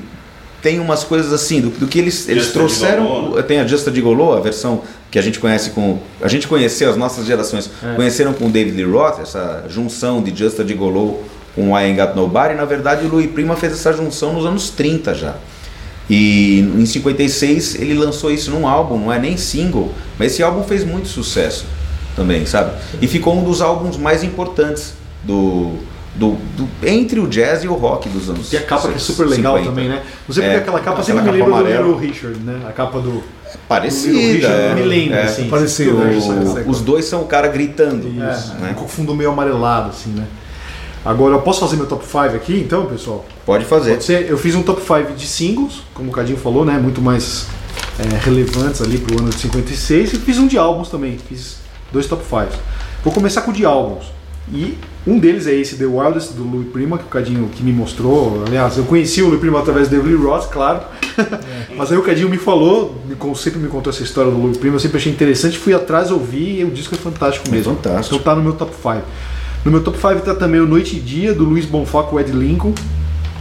tem 0.63 0.79
umas 0.79 1.03
coisas 1.03 1.33
assim, 1.33 1.61
do, 1.61 1.71
do 1.71 1.87
que 1.89 1.99
eles, 1.99 2.29
eles 2.29 2.45
Justa 2.45 2.59
trouxeram. 2.61 3.03
Gigolo, 3.07 3.43
Tem 3.43 3.59
a 3.61 3.67
Justa 3.67 3.93
Gigolo, 3.93 4.35
a 4.37 4.41
versão 4.41 4.83
que 5.11 5.19
a 5.19 5.23
gente 5.23 5.39
conhece 5.41 5.71
com. 5.71 5.99
A 6.23 6.29
gente 6.29 6.47
conheceu, 6.47 6.91
as 6.91 6.97
nossas 6.97 7.27
gerações 7.27 7.69
conheceram 7.97 8.33
com 8.35 8.47
o 8.47 8.51
David 8.51 8.77
Lee 8.77 8.85
Roth, 8.89 9.19
essa 9.21 9.65
junção 9.69 10.23
de 10.23 10.37
Justa 10.39 10.65
Gigolo 10.67 11.25
com 11.55 11.77
I 11.79 11.85
Ain't 11.85 12.01
Got 12.01 12.15
Nobody. 12.17 12.55
Na 12.55 12.65
verdade, 12.65 13.07
o 13.07 13.09
Louis 13.09 13.31
Prima 13.31 13.57
fez 13.57 13.73
essa 13.73 13.93
junção 13.93 14.33
nos 14.35 14.45
anos 14.47 14.71
30 14.71 15.15
já. 15.15 15.35
E 16.09 16.61
em 16.77 16.85
56 16.87 17.77
ele 17.77 17.95
lançou 17.95 18.31
isso 18.33 18.51
num 18.51 18.67
álbum, 18.67 18.99
não 18.99 19.13
é 19.13 19.19
nem 19.19 19.37
single, 19.37 19.93
mas 20.19 20.33
esse 20.33 20.43
álbum 20.43 20.65
fez 20.65 20.85
muito 20.85 21.07
sucesso 21.09 21.65
também, 22.17 22.45
sabe? 22.47 22.73
E 23.01 23.07
ficou 23.07 23.37
um 23.39 23.45
dos 23.45 23.63
álbuns 23.63 23.97
mais 23.97 24.25
importantes 24.25 24.95
do, 25.23 25.75
do, 26.17 26.37
do- 26.57 26.69
entre 26.85 27.21
o 27.21 27.29
jazz 27.29 27.63
e 27.63 27.69
o 27.69 27.75
rock 27.75 28.09
dos 28.09 28.29
anos 28.29 28.53
E 28.53 28.57
a 28.57 28.63
capa 28.63 28.89
que 28.89 28.97
é 28.97 28.99
super 28.99 29.25
legal 29.29 29.57
50. 29.59 29.71
também, 29.71 29.89
né? 29.89 30.03
Não 30.27 30.35
sei 30.35 30.43
porque 30.43 30.57
É, 30.57 30.59
aquela 30.59 30.81
capa 30.81 31.01
aquela 31.01 31.05
sempre 31.21 31.33
me 31.33 31.39
capa 31.39 31.59
lembra 31.61 31.79
do. 31.83 31.89
Little 31.91 31.97
Richard, 32.01 32.39
né? 32.41 32.61
A 32.69 32.73
capa 32.73 32.99
do. 32.99 33.23
Parecida, 33.69 34.13
do 34.15 34.19
Richard 34.19 34.61
é, 34.63 34.75
me 34.75 34.83
lembra, 34.83 35.19
é. 35.19 35.23
assim. 35.25 35.49
Parecido, 35.49 35.95
né? 35.99 36.15
isso, 36.17 36.29
O- 36.33 36.71
os 36.71 36.81
dois 36.81 37.05
são 37.05 37.23
o 37.23 37.27
cara 37.27 37.47
gritando, 37.47 38.09
Isso, 38.09 38.55
né? 38.55 38.75
com 38.77 38.85
o 38.85 38.89
fundo 38.89 39.15
meio 39.15 39.31
amarelado, 39.31 39.91
assim, 39.91 40.11
né? 40.11 40.25
Agora, 41.05 41.35
eu 41.35 41.41
posso 41.41 41.61
fazer 41.61 41.77
meu 41.77 41.87
top 41.87 42.05
5 42.05 42.19
aqui, 42.37 42.59
então, 42.61 42.87
pessoal? 42.87 43.25
Pode 43.47 43.65
fazer. 43.65 43.93
Pode 43.93 44.05
ser? 44.05 44.29
Eu 44.29 44.37
fiz 44.37 44.55
um 44.55 44.63
top 44.63 44.81
5 44.83 45.15
de 45.17 45.27
singles, 45.27 45.83
como 45.95 46.11
o 46.11 46.13
Cadinho 46.13 46.39
falou, 46.39 46.65
né? 46.65 46.79
Muito 46.79 47.01
mais 47.01 47.47
é, 47.99 48.17
relevantes 48.19 48.83
ali 48.83 48.99
pro 48.99 49.19
ano 49.19 49.31
de 49.31 49.39
56. 49.39 50.13
E 50.13 50.19
fiz 50.19 50.39
um 50.39 50.47
de 50.47 50.59
álbuns 50.59 50.89
também. 50.91 51.17
Fiz 51.19 51.57
dois 51.91 52.07
top 52.07 52.23
5. 52.23 52.49
Vou 53.03 53.13
começar 53.15 53.41
com 53.43 53.51
o 53.51 53.55
de 53.55 53.65
álbuns. 53.65 54.05
E 54.53 54.77
um 55.07 55.19
deles 55.19 55.47
é 55.47 55.55
esse, 55.55 55.77
The 55.77 55.87
Wildest, 55.87 56.33
do 56.33 56.43
Louis 56.43 56.69
Prima, 56.71 56.99
que 56.99 57.05
o 57.05 57.09
Cadinho 57.09 57.49
que 57.49 57.63
me 57.63 57.73
mostrou. 57.73 58.43
Aliás, 58.47 58.77
eu 58.77 58.85
conheci 58.85 59.23
o 59.23 59.27
Louis 59.27 59.41
Prima 59.41 59.61
através 59.61 59.89
do 59.89 59.97
David 59.97 60.17
Roth, 60.17 60.49
claro. 60.51 60.81
Mas 61.77 61.93
aí 61.93 61.97
o 61.97 62.03
Cadinho 62.03 62.29
me 62.29 62.37
falou, 62.37 63.01
sempre 63.37 63.61
me 63.61 63.69
contou 63.69 63.93
essa 63.93 64.03
história 64.03 64.31
do 64.31 64.37
Louis 64.37 64.57
Prima, 64.57 64.75
eu 64.77 64.81
sempre 64.81 64.97
achei 64.99 65.13
interessante, 65.13 65.57
fui 65.57 65.73
atrás, 65.73 66.11
ouvi 66.11 66.61
e 66.61 66.65
o 66.65 66.71
disco 66.71 66.95
é 66.95 66.99
fantástico 66.99 67.47
É 67.49 67.53
mesmo. 67.53 67.75
fantástico. 67.77 68.17
Então 68.17 68.25
tá 68.25 68.35
no 68.35 68.43
meu 68.43 68.55
top 68.55 68.73
5. 68.75 69.03
No 69.65 69.71
meu 69.71 69.83
top 69.83 69.99
5 69.99 70.21
tá 70.25 70.35
também 70.35 70.61
o 70.61 70.67
Noite 70.67 70.97
e 70.97 71.01
Dia, 71.01 71.35
do 71.35 71.45
Luiz 71.45 71.65
Bonfá 71.67 72.03
com 72.03 72.17
o 72.17 72.21
Ed 72.21 72.33
Lincoln. 72.33 72.73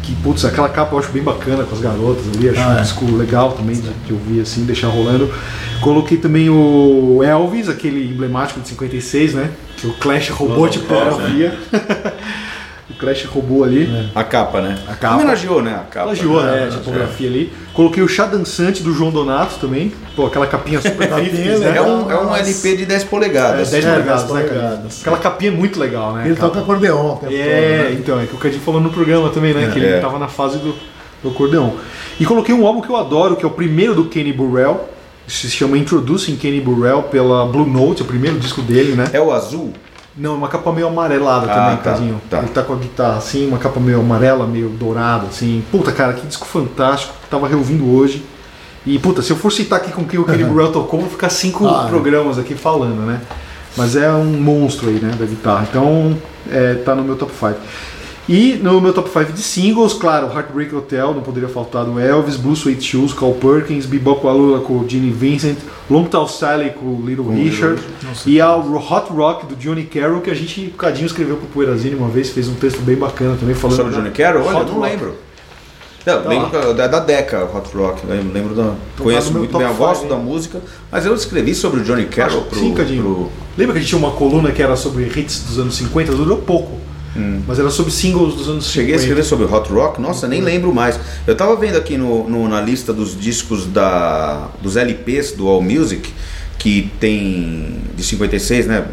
Que, 0.04 0.14
putz, 0.16 0.44
aquela 0.44 0.68
capa 0.70 0.96
eu 0.96 1.00
acho 1.00 1.12
bem 1.12 1.22
bacana 1.22 1.64
com 1.64 1.76
as 1.76 1.82
garotas 1.82 2.24
ali, 2.34 2.50
acho 2.50 2.60
Ah, 2.60 2.70
um 2.70 2.78
é. 2.78 2.82
disco 2.82 3.06
legal 3.16 3.52
também 3.52 3.76
de, 3.76 3.90
de 4.06 4.14
ouvir 4.14 4.42
assim, 4.42 4.66
deixar 4.66 4.88
rolando. 4.88 5.32
Coloquei 5.82 6.18
também 6.18 6.50
o 6.50 7.22
Elvis, 7.24 7.70
aquele 7.70 8.10
emblemático 8.12 8.60
de 8.60 8.68
56, 8.70 9.34
né? 9.36 9.52
Que 9.78 9.88
o 9.88 9.94
Clash 9.94 10.30
roubou 10.30 10.68
de 10.68 10.80
havia. 10.80 11.58
o 11.72 12.49
Clash 13.00 13.24
roubou 13.26 13.64
ali. 13.64 13.90
A 14.14 14.24
capa, 14.24 14.62
né? 14.62 14.78
A 14.88 14.94
capa. 14.94 15.16
Homenageou, 15.16 15.62
né? 15.62 15.72
A 15.76 15.80
capa. 15.92 16.06
Plagiou, 16.08 16.44
né? 16.44 16.64
É, 16.64 16.68
A 16.68 16.70
tipografia 16.78 17.30
ali. 17.30 17.54
Coloquei 17.74 18.04
o 18.04 18.08
Chá 18.08 18.26
Dançante 18.26 18.84
do 18.84 18.94
João 18.94 19.10
Donato 19.10 19.56
também. 19.60 19.92
Pô, 20.16 20.26
aquela 20.26 20.46
capinha 20.46 20.82
super 20.82 21.08
Capinha 21.08 21.32
50s, 21.32 21.60
né? 21.60 21.78
É 21.78 21.82
um, 21.82 22.12
é 22.12 22.20
um. 22.22 22.36
LP 22.36 22.76
de 22.76 22.86
10 22.86 23.04
polegadas. 23.06 23.72
10 23.72 23.86
É, 23.86 23.92
polegadas, 23.94 24.24
10 24.24 24.34
né, 24.34 24.42
cara? 24.44 24.60
polegadas. 24.60 25.02
Aquela 25.02 25.18
capinha 25.18 25.52
é 25.52 25.56
muito 25.56 25.80
legal, 25.80 26.14
né? 26.14 26.26
Ele 26.26 26.36
Capa. 26.36 26.48
toca 26.50 26.60
acordeon 26.60 27.14
o 27.14 27.18
tempo 27.18 27.34
É, 27.34 27.38
todo, 27.38 27.90
né? 27.94 27.98
então, 28.00 28.20
é 28.20 28.26
que 28.26 28.36
o 28.36 28.38
Cadinho 28.38 28.62
falou 28.62 28.82
no 28.82 28.90
programa 28.90 29.30
também, 29.30 29.54
né? 29.54 29.70
que 29.72 29.80
ele 29.80 29.88
É. 29.88 30.00
tava 30.00 30.20
na 30.20 30.28
fase 30.28 30.58
do, 30.58 30.76
do 31.24 31.30
acordeão. 31.30 31.76
E 32.20 32.26
coloquei 32.26 32.54
um 32.54 32.68
álbum 32.68 32.82
que 32.82 32.90
eu 32.90 32.98
adoro, 32.98 33.36
que 33.38 33.46
é 33.46 33.48
o 33.48 33.52
primeiro 33.52 33.96
do 33.96 34.06
Kenny 34.06 34.34
Burrell. 34.34 34.90
Se 35.26 35.50
chama 35.50 35.78
Introducing 35.78 36.36
Kenny 36.36 36.60
Burrell 36.60 37.04
pela 37.04 37.46
Blue 37.46 37.66
Note, 37.66 38.02
é 38.02 38.04
o 38.04 38.08
primeiro 38.08 38.38
disco 38.40 38.62
dele, 38.62 38.94
né? 38.94 39.06
É 39.14 39.22
o 39.22 39.32
azul? 39.32 39.72
Não, 40.20 40.36
uma 40.36 40.50
capa 40.50 40.72
meio 40.74 40.88
amarelada 40.88 41.50
Ah, 41.50 41.56
também, 41.56 41.78
tá, 41.78 41.92
Cadinho. 41.92 42.22
tá. 42.30 42.40
Ele 42.40 42.50
tá 42.50 42.62
com 42.62 42.74
a 42.74 42.76
guitarra 42.76 43.18
assim, 43.18 43.48
uma 43.48 43.58
capa 43.58 43.80
meio 43.80 44.02
amarela, 44.02 44.46
meio 44.46 44.68
dourada, 44.70 45.28
assim. 45.28 45.64
Puta, 45.72 45.92
cara, 45.94 46.12
que 46.14 46.28
disco 46.28 46.46
fantástico. 46.46 47.14
Tava 47.32 47.48
reouvindo 47.48 47.90
hoje. 47.90 48.26
E, 48.86 49.00
puta, 49.00 49.22
se 49.22 49.32
eu 49.32 49.38
for 49.38 49.52
citar 49.52 49.80
aqui 49.80 49.92
com 49.92 50.04
quem 50.06 50.20
o 50.20 50.26
Kenny 50.26 50.44
Burrell 50.44 50.72
tocou, 50.74 51.00
vou 51.02 51.10
ficar 51.10 51.30
cinco 51.30 51.66
Ah, 51.68 51.86
é. 51.86 51.90
programas 51.90 52.38
aqui 52.38 52.54
falando, 52.54 53.06
né? 53.06 53.22
Mas 53.78 53.96
é 53.96 54.12
um 54.12 54.26
monstro 54.26 54.90
aí, 54.90 54.96
né, 55.00 55.14
da 55.18 55.26
guitarra. 55.26 55.66
Então, 55.70 56.18
é, 56.52 56.74
tá 56.76 56.94
no 56.96 57.04
meu 57.04 57.16
top 57.16 57.32
5. 57.32 57.56
E 58.32 58.60
no 58.62 58.80
meu 58.80 58.94
top 58.94 59.10
5 59.10 59.34
de 59.34 59.42
singles, 59.42 59.94
claro, 59.94 60.28
Heartbreak 60.28 60.76
Hotel, 60.76 61.16
não 61.16 61.22
poderia 61.24 61.50
faltar 61.50 61.84
do 61.84 62.00
Elvis, 62.00 62.36
Blue 62.36 62.56
Suede 62.56 62.84
Shoes, 62.84 63.12
Carl 63.12 63.34
Perkins, 63.34 63.88
Bebop 63.88 64.26
Alula 64.28 64.60
com 64.60 64.74
o 64.74 64.88
Gene 64.88 65.10
Vincent, 65.10 65.58
Long 65.90 66.04
Tall 66.04 66.28
Sally 66.28 66.70
com 66.70 66.86
o 66.86 67.04
Little 67.04 67.28
Richard, 67.28 67.82
e 68.28 68.40
a 68.40 68.56
Hot 68.56 69.12
Rock 69.12 69.48
do 69.48 69.56
Johnny 69.56 69.84
Carroll, 69.86 70.22
que 70.22 70.30
a 70.30 70.36
gente, 70.36 70.62
um 70.62 70.70
bocadinho, 70.70 71.08
escreveu 71.08 71.38
pro 71.38 71.48
Poeirazine 71.48 71.96
uma 71.96 72.08
vez, 72.08 72.30
fez 72.30 72.48
um 72.48 72.54
texto 72.54 72.82
bem 72.82 72.96
bacana 72.96 73.36
também, 73.40 73.56
falando 73.56 73.78
Sobre 73.78 73.94
o 73.94 73.96
Johnny 73.96 74.12
Carroll? 74.12 74.46
Olha, 74.46 74.60
não 74.64 74.74
Rock. 74.76 74.80
lembro. 74.92 75.16
Não, 76.06 76.22
Tá 76.22 76.30
lembro 76.30 76.74
da, 76.76 76.88
da 76.88 77.00
Deca, 77.00 77.44
Hot 77.46 77.76
Rock. 77.76 78.06
Lembro, 78.06 78.32
lembro 78.32 78.54
da, 78.56 78.74
conheço 79.00 79.28
tá 79.28 79.34
meu 79.34 79.40
muito 79.42 79.58
bem, 79.58 79.68
eu 79.68 79.74
gosto 79.74 80.08
da 80.08 80.16
música, 80.16 80.62
mas 80.92 81.04
eu 81.04 81.16
escrevi 81.16 81.56
sobre 81.56 81.82
o 81.82 81.84
Johnny 81.84 82.06
Carroll 82.06 82.44
pro, 82.44 82.60
Sim, 82.60 82.76
Cadinho. 82.76 83.02
pro- 83.02 83.30
Lembra 83.58 83.74
que 83.74 83.80
a 83.80 83.82
gente 83.82 83.90
tinha 83.90 84.00
uma 84.00 84.12
coluna 84.12 84.52
que 84.52 84.62
era 84.62 84.76
sobre 84.76 85.06
hits 85.06 85.44
dos 85.48 85.58
anos 85.60 85.76
50? 85.76 86.14
Durou 86.14 86.38
pouco. 86.38 86.78
Mas 87.48 87.60
era 87.60 87.70
sobre 87.70 87.92
singles 87.92 88.36
dos 88.36 88.48
anos 88.50 88.66
50. 88.66 88.70
Hum. 88.70 88.72
Cheguei 88.74 88.94
a 88.94 88.98
escrever 88.98 89.24
sobre 89.24 89.46
Hot 89.46 89.70
Rock, 89.72 90.00
nossa, 90.02 90.28
nem 90.28 90.42
lembro 90.42 90.74
mais. 90.74 91.00
Eu 91.26 91.36
tava 91.36 91.56
vendo 91.56 91.78
aqui 91.78 91.98
no, 91.98 92.30
no- 92.30 92.48
na 92.48 92.62
lista 92.62 92.94
dos 92.94 93.20
discos 93.20 93.66
da, 93.66 94.50
dos 94.62 94.78
LPs 94.78 95.32
do 95.34 95.48
All 95.48 95.62
Music, 95.62 96.14
que 96.58 96.92
tem 97.00 97.78
de 97.96 98.04
56, 98.04 98.68
né? 98.68 98.86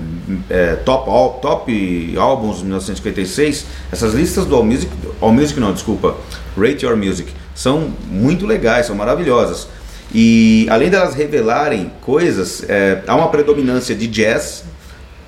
é, 0.51 0.75
top, 0.77 1.09
all, 1.09 1.35
top 1.41 2.15
álbuns 2.19 2.59
de 2.59 2.65
1956. 2.65 3.67
Essas 3.93 4.15
listas 4.15 4.45
do 4.47 4.57
All 4.57 4.65
Music, 4.65 4.91
All 5.21 5.33
Music 5.33 5.59
não, 5.61 5.73
desculpa, 5.73 6.17
Rate 6.57 6.85
Your 6.85 6.97
Music, 6.97 7.33
são 7.55 7.91
muito 8.11 8.47
legais, 8.47 8.87
são 8.87 8.97
maravilhosas. 8.97 9.69
E 10.15 10.67
além 10.71 10.89
delas 10.89 11.15
revelarem 11.15 11.91
coisas, 12.01 12.65
é, 12.69 13.03
há 13.07 13.15
uma 13.15 13.29
predominância 13.29 13.95
de 13.95 14.07
jazz, 14.07 14.65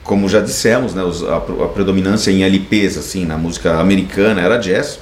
como 0.09 0.27
já 0.29 0.41
dissemos, 0.41 0.95
né, 0.95 1.05
os- 1.05 1.23
a, 1.23 1.37
a 1.37 1.69
predominância 1.69 2.31
em 2.31 2.43
LPs 2.43 2.97
assim 2.97 3.27
na 3.27 3.37
música 3.37 3.79
americana 3.79 4.41
era 4.41 4.57
jazz. 4.57 4.99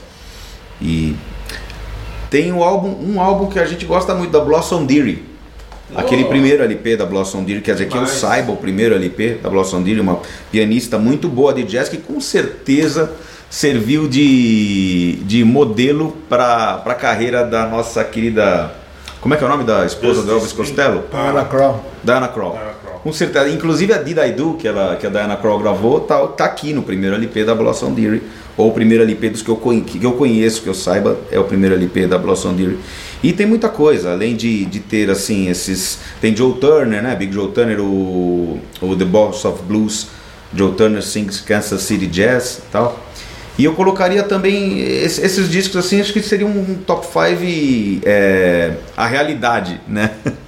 E 0.82 1.14
tem 2.28 2.52
um 2.52 2.62
álbum, 2.62 2.88
um 3.14 3.20
álbum 3.20 3.46
que 3.46 3.58
a 3.60 3.64
gente 3.64 3.86
gosta 3.86 4.14
muito 4.16 4.32
da 4.32 4.40
Blossom 4.40 4.84
Dearie. 4.84 5.24
Aquele 5.94 6.24
Oh. 6.24 6.28
primeiro 6.28 6.64
LP 6.64 6.96
da 6.96 7.06
Blossom 7.06 7.44
Dearie, 7.44 7.62
quer 7.62 7.74
dizer 7.74 7.86
que 7.88 7.96
eu 7.96 8.04
saiba 8.08 8.50
o 8.50 8.56
primeiro 8.56 8.96
LP 8.96 9.38
da 9.40 9.48
Blossom 9.48 9.80
Dearie, 9.80 10.00
uma 10.00 10.18
pianista 10.50 10.98
muito 10.98 11.28
boa 11.28 11.54
de 11.54 11.62
jazz 11.62 11.88
que 11.88 11.98
com 11.98 12.20
certeza 12.20 13.12
serviu 13.48 14.08
de, 14.08 15.20
de 15.24 15.44
modelo 15.44 16.16
para 16.28 16.82
a 16.84 16.94
carreira 16.94 17.44
da 17.44 17.64
nossa 17.68 18.02
querida. 18.02 18.74
Como 19.20 19.32
é 19.32 19.36
que 19.36 19.44
é 19.44 19.46
o 19.46 19.50
nome 19.50 19.62
da 19.62 19.86
esposa 19.86 20.22
do 20.22 20.32
Elvis 20.32 20.52
Costello? 20.52 21.04
Diana 21.10 21.44
Krall. 21.44 21.84
Diana 22.02 22.26
Krall. 22.28 22.58
Com 23.06 23.12
certeza. 23.12 23.48
Inclusive 23.48 23.92
a 23.92 23.98
Did 23.98 24.18
I 24.18 24.32
Do, 24.32 24.54
que, 24.54 24.66
ela, 24.66 24.96
que 24.96 25.06
a 25.06 25.10
Diana 25.10 25.36
Krall 25.36 25.60
gravou, 25.60 26.00
tá, 26.00 26.26
tá 26.26 26.44
aqui 26.44 26.72
no 26.72 26.82
primeiro 26.82 27.14
LP 27.14 27.44
da 27.44 27.54
Blossom 27.54 27.94
Dearie. 27.94 28.20
Ou 28.56 28.70
o 28.70 28.72
primeiro 28.72 29.04
LP 29.04 29.30
dos 29.30 29.42
que 29.42 29.48
eu, 29.48 29.56
que 29.86 30.02
eu 30.02 30.12
conheço, 30.14 30.60
que 30.60 30.68
eu 30.68 30.74
saiba, 30.74 31.16
é 31.30 31.38
o 31.38 31.44
primeiro 31.44 31.76
LP 31.76 32.08
da 32.08 32.18
Blossom 32.18 32.52
Dearie. 32.52 32.80
E 33.22 33.32
tem 33.32 33.46
muita 33.46 33.68
coisa, 33.68 34.10
além 34.10 34.34
de, 34.34 34.64
de 34.64 34.80
ter 34.80 35.08
assim 35.08 35.48
esses. 35.48 36.00
Tem 36.20 36.34
Joe 36.34 36.54
Turner, 36.54 37.00
né? 37.00 37.14
Big 37.14 37.32
Joe 37.32 37.52
Turner, 37.52 37.78
o, 37.80 38.58
o 38.82 38.96
The 38.96 39.04
Boss 39.04 39.44
of 39.44 39.62
Blues. 39.62 40.08
Joe 40.52 40.72
Turner 40.72 41.00
sings 41.00 41.38
Kansas 41.40 41.82
City 41.82 42.08
Jazz 42.08 42.58
e 42.58 42.72
tal. 42.72 42.98
E 43.56 43.64
eu 43.64 43.72
colocaria 43.74 44.24
também 44.24 44.80
esse- 44.80 45.20
esses 45.24 45.48
discos 45.48 45.76
assim, 45.76 46.00
acho 46.00 46.12
que 46.12 46.20
seria 46.22 46.46
um 46.46 46.74
top 46.84 47.06
5 47.06 48.02
é, 48.04 48.72
a 48.96 49.06
realidade, 49.06 49.80
né? 49.86 50.10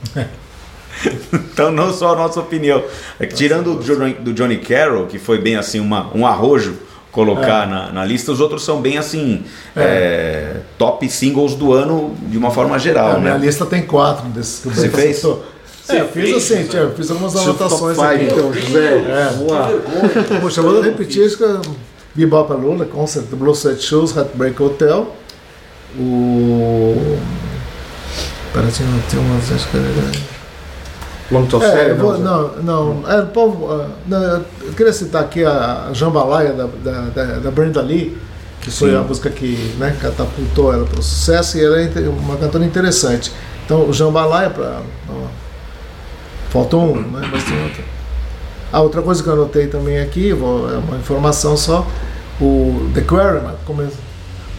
então 1.33 1.71
não 1.71 1.93
só 1.93 2.13
a 2.13 2.17
nossa 2.17 2.41
opinião. 2.41 2.83
É 3.19 3.27
que 3.27 3.35
tirando 3.35 3.79
o 3.79 3.83
Johnny, 3.83 4.15
do 4.15 4.33
Johnny 4.33 4.59
Carroll, 4.59 5.07
que 5.07 5.19
foi 5.19 5.39
bem 5.39 5.57
assim 5.57 5.81
uma, 5.81 6.11
um 6.15 6.27
arrojo 6.27 6.75
colocar 7.11 7.67
na, 7.67 7.91
na 7.91 8.05
lista, 8.05 8.31
os 8.31 8.41
outros 8.41 8.65
são 8.65 8.81
bem 8.81 8.99
assim 8.99 9.43
é, 9.75 10.57
top 10.77 11.09
singles 11.09 11.55
do 11.55 11.73
ano 11.73 12.15
de 12.29 12.37
uma 12.37 12.51
forma 12.51 12.79
geral, 12.79 13.17
a 13.17 13.19
minha 13.19 13.35
né? 13.39 13.47
lista 13.47 13.65
tem 13.67 13.83
quatro 13.83 14.29
desses 14.29 14.61
que 14.61 14.69
Você 14.69 14.89
fez? 14.89 15.17
citou. 15.17 15.45
É, 15.89 16.03
eu 16.03 16.09
fiz 16.09 16.37
assim, 16.37 16.67
tia, 16.67 16.81
eu 16.81 16.95
fiz 16.95 17.11
algumas 17.11 17.35
anotações 17.35 17.99
aqui. 17.99 18.25
então, 18.25 18.53
José. 18.53 18.99
É. 19.09 19.33
Vamos 19.33 19.53
lá. 19.53 19.71
Poxa, 20.41 20.61
eu 20.61 20.65
vou 20.65 20.83
repetir 20.83 21.25
isso 21.25 21.39
que 21.39 21.45
eu- 21.45 21.63
Bebop 22.15 22.53
Lula, 22.53 22.85
Concert 22.85 23.27
do 23.27 23.37
Blue 23.37 23.55
Set 23.55 23.81
Shows, 23.81 24.15
Heartbreak 24.15 24.61
Hotel, 24.61 25.15
o... 25.97 27.17
Pera, 28.53 28.67
tinha, 28.69 28.89
tinha 29.09 29.23
umas... 29.23 29.49
Long 31.31 31.47
Tall 31.47 31.63
É, 31.63 31.91
eu 31.91 31.97
vou, 31.97 32.19
não, 32.19 32.57
não, 32.57 32.95
não, 32.95 33.11
é, 33.11 33.21
o 33.21 33.27
povo, 33.27 33.71
ah, 33.71 33.89
não, 34.07 34.23
eu 34.63 34.73
queria 34.77 34.93
citar 34.93 35.23
aqui 35.23 35.45
a 35.45 35.91
Jambalaya 35.93 36.53
da, 36.53 36.67
da, 36.83 37.01
da, 37.11 37.25
da 37.39 37.51
Brenda 37.51 37.83
Lee, 37.83 38.17
que 38.61 38.71
foi 38.71 38.91
Sim. 38.91 38.97
a 38.97 39.01
música 39.03 39.31
que 39.31 39.75
né, 39.79 39.97
catapultou 40.01 40.73
ela 40.73 40.87
para 40.87 40.99
o 40.99 41.03
sucesso 41.03 41.59
e 41.59 41.65
ela 41.65 41.81
é 41.81 42.09
uma 42.09 42.37
cantora 42.37 42.65
interessante. 42.65 43.33
Então, 43.65 43.89
o 43.89 43.93
Jambalaya, 43.93 44.51
para. 44.51 44.81
Faltou 46.51 46.83
um, 46.83 47.03
né, 47.03 47.29
mas 47.31 47.45
tem 47.45 47.63
outro. 47.63 47.85
Ah, 48.73 48.81
outra 48.81 49.03
coisa 49.03 49.23
que 49.23 49.29
eu 49.29 49.35
anotei 49.35 49.67
também 49.67 49.99
aqui, 50.01 50.33
vou, 50.33 50.71
é 50.73 50.79
uma 50.79 50.97
informação 50.97 51.57
só: 51.57 51.87
o 52.41 52.91
The 52.95 53.03
Quarrymen, 53.03 53.55
come, 53.67 53.87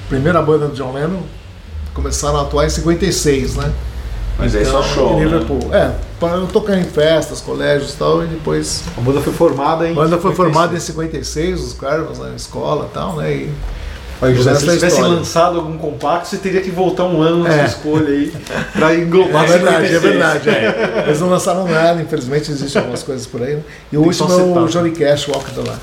primeira 0.07 0.41
banda 0.41 0.67
do 0.67 0.75
John 0.75 0.93
Lennon, 0.93 1.21
começaram 1.93 2.37
a 2.37 2.41
atuar 2.43 2.65
em 2.67 2.69
56, 2.69 3.55
né? 3.55 3.71
Mas 4.39 4.55
aí 4.55 4.63
só 4.65 4.79
Então, 4.79 4.83
show, 4.83 5.11
em 5.13 5.15
né? 5.17 5.23
Liverpool. 5.25 5.59
É, 5.73 5.91
para 6.19 6.35
eu 6.37 6.47
tocar 6.47 6.77
em 6.77 6.83
festas, 6.85 7.41
colégios 7.41 7.93
e 7.93 7.97
tal, 7.97 8.23
e 8.23 8.27
depois. 8.27 8.83
A 8.97 9.01
banda 9.01 9.19
foi 9.21 9.33
formada 9.33 9.87
em. 9.87 9.91
A 9.91 9.95
banda 9.95 10.17
foi 10.17 10.31
56. 10.31 10.35
formada 10.35 10.75
em 10.75 10.79
56, 10.79 11.61
os 11.61 11.73
Carvas 11.73 12.19
na 12.19 12.29
escola 12.35 12.87
e 12.89 12.93
tal, 12.93 13.15
né? 13.17 13.31
E 13.33 13.49
Olha, 14.21 14.35
José, 14.35 14.53
se 14.55 14.65
é 14.65 14.73
tivesse 14.73 14.85
história. 14.87 15.13
lançado 15.15 15.55
algum 15.59 15.77
compacto, 15.77 16.27
você 16.27 16.37
teria 16.37 16.59
que 16.61 16.69
voltar 16.69 17.05
um 17.05 17.21
ano 17.21 17.43
na 17.43 17.49
É. 17.53 17.57
sua 17.59 17.65
escolha 17.67 18.07
aí 18.09 18.33
pra 18.73 18.93
englobar 18.95 19.45
é 19.45 19.47
verdade, 19.47 19.85
é 19.85 19.99
56. 19.99 20.01
verdade. 20.01 20.49
é. 20.49 21.03
Eles 21.07 21.21
não 21.21 21.29
lançaram 21.29 21.65
nada, 21.65 22.01
infelizmente 22.01 22.51
existem 22.51 22.81
algumas 22.81 23.01
coisas 23.03 23.25
por 23.25 23.41
aí. 23.41 23.55
Né? 23.55 23.61
E 23.93 23.97
o 23.97 24.01
Tem 24.01 24.09
último 24.09 24.29
é 24.57 24.61
o. 24.61 24.67
Johnny 24.67 24.91
Cash, 24.91 25.27
Walk 25.29 25.51
the 25.51 25.61
Line. 25.61 25.77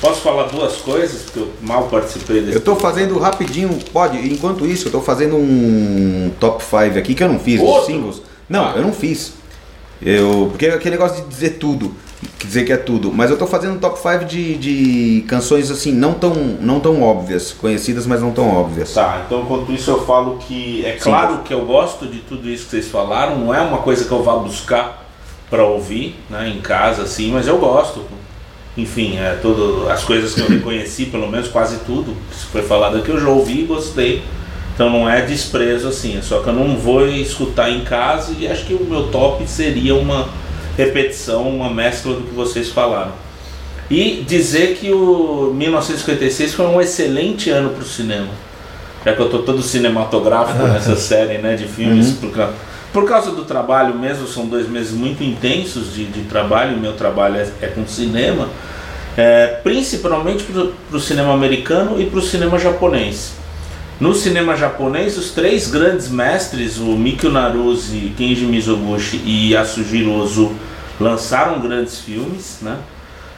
Posso 0.00 0.20
falar 0.22 0.44
duas 0.44 0.76
coisas? 0.76 1.22
Porque 1.22 1.40
eu 1.40 1.48
mal 1.60 1.84
participei 1.88 2.40
desse. 2.40 2.54
Eu 2.56 2.60
tô 2.60 2.74
fazendo 2.76 3.18
rapidinho, 3.18 3.78
pode, 3.92 4.16
enquanto 4.32 4.64
isso, 4.66 4.88
eu 4.88 4.92
tô 4.92 5.00
fazendo 5.02 5.36
um 5.36 6.30
top 6.40 6.62
5 6.64 6.98
aqui 6.98 7.14
que 7.14 7.22
eu 7.22 7.28
não 7.28 7.38
fiz, 7.38 7.60
Outro? 7.60 7.80
os 7.80 7.86
singles. 7.86 8.22
Não, 8.48 8.64
Ah. 8.68 8.72
eu 8.76 8.82
não 8.82 8.92
fiz. 8.92 9.34
Eu, 10.02 10.48
porque 10.50 10.64
é 10.66 10.74
aquele 10.74 10.96
negócio 10.96 11.22
de 11.22 11.28
dizer 11.28 11.58
tudo, 11.58 11.94
dizer 12.42 12.64
que 12.64 12.72
é 12.72 12.78
tudo. 12.78 13.12
Mas 13.12 13.30
eu 13.30 13.36
tô 13.36 13.46
fazendo 13.46 13.74
um 13.74 13.78
top 13.78 13.98
5 14.00 14.24
de, 14.24 14.56
de 14.56 15.24
canções 15.28 15.70
assim, 15.70 15.92
não 15.92 16.14
tão, 16.14 16.32
não 16.34 16.80
tão 16.80 17.02
óbvias, 17.02 17.52
conhecidas, 17.52 18.06
mas 18.06 18.22
não 18.22 18.30
tão 18.32 18.48
óbvias. 18.48 18.94
Tá, 18.94 19.22
então 19.26 19.42
enquanto 19.42 19.70
isso 19.70 19.90
eu 19.90 20.06
falo 20.06 20.38
que 20.38 20.82
é 20.86 20.92
claro 20.92 21.40
que 21.44 21.52
eu 21.52 21.66
gosto 21.66 22.06
de 22.06 22.20
tudo 22.20 22.48
isso 22.48 22.64
que 22.64 22.70
vocês 22.70 22.88
falaram, 22.88 23.38
não 23.38 23.54
é 23.54 23.60
uma 23.60 23.78
coisa 23.78 24.06
que 24.06 24.10
eu 24.10 24.22
vá 24.22 24.36
buscar 24.36 25.06
para 25.50 25.64
ouvir, 25.64 26.16
né, 26.30 26.48
em 26.48 26.62
casa 26.62 27.02
assim, 27.02 27.30
mas 27.30 27.46
eu 27.46 27.58
gosto. 27.58 28.02
Enfim, 28.80 29.18
é 29.18 29.38
tudo 29.42 29.88
as 29.90 30.02
coisas 30.04 30.34
que 30.34 30.40
eu 30.40 30.48
reconheci, 30.48 31.06
pelo 31.06 31.28
menos 31.28 31.48
quase 31.48 31.78
tudo 31.86 32.16
que 32.30 32.46
foi 32.52 32.62
falado 32.62 32.96
aqui 32.98 33.10
eu 33.10 33.20
já 33.20 33.28
ouvi 33.28 33.60
e 33.60 33.64
gostei. 33.64 34.22
Então 34.74 34.88
não 34.88 35.08
é 35.08 35.20
desprezo 35.22 35.88
assim, 35.88 36.16
é 36.18 36.22
só 36.22 36.40
que 36.40 36.48
eu 36.48 36.52
não 36.54 36.76
vou 36.76 37.06
escutar 37.06 37.70
em 37.70 37.80
casa 37.80 38.32
e 38.38 38.48
acho 38.48 38.64
que 38.64 38.72
o 38.74 38.84
meu 38.84 39.08
top 39.08 39.46
seria 39.46 39.94
uma 39.94 40.28
repetição, 40.76 41.48
uma 41.48 41.68
mescla 41.68 42.14
do 42.14 42.22
que 42.22 42.34
vocês 42.34 42.70
falaram. 42.70 43.12
E 43.90 44.24
dizer 44.26 44.76
que 44.76 44.90
o 44.92 45.52
1956 45.54 46.54
foi 46.54 46.66
um 46.66 46.80
excelente 46.80 47.50
ano 47.50 47.70
para 47.70 47.82
o 47.82 47.86
cinema. 47.86 48.28
Já 49.04 49.14
que 49.14 49.20
eu 49.20 49.28
tô 49.28 49.38
todo 49.40 49.62
cinematográfico 49.62 50.62
nessa 50.68 50.94
série 50.96 51.38
né, 51.38 51.56
de 51.56 51.64
filmes. 51.66 52.12
Por, 52.12 52.30
ca- 52.30 52.50
por 52.92 53.08
causa 53.08 53.30
do 53.30 53.44
trabalho 53.44 53.94
mesmo, 53.94 54.26
são 54.26 54.46
dois 54.46 54.68
meses 54.68 54.92
muito 54.92 55.22
intensos 55.22 55.94
de, 55.94 56.04
de 56.06 56.22
trabalho. 56.22 56.76
Meu 56.76 56.94
trabalho 56.94 57.36
é, 57.36 57.48
é 57.62 57.66
com 57.68 57.86
cinema. 57.86 58.48
É, 59.16 59.58
principalmente 59.62 60.44
para 60.44 60.96
o 60.96 61.00
cinema 61.00 61.32
americano 61.32 62.00
e 62.00 62.06
para 62.06 62.18
o 62.18 62.22
cinema 62.22 62.58
japonês. 62.58 63.34
No 64.00 64.14
cinema 64.14 64.56
japonês, 64.56 65.18
os 65.18 65.30
três 65.32 65.68
grandes 65.70 66.08
mestres, 66.08 66.78
o 66.78 66.96
Mikio 66.96 67.30
Naruse, 67.30 68.14
Kenji 68.16 68.46
Mizoguchi 68.46 69.20
e 69.24 69.52
Yasujiro 69.52 70.14
Ozu, 70.14 70.52
lançaram 70.98 71.60
grandes 71.60 72.00
filmes. 72.00 72.60
Né? 72.62 72.76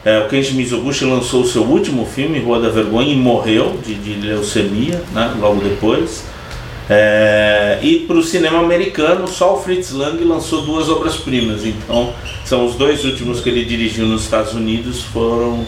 É, 0.05 0.19
o 0.19 0.29
Kenji 0.29 0.53
Mizoguchi 0.53 1.03
lançou 1.03 1.41
o 1.41 1.47
seu 1.47 1.63
último 1.63 2.05
filme, 2.05 2.39
Rua 2.39 2.61
da 2.61 2.69
Vergonha, 2.69 3.11
e 3.11 3.15
morreu 3.15 3.77
de, 3.85 3.93
de 3.93 4.25
leucemia 4.25 5.01
né, 5.13 5.33
logo 5.37 5.61
depois. 5.61 6.23
É, 6.89 7.79
e 7.81 7.99
para 7.99 8.17
o 8.17 8.23
cinema 8.23 8.59
americano, 8.59 9.27
só 9.27 9.55
o 9.55 9.61
Fritz 9.61 9.91
Lang 9.91 10.21
lançou 10.23 10.63
duas 10.63 10.89
obras-primas. 10.89 11.65
Então, 11.65 12.13
são 12.45 12.65
os 12.65 12.75
dois 12.75 13.05
últimos 13.05 13.39
que 13.39 13.49
ele 13.49 13.63
dirigiu 13.63 14.05
nos 14.05 14.23
Estados 14.23 14.53
Unidos 14.53 15.01
foram 15.01 15.65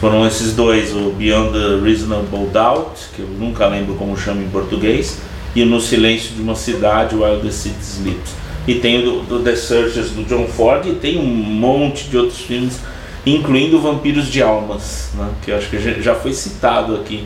foram 0.00 0.26
esses 0.26 0.54
dois, 0.54 0.94
o 0.94 1.12
Beyond 1.12 1.52
the 1.52 1.80
Reasonable 1.82 2.46
Doubt, 2.52 2.90
que 3.16 3.20
eu 3.20 3.28
nunca 3.38 3.66
lembro 3.68 3.94
como 3.94 4.14
chama 4.18 4.42
em 4.42 4.48
português, 4.50 5.18
e 5.56 5.64
No 5.64 5.80
Silêncio 5.80 6.34
de 6.34 6.42
uma 6.42 6.54
Cidade, 6.54 7.14
While 7.14 7.40
the 7.40 7.50
City 7.50 7.80
Sleeps. 7.80 8.32
E 8.66 8.74
tem 8.74 8.98
o 8.98 9.02
do, 9.02 9.20
do 9.22 9.40
The 9.40 9.56
Searchers 9.56 10.10
do 10.10 10.24
John 10.24 10.46
Ford, 10.48 10.84
e 10.86 10.94
tem 10.94 11.18
um 11.18 11.24
monte 11.24 12.04
de 12.10 12.18
outros 12.18 12.40
filmes, 12.40 12.80
incluindo 13.24 13.80
Vampiros 13.80 14.28
de 14.28 14.42
Almas, 14.42 15.10
né, 15.14 15.26
que 15.42 15.52
eu 15.52 15.56
acho 15.56 15.70
que 15.70 16.02
já 16.02 16.14
foi 16.14 16.34
citado 16.34 16.96
aqui 16.96 17.24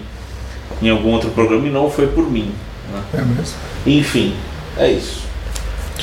em 0.81 0.91
algum 0.91 1.11
outro 1.11 1.31
programa 1.31 1.67
e 1.67 1.71
não 1.71 1.91
foi 1.91 2.07
por 2.07 2.31
mim. 2.31 2.53
Né. 2.93 3.03
É 3.15 3.23
mesmo? 3.23 3.57
Enfim, 3.87 4.35
é 4.77 4.93
isso. 4.93 5.29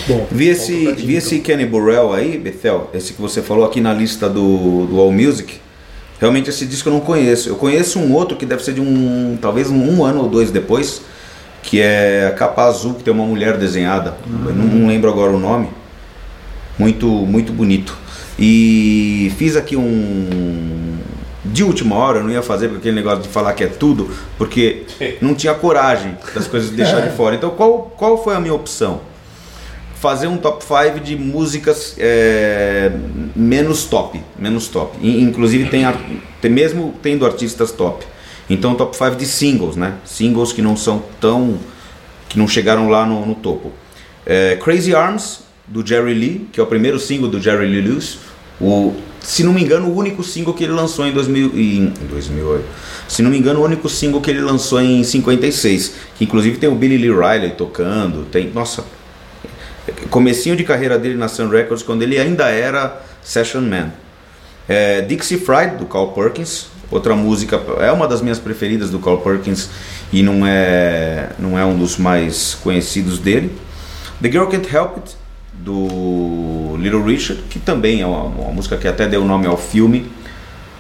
Bom, 0.08 0.28
Vi 0.30 0.50
esse, 0.50 0.92
vi 0.94 1.16
esse 1.16 1.40
Kenny 1.40 1.66
Burrell 1.66 2.14
aí, 2.14 2.38
Bethel, 2.38 2.90
esse 2.94 3.14
que 3.14 3.22
você 3.22 3.42
falou 3.42 3.66
aqui 3.66 3.80
na 3.80 3.94
lista 3.94 4.30
do, 4.30 4.86
do 4.86 5.00
All 5.00 5.12
Music. 5.12 5.60
Realmente 6.20 6.50
esse 6.50 6.66
disco 6.66 6.90
eu 6.90 6.94
não 6.94 7.00
conheço. 7.00 7.50
Eu 7.50 7.56
conheço 7.56 8.00
um 8.00 8.14
outro 8.14 8.38
que 8.38 8.46
deve 8.46 8.64
ser 8.64 8.74
de 8.74 8.82
um. 8.82 9.38
talvez 9.42 9.70
um, 9.70 9.98
um 9.98 10.04
ano 10.04 10.22
ou 10.22 10.30
dois 10.30 10.52
depois, 10.52 11.02
que 11.64 11.82
é 11.82 12.28
a 12.28 12.32
capa 12.32 12.64
azul, 12.64 12.94
que 12.94 13.04
tem 13.04 13.14
uma 13.14 13.26
mulher 13.26 13.58
desenhada. 13.58 14.16
Eu 14.28 14.54
não, 14.54 14.66
não 14.66 14.88
lembro 14.88 15.10
agora 15.10 15.32
o 15.32 15.40
nome. 15.40 15.70
Muito, 16.78 17.08
muito 17.08 17.52
bonito. 17.52 17.98
E 18.38 19.32
fiz 19.38 19.56
aqui 19.56 19.76
um. 19.76 20.75
De 21.46 21.64
última 21.64 21.96
hora, 21.96 22.20
eu 22.20 22.24
não 22.24 22.32
ia 22.32 22.42
fazer 22.42 22.68
porque 22.68 22.80
aquele 22.90 22.96
negócio 22.96 23.22
de 23.24 23.30
falar 23.30 23.54
que 23.54 23.64
é 23.64 23.68
tudo, 23.68 24.10
porque 24.38 24.84
não 25.22 25.34
tinha 25.36 25.54
coragem 25.54 26.18
das 26.34 26.48
coisas 26.48 26.70
de 26.72 26.76
deixar 26.76 27.02
de 27.02 27.16
fora. 27.16 27.36
Então, 27.36 27.52
qual, 27.52 27.94
qual 27.98 28.22
foi 28.24 28.36
a 28.36 28.40
minha 28.40 28.54
opção? 28.54 29.02
fazer 29.98 30.28
um 30.28 30.38
top 30.38 30.64
5 30.64 31.00
de 31.00 31.16
músicas 31.16 31.96
é, 31.98 32.92
menos 33.36 33.86
top, 33.86 34.22
menos 34.38 34.68
top. 34.68 34.96
In- 35.02 35.22
Inclusive 35.22 35.68
tem, 35.70 35.84
tem 36.40 36.52
mesmo 36.52 36.94
tendo 37.02 37.26
artistas 37.26 37.72
top. 37.72 38.06
Então 38.48 38.76
top 38.76 38.96
5 38.96 39.16
de 39.16 39.26
singles, 39.26 39.76
né? 39.76 39.96
Singles 40.06 40.54
que 40.54 40.62
não 40.62 40.78
são 40.78 41.02
tão 41.20 41.58
que 42.30 42.38
não 42.38 42.48
chegaram 42.48 42.88
lá 42.88 43.04
no, 43.04 43.26
no 43.26 43.34
topo. 43.34 43.72
É, 44.28 44.58
Crazy 44.58 44.94
Arms 44.94 45.40
do 45.66 45.84
Jerry 45.84 46.14
Lee, 46.14 46.50
que 46.52 46.60
é 46.60 46.64
o 46.64 46.68
primeiro 46.68 47.00
single 47.00 47.28
do 47.30 47.42
Jerry 47.42 47.66
Lee 47.66 47.82
Lewis, 47.82 48.20
O, 48.62 48.94
se 49.26 49.44
não 49.44 49.52
me 49.52 49.62
engano, 49.64 49.88
o 49.88 49.96
único 49.96 50.24
single 50.24 50.54
que 50.54 50.64
ele 50.64 50.74
lançou 50.74 51.06
em 51.08 51.12
2000 51.12 51.52
e- 51.56 51.78
em 51.80 52.08
2008. 52.10 52.64
Se 53.08 53.22
não 53.24 53.32
me 53.32 53.38
engano, 53.38 53.60
o 53.60 53.64
único 53.64 53.90
single 53.90 54.22
que 54.22 54.30
ele 54.30 54.42
lançou 54.42 54.80
em 54.80 55.04
56, 55.04 55.94
que 56.16 56.24
inclusive 56.24 56.58
tem 56.58 56.70
o 56.70 56.76
Billy 56.76 56.98
Lee 56.98 57.10
Riley 57.12 57.52
tocando, 57.52 58.24
tem, 58.26 58.52
nossa, 58.52 58.84
comecinho 60.10 60.56
de 60.56 60.64
carreira 60.64 60.98
dele 60.98 61.16
na 61.16 61.28
Sun 61.28 61.50
Records 61.50 61.84
quando 61.84 62.02
ele 62.04 62.18
ainda 62.20 62.50
era 62.50 63.02
session 63.24 63.62
man. 63.62 63.92
É, 64.68 65.02
Dixie 65.02 65.38
Fried 65.38 65.78
do 65.78 65.86
Carl 65.86 66.08
Perkins, 66.12 66.68
outra 66.92 67.16
música 67.16 67.62
é 67.80 67.92
uma 67.92 68.08
das 68.08 68.22
minhas 68.22 68.40
preferidas 68.40 68.90
do 68.90 69.00
Carl 69.00 69.18
Perkins 69.20 69.70
e 70.12 70.24
não 70.24 70.46
é 70.46 71.30
não 71.38 71.58
é 71.58 71.66
um 71.66 71.78
dos 71.78 71.98
mais 71.98 72.56
conhecidos 72.64 73.20
dele. 73.20 73.52
The 74.22 74.32
Girl 74.32 74.46
Can't 74.46 74.68
Help 74.76 74.98
It 74.98 75.16
do 75.60 76.78
Little 76.78 77.04
Richard, 77.04 77.42
que 77.50 77.60
também 77.60 78.02
é 78.02 78.06
uma, 78.06 78.24
uma 78.24 78.52
música 78.52 78.78
que 78.78 78.88
até 78.88 79.08
deu 79.08 79.24
nome 79.26 79.48
ao 79.48 79.58
filme, 79.58 80.06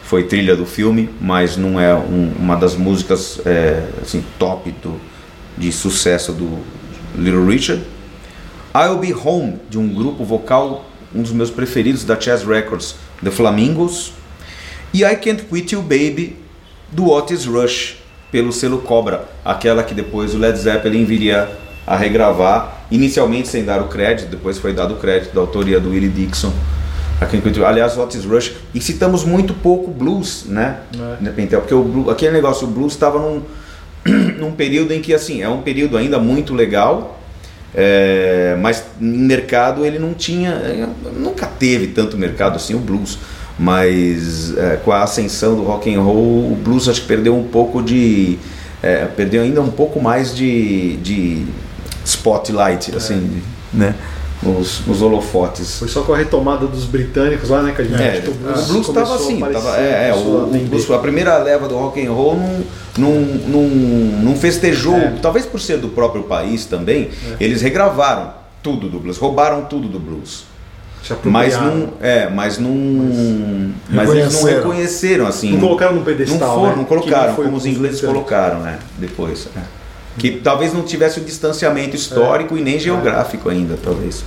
foi 0.03 0.23
trilha 0.23 0.55
do 0.55 0.65
filme, 0.65 1.09
mas 1.19 1.57
não 1.57 1.79
é 1.79 1.93
um- 1.95 2.33
uma 2.39 2.55
das 2.55 2.75
músicas 2.75 3.39
é, 3.45 3.83
assim 4.01 4.23
top 4.37 4.71
do, 4.83 4.99
de 5.57 5.71
sucesso 5.71 6.31
do 6.31 6.59
Little 7.17 7.45
Richard. 7.47 7.81
I'll 8.75 8.97
Be 8.97 9.13
Home, 9.13 9.55
de 9.69 9.79
um 9.79 9.87
grupo 9.87 10.23
vocal, 10.23 10.85
um 11.13 11.21
dos 11.21 11.31
meus 11.31 11.49
preferidos 11.49 12.03
da 12.03 12.19
Chess 12.19 12.43
Records, 12.45 12.95
The 13.23 13.31
Flamingos. 13.31 14.11
E 14.93 15.03
I 15.03 15.15
Can't 15.15 15.43
Quit 15.43 15.73
You 15.73 15.81
Baby, 15.81 16.35
do 16.91 17.09
Otis 17.09 17.45
Rush, 17.45 17.95
pelo 18.31 18.51
selo 18.51 18.79
Cobra, 18.79 19.27
aquela 19.43 19.81
que 19.83 19.93
depois 19.93 20.33
o 20.35 20.37
Led 20.37 20.57
Zeppelin 20.57 21.05
viria 21.05 21.49
a 21.85 21.95
regravar, 21.95 22.85
inicialmente 22.89 23.47
sem 23.47 23.63
dar 23.63 23.81
o 23.81 23.87
crédito, 23.87 24.29
depois 24.29 24.57
foi 24.57 24.73
dado 24.73 24.95
o 24.95 24.97
crédito 24.97 25.33
da 25.33 25.41
autoria 25.41 25.79
do 25.79 25.89
Willie 25.89 26.09
Dixon. 26.09 26.51
Aliás, 27.65 27.97
Otis 27.97 28.25
Rush, 28.25 28.53
e 28.73 28.81
citamos 28.81 29.23
muito 29.23 29.53
pouco 29.53 29.89
blues, 29.89 30.45
né? 30.47 30.79
né, 31.21 31.31
Pentel? 31.33 31.61
Porque 31.61 31.73
o 31.73 31.83
blues, 31.83 32.09
aquele 32.09 32.33
negócio, 32.33 32.67
o 32.67 32.69
blues 32.69 32.93
estava 32.93 33.19
num, 33.19 33.41
num 34.37 34.51
período 34.51 34.93
em 34.93 35.01
que, 35.01 35.13
assim, 35.13 35.41
é 35.41 35.47
um 35.47 35.61
período 35.61 35.95
ainda 35.97 36.19
muito 36.19 36.53
legal, 36.53 37.19
é, 37.73 38.57
mas 38.61 38.83
em 39.01 39.05
mercado 39.05 39.85
ele 39.85 39.99
não 39.99 40.13
tinha, 40.13 40.49
é, 40.51 40.87
nunca 41.13 41.45
teve 41.45 41.87
tanto 41.87 42.17
mercado 42.17 42.55
assim 42.55 42.73
o 42.73 42.79
blues, 42.79 43.17
mas 43.59 44.57
é, 44.57 44.77
com 44.77 44.91
a 44.91 45.03
ascensão 45.03 45.55
do 45.55 45.63
rock 45.63 45.93
and 45.93 46.01
roll 46.01 46.51
o 46.51 46.55
blues 46.55 46.87
acho 46.87 47.01
que 47.01 47.07
perdeu 47.07 47.35
um 47.35 47.43
pouco 47.43 47.81
de, 47.81 48.39
é, 48.81 49.05
perdeu 49.05 49.43
ainda 49.43 49.61
um 49.61 49.71
pouco 49.71 50.01
mais 50.01 50.33
de, 50.33 50.95
de 50.97 51.45
spotlight, 52.05 52.95
assim, 52.95 53.41
né, 53.73 53.95
nos, 54.41 54.81
nos 54.85 55.01
holofotes. 55.01 55.79
Foi 55.79 55.87
só 55.87 56.01
com 56.03 56.13
a 56.13 56.17
retomada 56.17 56.67
dos 56.67 56.85
britânicos 56.85 57.49
lá, 57.49 57.61
né? 57.63 57.73
Que 57.75 57.81
a 57.81 57.85
gente 57.85 58.01
É, 58.01 58.23
o 58.27 58.33
blues 58.67 58.87
estava 58.87 59.15
assim, 59.15 59.39
tava, 59.39 59.77
é, 59.77 60.09
é, 60.09 60.13
o, 60.13 60.43
a 60.53 60.57
blues, 60.69 60.89
a 60.91 60.97
primeira 60.99 61.37
leva 61.39 61.67
do 61.67 61.75
rock 61.75 62.05
and 62.05 62.11
roll 62.11 62.35
não, 62.37 62.63
não, 62.97 63.21
não, 63.47 63.67
não 64.23 64.35
festejou, 64.35 64.95
É. 64.95 65.13
talvez 65.21 65.45
por 65.45 65.59
ser 65.59 65.77
do 65.77 65.89
próprio 65.89 66.23
país 66.23 66.65
também, 66.65 67.09
eles 67.39 67.61
regravaram 67.61 68.33
tudo 68.61 68.87
do 68.89 68.99
blues, 68.99 69.17
roubaram 69.17 69.65
tudo 69.65 69.87
do 69.87 69.99
blues. 69.99 70.43
Mas 71.23 71.55
não, 71.55 71.89
é, 72.01 72.27
mas 72.29 72.57
não, 72.57 72.71
mas 73.89 74.09
eles 74.09 74.41
não 74.41 74.49
reconheceram. 74.49 75.27
assim. 75.27 75.51
Não 75.51 75.59
colocaram 75.59 75.93
no 75.95 76.01
pedestal, 76.01 76.39
Não 76.39 76.55
foram, 76.55 76.69
né? 76.69 76.75
não 76.77 76.83
colocaram, 76.85 77.27
não 77.27 77.35
como 77.35 77.57
os 77.57 77.63
os 77.63 77.65
ingleses 77.67 78.01
colocaram, 78.01 78.59
né? 78.61 78.79
Depois. 78.97 79.47
é. 79.55 79.59
Que 80.17 80.31
talvez 80.31 80.73
não 80.73 80.83
tivesse 80.83 81.19
o 81.19 81.23
distanciamento 81.23 81.95
histórico 81.95 82.57
e 82.57 82.61
nem 82.61 82.79
geográfico 82.79 83.49
ainda, 83.49 83.77
talvez. 83.83 84.23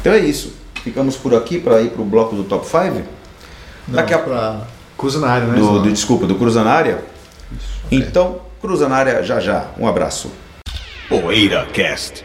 Então 0.00 0.12
é 0.12 0.18
isso. 0.18 0.54
Ficamos 0.84 1.16
por 1.16 1.34
aqui 1.34 1.58
para 1.58 1.80
ir 1.82 1.90
para 1.90 2.00
o 2.00 2.04
bloco 2.04 2.34
do 2.36 2.44
top 2.44 2.64
5? 2.66 2.78
Não, 3.88 3.96
Daqui 3.96 4.14
a 4.14 4.18
pra- 4.18 4.60
Cruza 4.96 5.18
na 5.18 5.28
área, 5.28 5.46
né? 5.46 5.58
do, 5.58 5.80
do- 5.80 5.90
desculpa, 5.92 6.26
do 6.26 6.34
Cruza 6.36 6.62
na 6.62 6.70
área? 6.70 7.02
Então, 7.90 8.40
Cruza 8.60 8.88
na 8.88 8.96
área 8.96 9.22
já 9.22 9.40
já. 9.40 9.66
Um 9.78 9.86
abraço. 9.88 10.30
Poeira 11.08 11.66
Cast. 11.72 12.24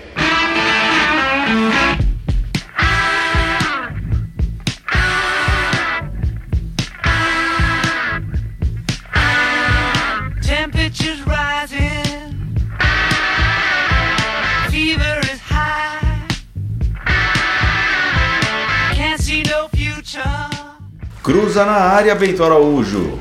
Cruza 21.31 21.65
na 21.65 21.71
área, 21.73 22.13
Bento 22.15 22.43
Araújo. 22.43 23.17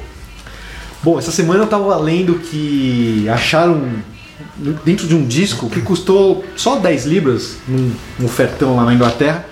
Bom, 1.03 1.19
essa 1.19 1.31
semana 1.31 1.63
eu 1.63 1.67
tava 1.67 1.97
lendo 1.97 2.35
que 2.35 3.27
acharam 3.29 3.83
dentro 4.85 5.07
de 5.07 5.15
um 5.15 5.25
disco 5.25 5.71
que 5.71 5.81
custou 5.81 6.45
só 6.57 6.77
10 6.77 7.07
libras 7.07 7.57
num, 7.69 7.93
ofertão 8.25 8.77
lá 8.77 8.85
na 8.85 8.93
Inglaterra. 8.95 9.47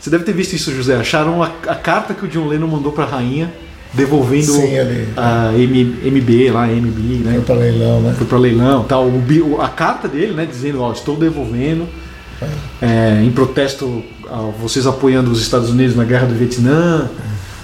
Você 0.00 0.10
deve 0.10 0.24
ter 0.24 0.32
visto 0.32 0.52
isso, 0.54 0.72
José. 0.74 0.96
Acharam 0.96 1.42
a, 1.42 1.50
a 1.66 1.74
carta 1.74 2.14
que 2.14 2.24
o 2.24 2.28
John 2.28 2.46
Lennon 2.46 2.68
mandou 2.68 2.92
pra 2.92 3.04
rainha 3.04 3.52
devolvendo 3.92 4.52
Sim, 4.52 4.78
ali. 4.78 5.08
a 5.16 5.52
M- 5.54 5.96
MB 6.10 6.50
lá, 6.50 6.66
MB, 6.66 7.24
né? 7.24 7.32
Foi 7.34 7.42
pra 7.42 7.54
leilão, 7.56 8.00
né? 8.00 8.14
Foi 8.16 8.26
pra 8.26 8.38
leilão, 8.38 8.84
tal. 8.84 9.06
O, 9.06 9.60
a 9.60 9.68
carta 9.68 10.08
dele, 10.08 10.32
né, 10.34 10.46
dizendo, 10.46 10.80
ó, 10.82 10.92
estou 10.92 11.16
devolvendo 11.16 11.86
é, 12.82 13.22
em 13.24 13.30
protesto 13.30 14.02
a 14.30 14.36
vocês 14.60 14.86
apoiando 14.86 15.30
os 15.30 15.40
Estados 15.40 15.70
Unidos 15.70 15.94
na 15.96 16.04
guerra 16.04 16.26
do 16.26 16.34
Vietnã, 16.34 17.08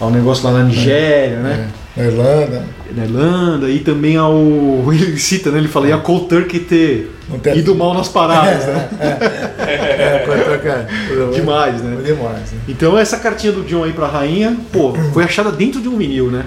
ao 0.01 0.11
negócio 0.11 0.45
lá 0.45 0.53
na 0.59 0.65
Nigéria, 0.65 1.37
né? 1.39 1.69
Na 1.97 2.05
Irlanda. 2.05 2.65
na 2.97 3.05
Irlanda 3.05 3.69
e 3.69 3.81
também 3.81 4.17
ao. 4.17 4.35
Ele 4.93 5.19
cita, 5.19 5.51
né? 5.51 5.59
Ele 5.59 5.69
fala, 5.69 5.89
e 5.89 5.93
a 5.93 5.99
Cold 5.99 6.27
Turkey 6.29 6.61
ter 6.61 7.11
tem- 7.43 7.59
ido 7.59 7.75
mal 7.75 7.93
nas 7.95 8.09
paradas, 8.09 8.67
né? 8.67 8.89
É, 9.61 10.23
foi 10.27 10.39
trocar. 10.41 10.87
Demais, 11.35 11.83
né? 11.83 11.95
Foi 11.95 12.05
demais, 12.15 12.53
né? 12.53 12.59
Então 12.69 12.99
essa 12.99 13.19
cartinha 13.19 13.53
do 13.53 13.63
John 13.63 13.85
aí 13.85 13.93
pra 13.93 14.07
rainha, 14.07 14.57
pô, 14.73 14.95
foi 15.13 15.23
achada 15.25 15.53
dentro 15.53 15.81
de 15.81 15.89
um 15.89 15.97
vinil, 15.97 16.31
né? 16.31 16.45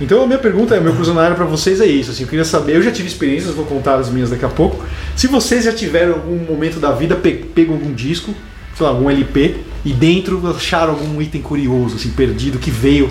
Então 0.00 0.22
a 0.22 0.26
minha 0.26 0.38
pergunta, 0.38 0.78
meu 0.80 0.92
cruzonário 0.94 1.36
pra 1.36 1.44
vocês 1.44 1.80
é 1.80 1.86
isso, 1.86 2.10
assim, 2.10 2.24
eu 2.24 2.28
queria 2.28 2.44
saber, 2.44 2.76
eu 2.76 2.82
já 2.82 2.90
tive 2.90 3.08
experiências, 3.08 3.54
vou 3.54 3.64
contar 3.64 3.96
as 3.96 4.10
minhas 4.10 4.30
daqui 4.30 4.44
a 4.44 4.48
pouco. 4.48 4.84
Se 5.14 5.26
vocês 5.26 5.64
já 5.64 5.72
tiveram 5.72 6.14
algum 6.14 6.36
momento 6.52 6.78
da 6.80 6.92
vida, 6.92 7.14
pe 7.14 7.32
pego 7.32 7.72
algum 7.74 7.92
disco, 7.92 8.34
sei 8.76 8.84
lá, 8.86 8.90
algum 8.92 9.08
LP, 9.10 9.56
e 9.84 9.92
dentro 9.92 10.42
acharam 10.54 10.90
algum 10.94 11.20
item 11.22 11.40
curioso, 11.42 11.96
assim, 11.96 12.10
perdido, 12.10 12.58
que 12.58 12.70
veio 12.70 13.10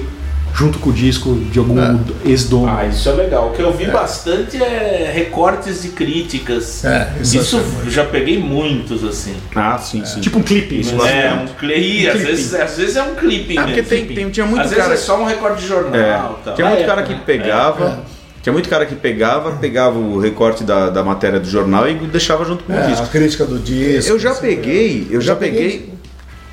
junto 0.54 0.80
com 0.80 0.90
o 0.90 0.94
disco 0.94 1.36
de 1.52 1.60
algum 1.60 1.76
ex-dono. 2.24 2.70
Ah, 2.70 2.86
isso 2.86 3.10
é 3.10 3.12
legal. 3.12 3.50
O 3.50 3.52
que 3.52 3.62
eu 3.62 3.74
vi 3.74 3.88
bastante 3.88 4.56
é 4.64 5.12
recortes 5.14 5.82
de 5.82 5.90
críticas. 5.90 6.86
É, 6.86 7.12
isso 7.20 7.38
isso 7.38 7.58
eu 7.58 7.64
muito. 7.66 7.92
já 7.92 8.06
peguei 8.06 8.38
muitos, 8.40 9.04
assim. 9.04 9.36
Ah, 9.54 9.78
sim, 9.78 10.06
sim. 10.06 10.22
Tipo 10.22 10.40
um 10.40 10.44
clipe. 10.44 10.80
Isso 10.80 10.96
né? 10.96 11.28
É, 11.28 11.34
um 11.34 11.48
clipe. 11.48 12.08
Às 12.08 12.14
clipping. 12.14 12.32
vezes, 12.32 12.54
às 12.54 12.78
vezes 12.78 12.96
é 12.96 13.04
um 13.04 13.16
clipping. 13.16 13.58
Ah, 13.58 13.64
porque 13.64 13.84
tem, 13.84 14.06
tem, 14.06 14.30
tinha 14.30 14.46
muito 14.46 14.62
Às 14.62 14.70
cara. 14.74 14.90
vezes 14.90 15.04
é 15.04 15.06
só 15.06 15.20
um 15.22 15.26
recorte 15.26 15.62
de 15.62 15.68
jornal. 15.68 15.94
É, 15.94 16.44
tal. 16.46 16.56
tinha 16.56 16.68
muito 16.70 16.80
Ah, 16.80 16.84
é, 16.84 16.88
cara 16.88 17.04
que 17.04 17.16
pegava. 17.16 18.04
Tinha 18.46 18.54
muito 18.54 18.70
cara 18.70 18.86
que 18.86 18.94
pegava, 18.94 19.54
pegava 19.54 19.98
o 19.98 20.20
recorte 20.20 20.64
da, 20.64 20.92
da 20.92 21.04
matéria 21.04 21.40
do 21.40 21.50
jornal 21.50 21.90
e 21.90 21.96
deixava 21.96 22.46
junto 22.46 22.64
com 22.64 22.74
o 22.74 22.76
É, 22.76 22.84
a 22.84 22.86
disco. 22.86 23.08
crítica 23.08 23.44
do 23.44 23.58
disco. 23.58 24.12
Eu 24.12 24.20
já 24.20 24.30
assim, 24.30 24.42
peguei, 24.42 25.08
eu 25.10 25.20
já 25.20 25.34
já 25.34 25.36
peguei- 25.36 25.62
peguei. 25.72 25.94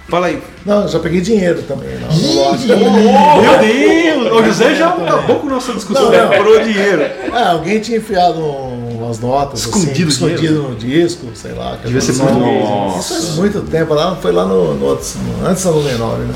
Fala 0.08 0.28
aí. 0.28 0.42
Não, 0.64 0.84
eu 0.84 0.88
já 0.88 0.98
peguei 1.00 1.20
dinheiro 1.20 1.60
também. 1.68 1.90
Não, 2.00 2.08
não. 2.08 3.42
Meu 3.42 3.58
Deus! 3.58 4.32
O 4.32 4.42
José 4.46 4.74
já 4.74 4.88
acabou 4.88 5.40
com 5.40 5.48
nossa 5.48 5.74
discussão. 5.74 6.10
Não, 6.10 6.18
não. 6.18 6.28
Comprou 6.38 6.60
dinheiro. 6.64 7.02
Ah, 7.30 7.50
alguém 7.50 7.78
tinha 7.78 7.98
enfiado 7.98 8.40
umas 8.40 9.20
notas 9.20 9.60
Escondido 9.60 10.08
assim, 10.08 10.24
escondido 10.32 10.62
no 10.62 10.74
disco, 10.74 11.26
sei 11.34 11.52
lá. 11.52 11.76
que 11.76 11.88
Devia 11.88 12.00
ser 12.00 12.14
não- 12.14 12.24
português, 12.26 12.68
né? 12.70 12.96
Isso 13.00 13.08
faz 13.12 13.36
muito 13.36 13.60
tempo, 13.70 13.92
lá, 13.92 14.16
foi 14.16 14.32
lá 14.32 14.46
no, 14.46 14.72
no 14.72 14.92
antes 14.92 15.62
da 15.64 15.70
Lumen 15.70 15.98
9, 15.98 16.22
né? 16.22 16.34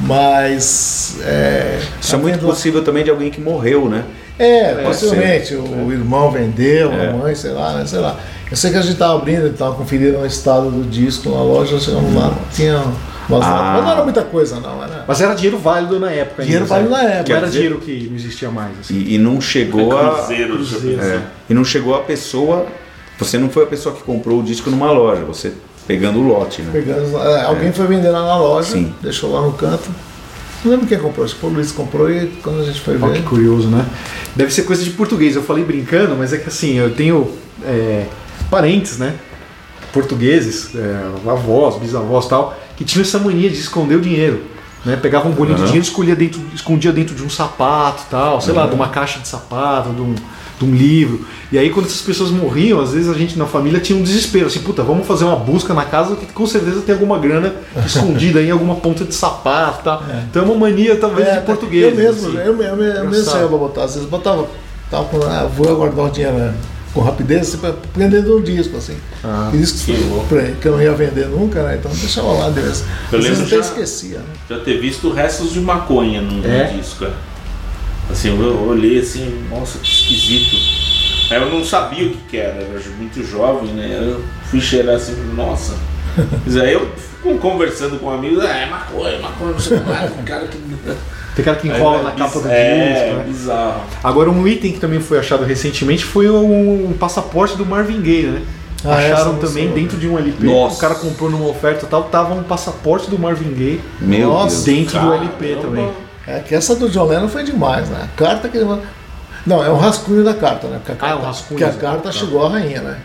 Mas. 0.00 1.18
É, 1.22 1.78
Isso 2.00 2.12
é 2.14 2.18
muito 2.18 2.34
vendo 2.34 2.46
lá- 2.48 2.52
possível 2.54 2.82
também 2.82 3.04
de 3.04 3.10
alguém 3.10 3.30
que 3.30 3.40
morreu, 3.40 3.88
né? 3.88 4.02
É, 4.38 4.74
Pode 4.74 4.86
possivelmente. 4.86 5.54
O 5.54 5.90
irmão 5.92 6.30
vendeu, 6.30 6.92
É. 6.92 7.08
a 7.08 7.12
mãe, 7.12 7.34
sei 7.34 7.52
lá, 7.52 7.72
né? 7.74 7.86
Sei 7.86 7.98
lá. 7.98 8.18
Eu 8.50 8.56
sei 8.56 8.70
que 8.70 8.76
a 8.76 8.82
gente 8.82 8.96
tava 8.96 9.14
abrindo, 9.16 9.52
tava 9.56 9.74
conferindo 9.74 10.18
o 10.18 10.26
estado 10.26 10.70
do 10.70 10.84
disco 10.88 11.30
na 11.30 11.42
loja, 11.42 11.80
chegamos 11.80 12.14
lá, 12.14 12.32
tinha 12.52 12.82
Mas, 13.28 13.42
Ah. 13.42 13.72
mas 13.74 13.82
não 13.84 13.90
era 13.90 14.04
muita 14.04 14.22
coisa, 14.22 14.60
não. 14.60 14.84
Era... 14.84 15.04
Mas 15.08 15.20
era 15.20 15.34
dinheiro 15.34 15.58
válido 15.58 15.98
na 15.98 16.12
época. 16.12 16.44
Dinheiro 16.44 16.62
ainda, 16.64 16.74
válido 16.76 16.94
sabe? 16.94 17.04
na 17.06 17.10
época. 17.14 17.28
Não 17.30 17.36
era 17.38 17.46
dizer- 17.48 17.58
dinheiro 17.58 17.80
que 17.80 18.06
não 18.08 18.14
existia 18.16 18.50
mais. 18.50 18.78
assim. 18.78 18.94
E, 18.94 19.14
e 19.16 19.18
não 19.18 19.40
chegou 19.40 19.98
a. 19.98 20.14
Cruzeiro, 20.18 20.54
Cruzeiro. 20.54 21.02
É, 21.02 21.20
e 21.50 21.54
não 21.54 21.64
chegou 21.64 21.96
a 21.96 22.00
pessoa. 22.02 22.66
Você 23.18 23.36
não 23.36 23.48
foi 23.50 23.64
a 23.64 23.66
pessoa 23.66 23.96
que 23.96 24.02
comprou 24.04 24.38
o 24.38 24.42
disco 24.44 24.70
numa 24.70 24.92
loja, 24.92 25.24
você 25.24 25.52
pegando 25.88 26.20
o 26.20 26.22
lote, 26.22 26.62
né? 26.62 26.70
Pegando, 26.72 27.16
é, 27.18 27.42
alguém 27.46 27.72
foi 27.72 27.86
vender 27.88 28.10
lá 28.10 28.24
na 28.24 28.36
loja, 28.38 28.70
Sim. 28.72 28.94
deixou 29.02 29.32
lá 29.32 29.40
no 29.40 29.52
canto. 29.54 29.88
Não 30.66 30.72
lembro 30.72 30.88
quem 30.88 30.98
comprou, 30.98 31.24
acho 31.24 31.36
que 31.36 31.46
o 31.46 31.48
Luiz 31.48 31.70
comprou 31.70 32.10
e 32.10 32.26
quando 32.42 32.60
a 32.60 32.64
gente 32.64 32.80
foi 32.80 32.96
ver. 32.96 33.12
que 33.12 33.22
curioso, 33.22 33.68
né? 33.68 33.86
Deve 34.34 34.52
ser 34.52 34.62
coisa 34.62 34.82
de 34.82 34.90
português. 34.90 35.36
Eu 35.36 35.42
falei 35.44 35.62
brincando, 35.62 36.16
mas 36.16 36.32
é 36.32 36.38
que 36.38 36.48
assim, 36.48 36.74
eu 36.74 36.92
tenho 36.92 37.30
é, 37.64 38.06
parentes, 38.50 38.98
né? 38.98 39.14
Portugueses, 39.92 40.74
é, 40.74 41.30
avós, 41.30 41.78
bisavós 41.78 42.26
tal, 42.26 42.58
que 42.76 42.84
tinham 42.84 43.02
essa 43.02 43.16
mania 43.20 43.48
de 43.48 43.56
esconder 43.56 43.94
o 43.94 44.00
dinheiro. 44.00 44.42
Né? 44.84 44.96
Pegava 44.96 45.28
um 45.28 45.30
bolinho 45.30 45.54
de 45.54 45.62
Aham. 45.62 45.66
dinheiro, 45.66 45.86
escolhia 45.86 46.16
dentro, 46.16 46.42
escondia 46.52 46.92
dentro 46.92 47.14
de 47.14 47.22
um 47.22 47.30
sapato 47.30 48.02
tal, 48.10 48.40
sei 48.40 48.52
lá, 48.52 48.66
de 48.66 48.74
uma 48.74 48.88
caixa 48.88 49.20
de 49.20 49.28
sapato, 49.28 49.90
de 49.90 50.00
um, 50.00 50.16
de 50.58 50.64
um 50.64 50.74
livro. 50.74 51.26
E 51.52 51.58
aí 51.58 51.70
quando 51.70 51.86
essas 51.86 52.00
pessoas 52.00 52.30
morriam, 52.30 52.80
às 52.80 52.92
vezes 52.92 53.08
a 53.08 53.14
gente 53.14 53.38
na 53.38 53.46
família 53.46 53.78
tinha 53.78 53.98
um 53.98 54.02
desespero, 54.02 54.46
assim, 54.46 54.60
puta, 54.60 54.82
vamos 54.82 55.06
fazer 55.06 55.24
uma 55.24 55.36
busca 55.36 55.74
na 55.74 55.84
casa 55.84 56.16
que 56.16 56.26
com 56.26 56.46
certeza 56.46 56.80
tem 56.80 56.94
alguma 56.94 57.18
grana 57.18 57.54
escondida 57.84 58.38
aí 58.40 58.48
em 58.48 58.50
alguma 58.50 58.76
ponta 58.76 59.04
de 59.04 59.14
sapato 59.14 59.84
tal. 59.84 60.02
Então 60.30 60.42
é 60.42 60.44
uma 60.46 60.54
mania 60.54 60.96
talvez 60.96 61.28
É, 61.28 61.36
de 61.40 61.46
português. 61.46 61.84
Eu 61.84 61.94
mesmo, 61.96 62.28
assim. 62.28 62.36
eu, 62.38 62.62
eu, 62.62 62.82
eu 62.82 63.08
mesmo 63.10 63.24
saía 63.30 63.46
pra 63.48 63.58
botar. 63.58 63.84
Às 63.84 63.94
vezes 63.94 64.08
botava, 64.08 64.46
tava 64.90 65.04
com, 65.04 65.18
ah, 65.24 65.44
vou 65.54 65.76
guardar 65.76 66.06
o 66.06 66.10
dinheiro 66.10 66.36
né, 66.36 66.54
com 66.94 67.02
rapidez, 67.02 67.48
assim, 67.48 67.58
pra 67.58 67.74
prender 67.92 68.22
de 68.22 68.30
um 68.30 68.40
disco, 68.40 68.78
assim. 68.78 68.96
Ah, 69.22 69.50
discos 69.52 69.82
que 69.82 69.92
pra- 70.28 70.42
que 70.58 70.66
eu 70.66 70.72
não 70.72 70.80
ia 70.82 70.92
vender 70.94 71.26
nunca, 71.28 71.62
né? 71.62 71.76
Então 71.78 71.92
deixava 71.92 72.28
lá 72.32 72.48
Deus. 72.48 72.82
Eu 73.12 73.18
Às 73.18 73.24
vezes 73.26 73.38
lembro 73.40 73.44
até 73.44 73.56
já- 73.56 73.60
esquecia, 73.60 74.18
né? 74.20 74.24
Já 74.48 74.58
ter 74.60 74.80
visto 74.80 75.10
restos 75.12 75.52
de 75.52 75.60
maconha 75.60 76.22
num 76.22 76.38
num 76.40 76.50
É? 76.50 76.64
disco. 76.64 77.04
é. 77.04 77.10
Assim, 78.10 78.28
eu 78.40 78.60
olhei 78.68 78.98
assim, 79.00 79.46
nossa, 79.50 79.78
que 79.78 79.90
esquisito. 79.90 80.56
Aí 81.30 81.40
eu 81.42 81.50
não 81.50 81.64
sabia 81.64 82.06
o 82.06 82.10
que, 82.10 82.18
que 82.30 82.36
era, 82.36 82.60
eu 82.62 82.78
era 82.78 82.88
muito 82.96 83.22
jovem, 83.24 83.70
né? 83.72 83.98
Eu 84.00 84.22
fui 84.44 84.60
cheirar 84.60 84.96
assim, 84.96 85.14
nossa. 85.34 85.74
Mas 86.46 86.56
aí 86.56 86.72
eu 86.72 86.88
fico 86.96 87.36
conversando 87.38 87.98
com 87.98 88.08
amigos, 88.10 88.44
ah, 88.44 88.56
é 88.56 88.66
maconha, 88.66 89.18
maconha, 89.18 89.52
não 89.52 89.58
sei 89.58 89.76
o 89.76 89.80
que 89.80 90.08
com 90.16 90.22
cara 90.22 90.46
que. 90.46 90.58
Tem 91.34 91.44
cara 91.44 91.56
que 91.58 91.68
enrola 91.68 91.98
é 91.98 92.02
na 92.04 92.10
capa 92.12 92.40
do 92.40 92.48
É, 92.48 92.92
disco, 92.94 93.16
né? 93.18 93.24
bizarro. 93.26 93.82
Agora, 94.02 94.30
um 94.30 94.46
item 94.48 94.72
que 94.72 94.80
também 94.80 95.00
foi 95.00 95.18
achado 95.18 95.44
recentemente 95.44 96.02
foi 96.04 96.30
um, 96.30 96.94
passaporte 96.98 97.56
do 97.58 97.66
Marvin 97.66 98.00
Gaye, 98.00 98.26
né? 98.26 98.42
Ah, 98.84 98.94
Acharam 98.94 99.34
também 99.36 99.64
moção. 99.68 99.74
dentro 99.82 99.98
de 99.98 100.08
um 100.08 100.16
LP. 100.16 100.46
Nossa. 100.46 100.76
O 100.76 100.78
cara 100.78 100.94
comprou 100.94 101.28
numa 101.28 101.48
oferta 101.48 101.84
e 101.84 101.88
tal, 101.88 102.04
tava 102.04 102.34
um 102.34 102.42
passaporte 102.44 103.10
do 103.10 103.18
Marvin 103.18 103.52
Gaye 103.52 103.80
Meu 104.00 104.28
Nossa. 104.28 104.64
Deus. 104.64 104.64
dentro 104.64 105.00
do 105.00 105.12
LP 105.12 105.56
também. 105.60 105.90
É 106.26 106.40
que 106.40 106.54
essa 106.54 106.74
do 106.74 106.88
John 106.88 107.04
Lennon 107.06 107.28
foi 107.28 107.44
demais, 107.44 107.88
né? 107.88 108.00
A 108.04 108.16
carta 108.16 108.48
que 108.48 108.56
ele 108.56 108.64
mandou. 108.66 108.84
Não, 109.46 109.62
é 109.64 109.70
um 109.70 109.76
rascunho 109.76 110.24
da 110.24 110.34
carta, 110.34 110.66
né? 110.66 110.80
Porque 110.84 110.92
a 110.92 111.06
Ah, 111.06 111.10
é 111.10 111.14
um 111.14 111.16
carta, 111.18 111.26
rascunho, 111.28 111.48
porque 111.60 111.64
a 111.64 111.80
carta 111.80 112.02
Tá. 112.02 112.12
chegou 112.12 112.44
à 112.46 112.48
rainha, 112.50 112.80
né? 112.82 112.98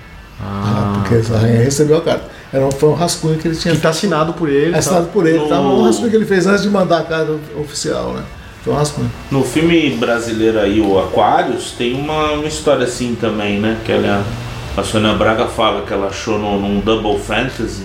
Ah. 0.44 0.94
Porque 1.08 1.32
a 1.34 1.38
rainha 1.38 1.64
recebeu 1.64 1.98
a 1.98 2.02
carta. 2.02 2.24
Era 2.52 2.66
um, 2.66 2.72
foi 2.72 2.90
um 2.90 2.94
rascunho 2.96 3.38
que 3.38 3.48
ele 3.48 3.56
tinha 3.56 3.76
Que 3.76 3.80
tá 3.82 3.90
assinado 3.90 4.34
por 4.34 4.50
ele. 4.50 4.70
É 4.70 4.72
tá? 4.74 4.80
assinado 4.80 5.08
por 5.08 5.28
ele. 5.28 5.38
No- 5.38 5.48
Tá? 5.50 5.60
Um 5.62 5.84
rascunho 5.84 6.10
que 6.10 6.16
ele 6.16 6.26
fez 6.26 6.48
antes 6.48 6.64
de 6.64 6.70
mandar 6.70 7.00
a 7.00 7.04
carta 7.04 7.38
oficial, 7.60 8.14
né? 8.14 8.24
Foi 8.64 8.74
um 8.74 8.78
rascunho. 8.78 9.12
No 9.30 9.44
filme 9.44 9.92
brasileiro 9.98 10.60
aí, 10.60 10.82
o 10.82 11.00
Aquários, 11.00 11.72
tem 11.78 11.94
uma, 11.94 12.32
uma 12.34 12.48
história 12.48 12.86
assim 12.86 13.16
também, 13.20 13.60
né? 13.60 13.78
Que 13.86 13.92
ela, 13.92 14.24
a 14.76 14.84
Sônia 14.84 15.14
Braga 15.14 15.46
fala 15.46 15.84
que 15.86 15.94
ela 15.94 16.08
achou 16.08 16.38
no, 16.40 16.60
num 16.60 16.80
Double 16.80 17.20
Fantasy 17.20 17.84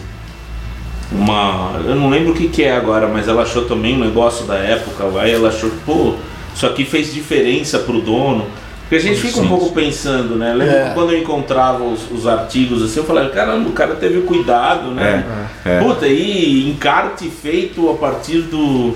uma. 1.12 1.80
Eu 1.84 1.94
não 1.94 2.09
lembro 2.11 2.32
o 2.32 2.34
que, 2.34 2.48
que 2.48 2.62
é 2.62 2.74
agora, 2.76 3.07
mas 3.07 3.28
ela 3.28 3.42
achou 3.42 3.64
também 3.64 3.94
um 3.94 4.00
negócio 4.04 4.46
da 4.46 4.57
época 4.57 5.04
lá 5.04 5.26
e 5.26 5.32
ela 5.32 5.48
achou 5.48 5.70
que, 5.70 5.78
pô, 5.78 6.14
isso 6.54 6.66
aqui 6.66 6.84
fez 6.84 7.12
diferença 7.12 7.78
pro 7.78 8.00
dono. 8.00 8.46
Porque 8.82 8.96
a 8.96 9.00
gente 9.00 9.20
fica 9.20 9.40
um 9.40 9.48
pouco 9.48 9.72
pensando, 9.72 10.36
né? 10.36 10.54
Lembro 10.54 10.74
É. 10.76 10.88
que 10.88 10.94
quando 10.94 11.12
eu 11.12 11.18
encontrava 11.18 11.82
os, 11.82 12.09
os 12.11 12.24
artigos 12.24 12.84
assim, 12.84 13.00
eu 13.00 13.04
falava, 13.04 13.30
caramba, 13.30 13.68
o 13.68 13.72
cara 13.72 13.96
teve 13.96 14.20
cuidado, 14.20 14.92
né? 14.92 15.26
É, 15.64 15.76
é. 15.76 15.80
Puta, 15.80 16.07
e 16.07 16.70
encarte 16.70 17.28
feito 17.28 17.90
a 17.90 17.94
partir 17.94 18.42
do, 18.42 18.94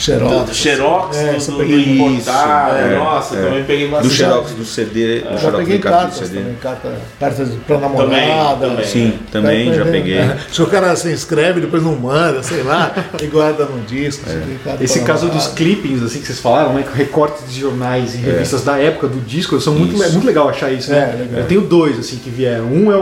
Xerox. 0.00 0.48
do 0.48 0.54
Xerox, 0.54 1.16
É, 1.16 1.32
do, 1.34 1.44
do, 1.52 1.56
peguei 1.58 1.84
do 1.84 1.90
muito. 1.90 2.20
importado. 2.22 2.76
É, 2.76 2.96
Nossa, 2.96 3.36
é. 3.36 3.42
também 3.44 3.64
peguei 3.64 3.86
Do 3.86 3.90
bastante. 3.92 4.14
xerox 4.14 4.50
do 4.52 4.64
CD, 4.64 5.20
do 5.20 5.30
Já 5.30 5.38
xerox 5.38 5.58
peguei 5.58 5.78
do 5.78 5.78
encarte 5.78 5.80
do 5.80 5.90
cartas 6.10 6.28
CD. 6.28 6.38
também, 6.40 6.54
carta, 6.56 6.94
cartas 7.18 7.48
pra 7.66 7.78
namorada. 7.78 8.68
também. 8.68 8.84
Sim, 8.84 9.18
também 9.30 9.74
já 9.74 9.84
peguei. 9.84 10.20
Que 10.52 10.62
o 10.62 10.66
cara 10.66 10.90
assim, 10.90 11.12
escreve, 11.12 11.60
depois 11.60 11.82
não 11.82 11.96
manda, 11.96 12.42
sei 12.42 12.62
lá, 12.62 12.92
e 13.22 13.26
guarda 13.26 13.64
num 13.64 13.82
disco. 13.84 14.24
É. 14.28 14.82
Esse 14.84 15.00
caso 15.00 15.26
namorada. 15.26 15.46
dos 15.48 15.54
clippings, 15.54 16.02
assim, 16.02 16.20
que 16.20 16.26
vocês 16.26 16.38
falaram, 16.40 16.74
né? 16.74 16.84
Recortes 16.94 17.52
de 17.52 17.60
jornais 17.60 18.14
e 18.14 18.18
É. 18.18 18.20
revistas 18.32 18.62
da 18.64 18.78
época 18.78 19.08
do 19.08 19.20
disco, 19.20 19.60
são 19.60 19.74
muito, 19.74 20.02
é 20.02 20.08
muito 20.10 20.26
legal 20.26 20.48
achar 20.48 20.70
isso, 20.72 20.90
né? 20.90 21.12
É, 21.14 21.16
legal. 21.22 21.40
Eu 21.40 21.46
tenho 21.46 21.60
dois, 21.62 21.98
assim, 21.98 22.16
que 22.16 22.30
vieram. 22.30 22.64
Um 22.66 22.90
é 22.92 22.96
o, 22.96 23.00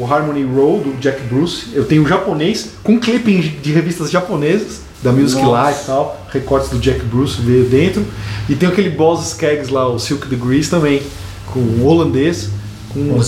o 0.00 0.08
Harmony 0.10 0.42
Road, 0.44 0.84
do 0.90 0.96
Jack 1.00 1.20
Bruce. 1.22 1.68
Eu 1.74 1.84
tenho 1.84 2.02
o 2.04 2.06
japonês, 2.08 2.70
com 2.82 2.98
clipping 2.98 3.40
de 3.62 3.72
revistas 3.72 4.10
japonesas, 4.10 4.80
da 5.02 5.12
Music 5.12 5.40
Nossa. 5.42 5.68
Life 5.70 5.82
e 5.82 5.86
tal. 5.86 6.17
Recortes 6.32 6.70
do 6.70 6.78
Jack 6.78 7.00
Bruce 7.04 7.40
veio 7.40 7.64
dentro. 7.64 8.04
E 8.48 8.54
tem 8.54 8.68
aquele 8.68 8.90
Boss 8.90 9.28
Skaggs 9.28 9.72
lá, 9.72 9.88
o 9.88 9.98
Silk 9.98 10.26
Degrees 10.28 10.68
também, 10.68 11.02
com 11.46 11.60
o 11.60 11.86
holandês, 11.86 12.50
com 12.92 13.18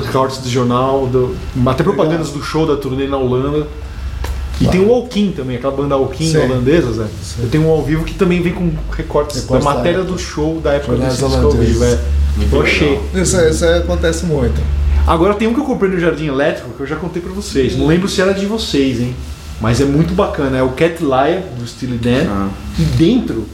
recortes 0.00 0.38
do 0.38 0.48
jornal, 0.48 1.06
do, 1.06 1.34
até 1.66 1.82
propagandas 1.82 2.30
do 2.30 2.42
show 2.42 2.66
da 2.66 2.76
turnê 2.76 3.06
na 3.06 3.16
Holanda. 3.16 3.66
E 4.60 4.68
tem 4.68 4.84
o 4.84 4.92
Alkin 4.92 5.32
também, 5.32 5.56
aquela 5.56 5.72
banda 5.74 5.94
Alkin 5.94 6.30
Sim. 6.30 6.38
holandesa, 6.38 6.92
Zé. 6.92 7.06
Eu 7.42 7.48
tenho 7.48 7.66
um 7.66 7.70
ao 7.70 7.82
vivo 7.82 8.04
que 8.04 8.14
também 8.14 8.40
vem 8.40 8.52
com 8.52 8.70
recortes, 8.96 9.40
Recortes 9.42 9.46
da 9.48 9.58
da 9.58 9.64
matéria 9.64 9.98
época. 9.98 10.12
do 10.12 10.18
show 10.18 10.60
da 10.62 10.72
época 10.74 10.96
desse 10.98 11.24
disco 11.24 11.44
ao 11.44 11.50
vivo. 11.50 11.84
É. 11.84 11.98
Eu 12.50 12.62
achei. 12.62 12.88
legal. 12.90 13.02
Isso, 13.14 13.40
isso 13.40 13.64
acontece 13.66 14.24
muito. 14.24 14.60
Agora 15.06 15.34
tem 15.34 15.48
um 15.48 15.54
que 15.54 15.58
eu 15.58 15.64
comprei 15.64 15.90
no 15.90 15.98
Jardim 15.98 16.26
Elétrico 16.26 16.70
que 16.76 16.80
eu 16.80 16.86
já 16.86 16.94
contei 16.96 17.20
pra 17.20 17.32
vocês. 17.32 17.76
Não 17.76 17.86
lembro 17.86 18.08
se 18.08 18.20
era 18.20 18.32
de 18.32 18.46
vocês, 18.46 19.00
hein? 19.00 19.16
Mas 19.62 19.80
é 19.80 19.84
muito 19.84 20.12
bacana. 20.12 20.58
É 20.58 20.62
o 20.62 20.70
Cat 20.70 21.02
Liar, 21.02 21.40
do 21.58 21.66
Steely 21.66 21.96
Dan. 21.96 22.26
Ah. 22.28 22.48
E 22.78 22.82
dentro 22.82 23.46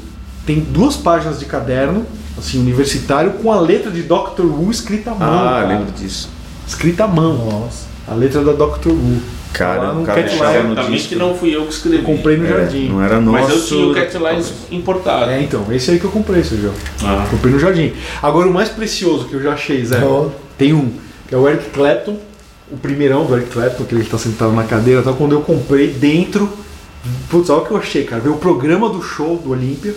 tem 0.47 0.59
duas 0.61 0.97
páginas 0.97 1.39
de 1.39 1.45
caderno, 1.45 2.05
assim, 2.37 2.59
universitário, 2.59 3.33
com 3.35 3.53
a 3.53 3.61
letra 3.61 3.91
de 3.91 4.03
Dr. 4.03 4.41
Who 4.45 4.71
escrita 4.71 5.11
à 5.11 5.15
mão. 5.15 5.29
Ah, 5.29 5.51
cara. 5.61 5.67
lembro 5.69 5.93
disso. 5.93 6.31
Escrita 6.67 7.05
à 7.05 7.07
mão. 7.09 7.35
Nossa. 7.63 7.87
A 8.09 8.15
letra 8.15 8.43
da 8.43 8.53
Dr. 8.53 8.89
Who. 8.89 9.21
Cara, 9.53 9.93
o 9.93 10.05
cara 10.05 10.23
Cat 10.23 10.29
deixava 10.31 10.53
Liar 10.53 10.63
no 10.65 10.69
Certamente 10.75 10.97
disco. 10.99 11.09
que 11.11 11.15
não 11.17 11.35
fui 11.35 11.55
eu 11.57 11.65
que 11.67 11.73
escrevi. 11.73 11.97
Eu 11.99 12.03
comprei 12.05 12.37
no 12.37 12.45
É, 12.47 12.49
Jardim. 12.49 12.89
não 12.89 13.03
era 13.03 13.21
nosso. 13.21 13.33
Mas 13.45 13.51
eu 13.51 13.65
tinha 13.65 13.87
o 13.89 13.95
Cat 13.95 14.17
Lines 14.19 14.53
importado. 14.71 15.31
É, 15.31 15.43
então, 15.43 15.65
esse 15.71 15.91
aí 15.91 15.99
que 15.99 16.05
eu 16.05 16.11
comprei, 16.11 16.43
Sérgio. 16.45 16.73
Ah. 17.03 17.27
Comprei 17.31 17.53
no 17.53 17.59
Jardim. 17.59 17.93
Agora, 18.23 18.49
o 18.49 18.53
mais 18.53 18.69
precioso 18.69 19.25
que 19.27 19.35
eu 19.35 19.43
já 19.43 19.53
achei, 19.53 19.85
Zé, 19.85 20.03
Oh. 20.05 20.29
tem 20.57 20.73
um, 20.73 20.91
que 21.27 21.35
é 21.35 21.39
o 21.39 21.49
Eric 21.49 21.71
Clapton, 21.71 22.17
o 22.71 22.77
primeirão 22.77 23.25
do 23.25 23.35
Eric 23.37 23.51
Clapton, 23.51 23.85
que 23.85 23.95
ele 23.95 24.05
tá 24.05 24.19
sentado 24.19 24.53
na 24.53 24.65
cadeira, 24.65 25.03
tal, 25.03 25.15
quando 25.15 25.33
eu 25.33 25.41
comprei 25.41 25.89
dentro, 25.89 26.49
putz, 27.31 27.49
olha 27.51 27.63
o 27.63 27.65
que 27.67 27.71
eu 27.73 27.77
achei, 27.77 28.05
cara, 28.05 28.21
veio 28.21 28.35
o 28.35 28.39
programa 28.39 28.89
do 28.89 29.03
show 29.03 29.37
do 29.37 29.51
Olímpia, 29.51 29.95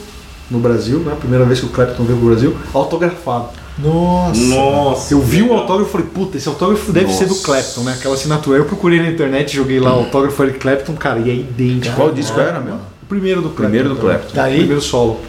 no 0.50 0.60
Brasil, 0.60 1.00
né, 1.00 1.14
a 1.14 1.16
primeira 1.16 1.46
vez 1.46 1.60
que 1.60 1.66
o 1.66 1.70
Clapton 1.70 2.04
veio 2.04 2.18
pro 2.20 2.28
Brasil, 2.30 2.56
autografado. 2.74 3.50
Nossa. 3.80 4.40
Nossa. 4.42 5.14
Eu 5.14 5.22
vi 5.22 5.42
o 5.42 5.46
legal. 5.46 5.60
autógrafo 5.60 5.90
e 5.90 5.92
falei, 5.94 6.08
puta, 6.14 6.38
esse 6.38 6.48
autógrafo 6.48 6.92
deve 6.92 7.12
ser 7.14 7.24
do 7.26 7.30
Nossa. 7.30 7.44
Clapton, 7.46 7.82
né, 7.82 7.94
aquela 7.98 8.16
assinatura. 8.16 8.58
Eu 8.60 8.66
procurei 8.66 9.02
na 9.02 9.08
internet, 9.10 9.56
joguei 9.56 9.80
lá 9.80 9.96
o 9.96 10.00
autógrafo 10.00 10.44
Eric 10.44 10.60
Clapton, 10.60 10.94
cara, 10.94 11.20
e 11.20 11.30
é 11.30 11.34
idêntico. 11.36 11.96
Qual 11.96 12.12
disco 12.12 12.38
era, 12.40 12.60
meu? 12.60 12.76
O 12.76 13.06
primeiro 13.08 13.42
do 13.42 13.50
Clapton. 13.50 13.64
Primeiro 13.64 13.90
do. 13.90 13.96
Clapton. 13.96 14.34
Tá 14.36 14.44
aí? 14.44 14.58
Primeiro 14.58 14.82
solo. 14.82 15.20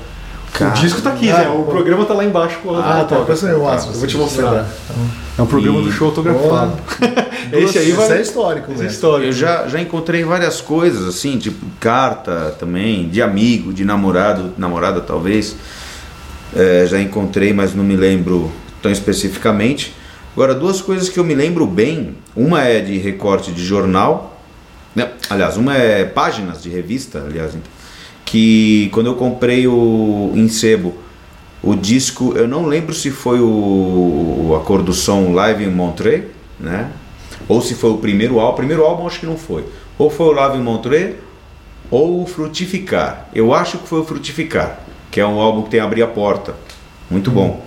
Cara. 0.52 0.72
O 0.72 0.74
disco 0.80 1.00
tá 1.00 1.10
aqui, 1.10 1.30
Ah, 1.30 1.36
Zé. 1.36 1.48
O 1.48 1.62
pô. 1.62 1.70
programa 1.70 2.04
tá 2.04 2.14
lá 2.14 2.24
embaixo 2.24 2.58
com 2.62 2.70
o 2.70 2.76
Ah, 2.76 2.82
tá. 2.82 3.16
autógrafo. 3.16 3.46
Me 3.46 3.54
mostra. 3.54 3.92
Eu 3.94 3.98
vou 3.98 4.06
te 4.08 4.16
mostrar. 4.18 4.44
lembrar. 4.50 4.68
É 5.38 5.42
um 5.42 5.46
programa 5.46 5.80
E- 5.80 5.84
do 5.84 5.92
show 5.92 6.08
autografado. 6.08 6.76
Esse 7.52 7.78
aí 7.78 7.92
vai. 7.92 8.04
Esse 8.06 8.14
é 8.14 8.20
histórico 8.22 8.66
Esse 8.70 8.80
é 8.80 8.84
mesmo. 8.84 8.94
histórico. 8.94 9.28
Eu 9.28 9.32
já, 9.32 9.66
já 9.68 9.80
encontrei 9.80 10.24
várias 10.24 10.60
coisas, 10.60 11.06
assim, 11.08 11.38
tipo 11.38 11.64
carta 11.80 12.54
também, 12.58 13.08
de 13.08 13.20
amigo, 13.22 13.72
de 13.72 13.84
namorado, 13.84 14.52
namorada 14.58 15.00
talvez. 15.00 15.56
É, 16.54 16.86
já 16.86 17.00
encontrei, 17.00 17.52
mas 17.52 17.74
não 17.74 17.82
me 17.82 17.96
lembro 17.96 18.52
tão 18.82 18.92
especificamente. 18.92 19.94
Agora, 20.34 20.54
duas 20.54 20.80
coisas 20.82 21.08
que 21.08 21.18
eu 21.18 21.24
me 21.24 21.34
lembro 21.34 21.66
bem. 21.66 22.14
Uma 22.36 22.62
é 22.62 22.80
de 22.80 22.98
recorte 22.98 23.52
de 23.52 23.64
jornal. 23.64 24.38
né? 24.94 25.08
Aliás, 25.30 25.56
uma 25.56 25.74
é 25.76 26.04
páginas 26.04 26.62
de 26.62 26.68
revista, 26.68 27.24
aliás. 27.26 27.52
Que 28.24 28.88
quando 28.92 29.06
eu 29.06 29.14
comprei 29.14 29.66
o 29.66 30.32
em 30.34 30.48
sebo, 30.48 30.94
o 31.62 31.76
disco, 31.76 32.34
eu 32.36 32.48
não 32.48 32.66
lembro 32.66 32.92
se 32.92 33.10
foi 33.10 33.38
o, 33.40 34.58
a 34.60 34.64
cor 34.64 34.82
do 34.82 34.92
som 34.92 35.32
Live 35.32 35.64
em 35.64 35.70
Montreux, 35.70 36.24
né? 36.58 36.90
Ou 37.48 37.62
se 37.62 37.74
foi 37.74 37.90
o 37.90 37.98
primeiro 37.98 38.40
álbum. 38.40 38.52
O 38.52 38.56
primeiro 38.56 38.84
álbum 38.84 39.06
acho 39.06 39.20
que 39.20 39.26
não 39.26 39.36
foi. 39.36 39.64
Ou 39.96 40.10
foi 40.10 40.26
o 40.26 40.32
Live 40.32 40.58
em 40.58 40.62
Montreux 40.62 41.16
ou 41.90 42.22
o 42.22 42.26
Frutificar. 42.26 43.28
Eu 43.34 43.54
acho 43.54 43.78
que 43.78 43.86
foi 43.86 44.00
o 44.00 44.04
Frutificar, 44.04 44.80
que 45.10 45.20
é 45.20 45.26
um 45.26 45.40
álbum 45.40 45.62
que 45.62 45.70
tem 45.70 45.80
Abrir 45.80 46.02
a 46.02 46.06
Porta. 46.06 46.54
Muito 47.10 47.30
bom. 47.30 47.62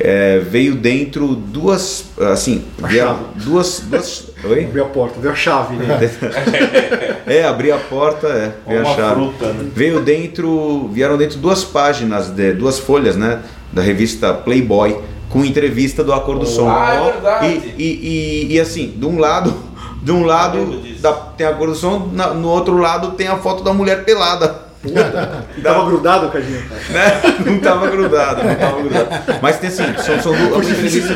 é, 0.00 0.38
veio 0.38 0.76
dentro 0.76 1.34
duas, 1.34 2.06
assim, 2.32 2.64
vieram 2.86 3.18
duas, 3.34 3.80
duas, 3.80 4.27
oi? 4.44 4.64
Abriu 4.64 4.84
a 4.84 4.88
porta, 4.88 5.20
veio 5.20 5.32
a 5.32 5.36
chave, 5.36 5.76
né? 5.76 5.98
É, 7.26 7.44
abri 7.44 7.70
a 7.70 7.76
porta, 7.76 8.26
é, 8.26 8.52
veio 8.66 8.80
a 8.82 8.84
chave. 8.94 9.14
fruta, 9.14 9.52
né? 9.52 9.70
Veio 9.74 10.00
dentro, 10.00 10.88
vieram 10.92 11.16
dentro 11.18 11.38
duas 11.38 11.62
páginas, 11.64 12.28
de, 12.30 12.52
duas 12.54 12.78
folhas, 12.78 13.16
né, 13.16 13.40
da 13.72 13.82
revista 13.82 14.32
Playboy, 14.32 14.98
com 15.28 15.44
entrevista 15.44 16.02
do 16.02 16.12
Acordo 16.12 16.46
Som. 16.46 16.70
Ah, 16.70 16.94
é 16.94 17.12
verdade. 17.12 17.46
E, 17.46 17.74
e, 17.82 18.46
e, 18.52 18.54
e 18.54 18.60
assim, 18.60 18.94
de 18.96 19.04
um 19.04 19.18
lado, 19.18 19.54
de 20.02 20.10
um 20.10 20.24
lado 20.24 20.80
da- 21.00 21.12
tem 21.12 21.46
a 21.46 21.50
Acordo 21.50 21.74
Som, 21.74 22.08
na- 22.14 22.32
no 22.32 22.48
outro 22.48 22.78
lado 22.78 23.10
tem 23.10 23.28
a 23.28 23.36
foto 23.36 23.62
da 23.62 23.74
mulher 23.74 24.04
pelada. 24.04 24.66
E 24.82 24.90
tava 25.60 25.84
grudado, 25.84 26.30
Cadinho. 26.30 26.62
né? 26.90 27.20
Não 27.44 27.58
tava 27.58 27.88
grudado, 27.88 28.42
não 28.42 28.54
tava 28.54 28.80
grudado. 28.80 29.08
Mas 29.42 29.58
tem 29.58 29.68
assim, 29.68 29.84
são, 29.98 30.22
são 30.22 30.32
duas, 30.32 30.66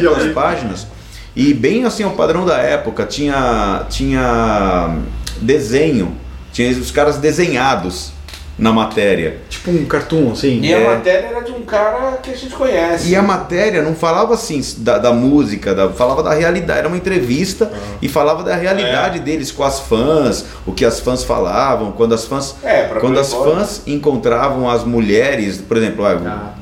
duas 0.00 0.32
páginas. 0.34 0.86
E 1.34 1.54
bem 1.54 1.84
assim, 1.84 2.04
o 2.04 2.10
padrão 2.10 2.44
da 2.44 2.58
época, 2.58 3.06
tinha, 3.06 3.86
tinha 3.88 4.96
desenho, 5.40 6.16
tinha 6.52 6.70
os 6.72 6.90
caras 6.90 7.16
desenhados 7.16 8.12
na 8.58 8.70
matéria. 8.70 9.38
Tipo 9.48 9.70
um 9.70 9.86
cartoon, 9.86 10.32
assim. 10.32 10.60
E 10.60 10.72
É. 10.72 10.86
a 10.86 10.90
matéria 10.94 11.26
era 11.28 11.40
de 11.40 11.52
um 11.52 11.62
cara 11.62 12.18
que 12.22 12.30
a 12.30 12.36
gente 12.36 12.54
conhece. 12.54 13.08
E 13.08 13.16
a 13.16 13.22
matéria 13.22 13.80
não 13.82 13.94
falava 13.94 14.34
assim 14.34 14.60
da, 14.78 14.98
da 14.98 15.10
música, 15.12 15.74
da- 15.74 15.88
falava 15.88 16.22
da 16.22 16.34
realidade, 16.34 16.80
era 16.80 16.88
uma 16.88 16.96
entrevista 16.98 17.72
e 18.02 18.08
falava 18.08 18.42
da 18.42 18.54
realidade 18.54 19.18
deles 19.20 19.50
com 19.50 19.64
as 19.64 19.80
fãs, 19.80 20.44
o 20.66 20.72
que 20.72 20.84
as 20.84 21.00
fãs 21.00 21.24
falavam, 21.24 21.92
quando 21.92 22.14
as 22.14 22.26
fãs 22.26 22.54
É, 22.62 22.82
quando 23.00 23.18
as 23.18 23.32
fãs 23.32 23.82
encontravam 23.86 24.68
as 24.68 24.84
mulheres, 24.84 25.56
por 25.56 25.78
exemplo, 25.78 26.04
ah, 26.04 26.20
Ah. 26.26 26.61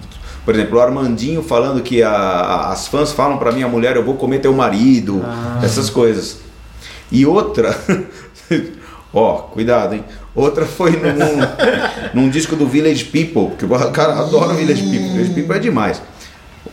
Por 0.50 0.56
exemplo, 0.56 0.78
o 0.78 0.80
Armandinho 0.80 1.44
falando 1.44 1.80
que 1.80 2.02
a- 2.02 2.10
a- 2.10 2.72
as 2.72 2.88
fãs 2.88 3.12
falam 3.12 3.38
pra 3.38 3.52
minha 3.52 3.68
mulher, 3.68 3.94
eu 3.94 4.04
vou 4.04 4.14
comer 4.16 4.40
teu 4.40 4.52
marido, 4.52 5.22
Ah. 5.24 5.60
essas 5.62 5.88
coisas. 5.88 6.38
E 7.12 7.24
outra, 7.24 7.72
ó, 9.14 9.34
cuidado, 9.42 9.94
hein? 9.94 10.04
Outra 10.34 10.66
foi 10.66 10.90
num, 10.92 11.38
num 12.22 12.28
disco 12.30 12.56
do 12.56 12.66
Village 12.66 13.04
People, 13.04 13.54
que 13.56 13.64
o 13.64 13.90
cara 13.92 14.18
adora 14.18 14.54
Village 14.54 14.82
People, 14.82 15.08
Village 15.12 15.34
People 15.34 15.54
é 15.56 15.60
demais. 15.60 16.02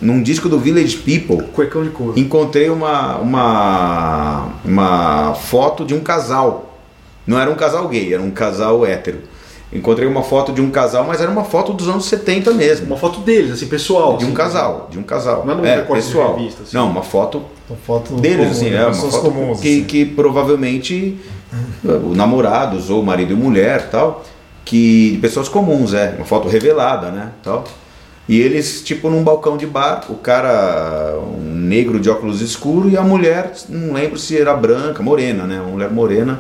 Num 0.02 0.24
disco 0.24 0.50
do 0.50 0.58
Village 0.60 0.98
People, 0.98 1.44
Cuecão 1.54 1.84
de 1.84 1.92
couro. 1.92 2.18
encontrei 2.20 2.72
uma, 2.72 3.18
uma, 3.18 4.50
uma 4.66 5.36
foto 5.36 5.86
de 5.86 5.94
um 5.94 6.00
casal. 6.00 6.80
Não 7.28 7.40
era 7.40 7.52
um 7.52 7.56
casal 7.56 7.88
gay, 7.90 8.12
era 8.12 8.24
um 8.24 8.32
casal 8.32 8.84
hétero. 8.84 9.20
Encontrei 9.72 10.08
uma 10.08 10.24
foto 10.24 10.54
de 10.54 10.62
um 10.62 10.72
casal, 10.72 11.04
mas 11.06 11.20
era 11.20 11.30
uma 11.30 11.44
foto 11.44 11.74
dos 11.74 11.90
anos 11.90 12.06
70 12.06 12.54
mesmo. 12.54 12.88
Uma 12.88 12.98
foto 12.98 13.20
deles, 13.20 13.52
assim, 13.52 13.68
pessoal. 13.68 14.18
De 14.18 14.24
um 14.24 14.28
assim. 14.28 14.38
casal, 14.38 14.88
de 14.90 14.98
um 14.98 15.04
casal. 15.04 15.46
Não 15.46 15.66
é 15.66 15.70
é, 15.70 15.76
recorte 15.78 16.02
de 16.04 16.08
pessoal. 16.08 16.38
revista, 16.38 16.64
assim. 16.64 16.78
Não, 16.78 16.90
uma 16.90 17.04
foto 17.04 17.44
Uma 17.70 17.78
foto 17.78 18.16
deles, 18.16 18.38
comum, 18.38 18.52
assim, 18.52 18.70
né? 18.70 18.78
é 18.78 18.82
uma 18.82 18.92
pessoas 18.92 19.16
foto 19.16 19.32
comuns. 19.32 19.60
que, 19.60 19.70
assim. 19.70 19.84
que 19.84 20.06
provavelmente 20.06 21.20
namorados 22.16 22.90
ou 22.90 23.04
marido 23.04 23.34
e 23.34 23.36
mulher 23.36 23.90
tal, 23.90 24.24
que 24.66 25.18
pessoas 25.22 25.48
comuns, 25.48 25.94
é, 25.94 26.14
uma 26.18 26.26
foto 26.26 26.48
revelada, 26.48 27.10
né, 27.10 27.32
tal. 27.44 27.64
E 28.28 28.42
eles 28.42 28.82
tipo 28.84 29.10
num 29.10 29.24
balcão 29.24 29.56
de 29.56 29.66
bar, 29.66 30.06
o 30.10 30.16
cara 30.16 31.18
um 31.18 31.54
negro 31.56 32.00
de 32.00 32.10
óculos 32.10 32.42
escuro 32.42 32.90
e 32.90 32.98
a 32.98 33.02
mulher, 33.02 33.54
não 33.70 33.94
lembro 33.94 34.20
se 34.20 34.38
era 34.38 34.54
branca, 34.54 35.02
morena, 35.02 35.46
né, 35.46 35.62
uma 35.62 35.72
mulher 35.72 35.90
morena. 35.90 36.40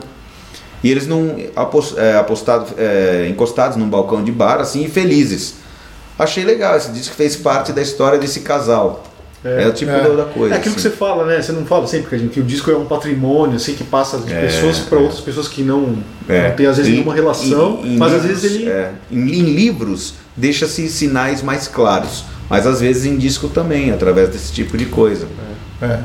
E 0.83 0.91
eles 0.91 1.07
não 1.07 1.35
é, 1.37 2.17
apostados, 2.17 2.73
é, 2.77 3.27
encostados 3.29 3.77
num 3.77 3.89
balcão 3.89 4.23
de 4.23 4.31
bar 4.31 4.59
assim 4.59 4.83
e 4.85 4.87
felizes. 4.89 5.55
Achei 6.19 6.43
legal, 6.43 6.75
esse 6.77 6.91
disco 6.91 7.15
fez 7.15 7.35
parte 7.35 7.71
da 7.71 7.81
história 7.81 8.17
desse 8.19 8.41
casal. 8.41 9.03
É, 9.45 9.67
o 9.67 9.71
tipo 9.71 9.91
é. 9.91 10.01
da- 10.15 10.25
coisa. 10.25 10.55
É 10.55 10.57
aquilo 10.57 10.73
que 10.75 10.79
assim. 10.81 10.89
você 10.89 10.95
fala, 10.95 11.23
né? 11.25 11.41
Você 11.41 11.51
não 11.51 11.63
fala 11.65 11.85
sempre 11.87 12.09
Cadinho, 12.09 12.29
que 12.29 12.39
o 12.39 12.43
disco 12.43 12.69
é 12.71 12.75
um 12.75 12.85
patrimônio, 12.85 13.55
assim, 13.55 13.75
que 13.75 13.83
passa 13.83 14.17
de 14.17 14.33
É, 14.33 14.41
pessoas 14.41 14.79
para 14.79 14.97
é. 14.97 15.01
outras 15.01 15.21
pessoas 15.21 15.47
que 15.47 15.61
não, 15.61 15.97
É. 16.27 16.49
não 16.49 16.55
tem 16.55 16.65
às 16.65 16.77
vezes 16.77 16.91
nenhuma 16.91 17.13
relação, 17.13 17.79
em- 17.83 17.93
em 17.93 17.97
mas 17.97 18.13
às 18.13 18.23
livros, 18.23 18.41
vezes 18.41 18.57
ele. 18.57 18.69
é, 18.69 18.91
em, 19.11 19.19
em 19.29 19.43
livros 19.43 20.15
deixa-se 20.35 20.89
sinais 20.89 21.41
mais 21.43 21.67
claros, 21.67 22.23
mas 22.49 22.65
às 22.65 22.81
vezes 22.81 23.05
em 23.05 23.15
disco 23.15 23.47
também, 23.47 23.91
através 23.91 24.29
desse 24.29 24.51
tipo 24.51 24.75
de 24.75 24.87
coisa. 24.87 25.27
É. 25.81 25.99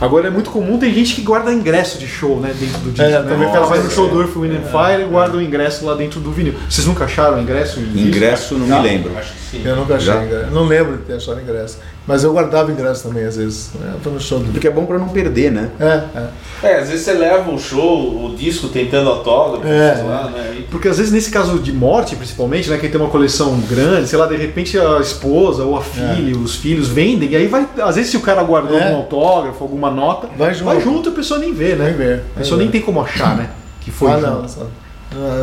Agora 0.00 0.28
é 0.28 0.30
muito 0.30 0.50
comum, 0.50 0.78
tem 0.78 0.92
gente 0.94 1.14
que 1.14 1.22
guarda 1.22 1.52
ingresso 1.52 1.98
de 1.98 2.06
show, 2.06 2.40
né, 2.40 2.54
dentro 2.58 2.78
do 2.78 2.90
disco. 2.90 3.02
É, 3.02 3.10
né? 3.10 3.28
também 3.28 3.48
O 3.48 3.52
cara 3.52 3.66
vai 3.66 3.78
no 3.78 3.84
nossa, 3.84 3.96
show 3.96 4.06
é. 4.06 4.10
do 4.10 4.20
Earth, 4.20 4.36
Wind 4.36 4.52
and 4.52 4.62
Fire 4.62 5.02
e 5.02 5.06
guarda 5.06 5.36
o 5.36 5.42
ingresso 5.42 5.84
lá 5.84 5.94
dentro 5.94 6.20
do 6.20 6.30
vinil. 6.30 6.54
Vocês 6.68 6.86
nunca 6.86 7.04
acharam 7.04 7.40
ingresso? 7.40 7.80
em 7.80 7.84
disco? 7.84 8.08
Ingresso 8.08 8.54
não 8.54 8.66
me 8.66 8.80
lembro. 8.80 9.16
Acho 9.18 9.32
que 9.32 9.47
sim. 9.50 9.62
Eu 9.64 9.76
nunca 9.76 9.94
achei 9.96 10.12
Já? 10.12 10.24
ingresso. 10.24 10.50
Não 10.50 10.64
lembro 10.66 10.96
de 10.98 11.02
ter 11.04 11.14
achado 11.14 11.40
ingresso. 11.40 11.78
Mas 12.06 12.24
eu 12.24 12.32
guardava 12.32 12.72
ingresso 12.72 13.06
também, 13.06 13.24
às 13.24 13.36
vezes. 13.36 13.70
né? 13.78 13.90
Eu 13.94 14.00
tô 14.00 14.08
no 14.10 14.18
show 14.20 14.38
do. 14.38 14.50
Porque 14.50 14.66
é 14.66 14.70
bom 14.70 14.86
pra 14.86 14.98
não 14.98 15.08
perder, 15.10 15.52
né? 15.52 15.68
É, 15.78 16.04
é. 16.18 16.28
É, 16.70 16.78
às 16.80 16.88
vezes 16.88 17.04
você 17.04 17.12
leva 17.12 17.50
o 17.50 17.58
show, 17.58 18.24
o 18.24 18.34
disco 18.34 18.68
tentando 18.68 19.10
autógrafo, 19.10 19.66
É. 19.68 19.94
sei 19.96 20.04
lá, 20.04 20.30
né? 20.30 20.56
E- 20.58 20.62
Porque 20.70 20.88
às 20.88 20.96
vezes 20.96 21.12
nesse 21.12 21.30
caso 21.30 21.58
de 21.58 21.70
morte, 21.72 22.16
principalmente, 22.16 22.70
né, 22.70 22.78
quem 22.78 22.90
tem 22.90 22.98
uma 23.00 23.10
coleção 23.10 23.60
grande, 23.68 24.08
sei 24.08 24.18
lá, 24.18 24.26
de 24.26 24.36
repente 24.36 24.78
a 24.78 24.98
esposa 25.00 25.64
ou 25.64 25.76
a 25.76 25.82
filha, 25.82 26.36
os 26.36 26.56
filhos 26.56 26.88
vendem, 26.88 27.28
e 27.30 27.36
aí 27.36 27.46
vai, 27.46 27.68
às 27.82 27.96
vezes 27.96 28.10
se 28.10 28.16
o 28.16 28.20
cara 28.20 28.42
guardou 28.42 28.78
É. 28.78 28.84
algum 28.84 28.96
autógrafo, 28.96 29.62
alguma 29.62 29.90
nota, 29.90 30.28
Vai 30.36 30.54
junto. 30.54 31.10
e 31.10 31.12
a 31.12 31.14
pessoa 31.14 31.38
nem 31.38 31.52
vê, 31.52 31.74
né? 31.74 31.84
Nem 31.86 31.94
vê, 31.94 32.14
A 32.34 32.38
pessoa 32.38 32.58
nem 32.58 32.70
tem 32.70 32.80
como 32.80 33.00
achar, 33.02 33.36
né? 33.36 33.50
Que 33.82 33.90
foi 33.90 34.10
ah, 34.10 34.14
junto. 34.18 34.26
não. 34.30 34.48
só- 34.48 34.66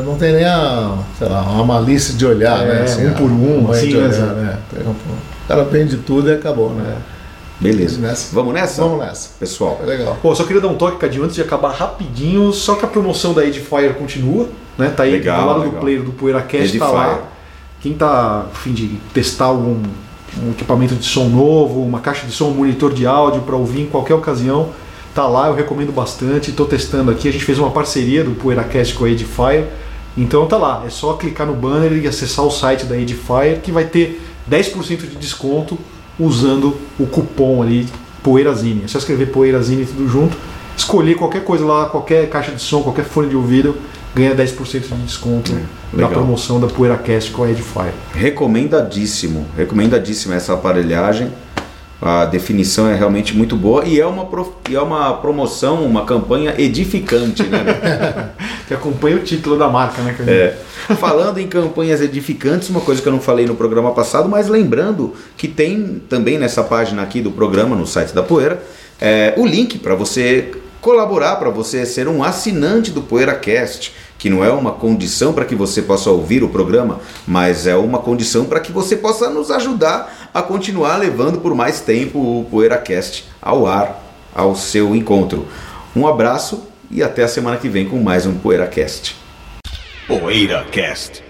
Não 0.06 0.16
tem 0.18 0.34
nem 0.34 0.46
a, 0.46 0.98
sei 1.18 1.28
lá, 1.28 1.42
uma 1.42 1.66
malícia 1.66 2.14
de 2.14 2.26
olhar, 2.26 2.62
É, 2.62 2.66
né? 2.66 2.82
Assim, 2.84 3.08
um 3.08 3.14
por 3.14 3.32
um, 3.32 3.72
assim, 3.72 3.88
de 3.88 3.98
né, 3.98 4.08
olhar, 4.08 4.34
né? 4.36 4.58
O 4.86 5.48
cara 5.48 5.64
vende 5.64 5.98
tudo 5.98 6.30
e 6.30 6.34
acabou, 6.34 6.70
né? 6.70 6.96
Beleza. 7.60 8.00
Nessa. 8.00 8.36
Vamos 8.36 8.54
nessa? 8.54 8.82
Vamos 8.82 9.00
nessa. 9.00 9.30
Pessoal. 9.40 9.80
É 9.82 9.86
legal. 9.86 10.18
Pô, 10.22 10.36
só 10.36 10.44
queria 10.44 10.62
dar 10.62 10.68
um 10.68 10.76
toque, 10.76 10.98
Cadinho, 10.98 11.24
antes 11.24 11.36
de 11.36 11.42
acabar 11.42 11.72
rapidinho, 11.72 12.52
só 12.52 12.76
que 12.76 12.86
a 12.86 12.88
promoção 12.88 13.34
da 13.34 13.46
Edifier 13.46 13.94
continua, 13.96 14.50
né? 14.78 14.90
Tá 14.90 15.04
aí 15.04 15.14
Legal, 15.14 15.42
do 15.42 15.48
lado 15.48 15.60
do 15.60 15.66
legal. 15.66 15.82
player 15.82 16.04
do 16.04 16.12
PoeiraCast, 16.12 16.78
tá 16.78 16.88
lá. 16.88 17.20
Quem 17.82 17.94
tá 17.94 18.46
a 18.52 18.56
fim 18.56 18.74
de 18.74 19.00
testar 19.14 19.46
algum 19.46 19.82
um 20.44 20.52
equipamento 20.52 20.96
de 20.96 21.06
som 21.06 21.26
novo, 21.26 21.82
uma 21.82 22.00
caixa 22.00 22.26
de 22.26 22.34
som, 22.34 22.50
um 22.50 22.54
monitor 22.54 22.94
de 22.94 23.08
áudio 23.08 23.42
para 23.44 23.56
ouvir 23.56 23.84
em 23.84 23.86
qualquer 23.86 24.16
ocasião, 24.16 24.70
tá 25.16 25.26
lá, 25.26 25.48
eu 25.48 25.56
recomendo 25.56 25.94
bastante, 25.94 26.52
tô 26.52 26.66
testando 26.66 27.10
aqui, 27.10 27.30
a 27.30 27.32
gente 27.32 27.46
fez 27.46 27.58
uma 27.58 27.72
parceria 27.72 28.22
do 28.22 28.32
PoeiraCast 28.32 28.94
com 28.96 29.06
a 29.06 29.10
Edifier, 29.10 29.70
então 30.18 30.46
tá 30.46 30.58
lá, 30.58 30.84
é 30.86 30.90
só 30.90 31.14
clicar 31.14 31.48
no 31.48 31.54
banner 31.54 31.94
e 31.94 32.06
acessar 32.06 32.44
o 32.46 32.52
site 32.52 32.86
da 32.86 32.98
Edifier 32.98 33.62
que 33.62 33.72
vai 33.72 33.86
ter 33.86 34.22
10% 34.52 34.98
de 34.98 35.16
desconto 35.16 35.78
usando 36.20 36.78
o 37.00 37.08
cupom 37.08 37.64
ali 37.64 37.88
Poeirazine. 38.22 38.84
É 38.84 38.88
só 38.90 38.98
escrever 38.98 39.28
Poeirazine 39.28 39.86
tudo 39.86 40.08
junto, 40.08 40.36
escolher 40.76 41.16
qualquer 41.16 41.46
coisa 41.46 41.66
lá, 41.66 41.86
qualquer 41.86 42.30
caixa 42.30 42.52
de 42.52 42.62
som, 42.62 42.84
qualquer 42.84 43.06
fone 43.06 43.30
de 43.30 43.38
ouvido, 43.38 43.78
ganha 44.14 44.36
10% 44.36 44.82
de 44.82 45.02
desconto 45.04 45.54
na 45.94 46.08
legal. 46.08 46.12
promoção 46.12 46.60
da 46.60 46.68
PoeiraCast 46.68 47.32
com 47.32 47.44
a 47.44 47.50
Edifier. 47.50 47.94
Recomendadíssimo, 48.14 49.46
recomendadíssima 49.56 50.36
essa 50.36 50.54
aparelhagem. 50.54 51.32
A 52.06 52.24
definição 52.26 52.88
é 52.88 52.94
realmente 52.94 53.36
muito 53.36 53.56
boa 53.56 53.84
e 53.84 54.00
é 54.00 54.06
uma, 54.06 54.26
pro- 54.28 54.56
e 54.70 54.76
é 54.76 54.80
uma 54.80 55.14
promoção, 55.16 55.84
uma 55.84 56.06
campanha 56.06 56.54
edificante, 56.56 57.42
né? 57.42 58.30
Que 58.68 58.76
acompanha 58.76 59.16
o 59.16 59.20
título 59.20 59.58
da 59.58 59.68
marca, 59.68 60.04
né? 60.04 60.16
É. 60.20 60.56
Falando 60.96 61.40
em 61.40 61.48
campanhas 61.48 62.02
edificantes, 62.02 62.70
uma 62.70 62.82
coisa 62.82 63.02
que 63.02 63.08
eu 63.08 63.12
não 63.12 63.20
falei 63.20 63.48
no 63.48 63.56
programa 63.56 63.92
passado, 63.92 64.30
mas 64.30 64.48
lembrando 64.48 65.14
que 65.36 65.48
tem 65.48 66.00
também 66.08 66.38
nessa 66.38 66.64
página 66.64 67.02
aqui 67.02 67.22
do 67.22 67.32
programa, 67.32 67.76
no 67.76 67.88
site 67.88 68.14
da 68.14 68.22
Poeira, 68.22 68.62
é, 69.02 69.34
o 69.36 69.46
link 69.46 69.80
para 69.80 69.96
você 69.96 70.52
colaborar, 70.82 71.38
para 71.38 71.50
você 71.50 71.88
ser 71.88 72.08
um 72.08 72.24
assinante 72.24 72.92
do 72.92 73.02
PoeiraCast, 73.02 73.92
que 74.26 74.30
não 74.32 74.44
é 74.44 74.50
uma 74.50 74.72
condição 74.72 75.34
para 75.34 75.46
que 75.46 75.54
você 75.54 75.84
possa 75.84 76.10
ouvir 76.10 76.44
o 76.44 76.50
programa, 76.50 77.00
mas 77.28 77.68
é 77.68 77.76
uma 77.76 78.00
condição 78.00 78.46
para 78.46 78.60
que 78.60 78.72
você 78.72 78.96
possa 78.96 79.30
nos 79.30 79.52
ajudar 79.52 80.32
a 80.34 80.42
continuar 80.42 80.98
levando 80.98 81.40
por 81.40 81.54
mais 81.54 81.80
tempo 81.80 82.18
o 82.18 82.44
PoeiraCast 82.46 83.28
ao 83.40 83.68
ar, 83.68 84.04
ao 84.34 84.56
seu 84.56 84.96
encontro. 84.96 85.48
Um 85.96 86.08
abraço 86.08 86.64
e 86.90 87.04
até 87.04 87.22
a 87.22 87.28
semana 87.28 87.58
que 87.58 87.70
vem 87.70 87.88
com 87.88 88.00
mais 88.00 88.26
um 88.26 88.34
PoeiraCast. 88.34 89.16
PoeiraCast. 90.08 91.25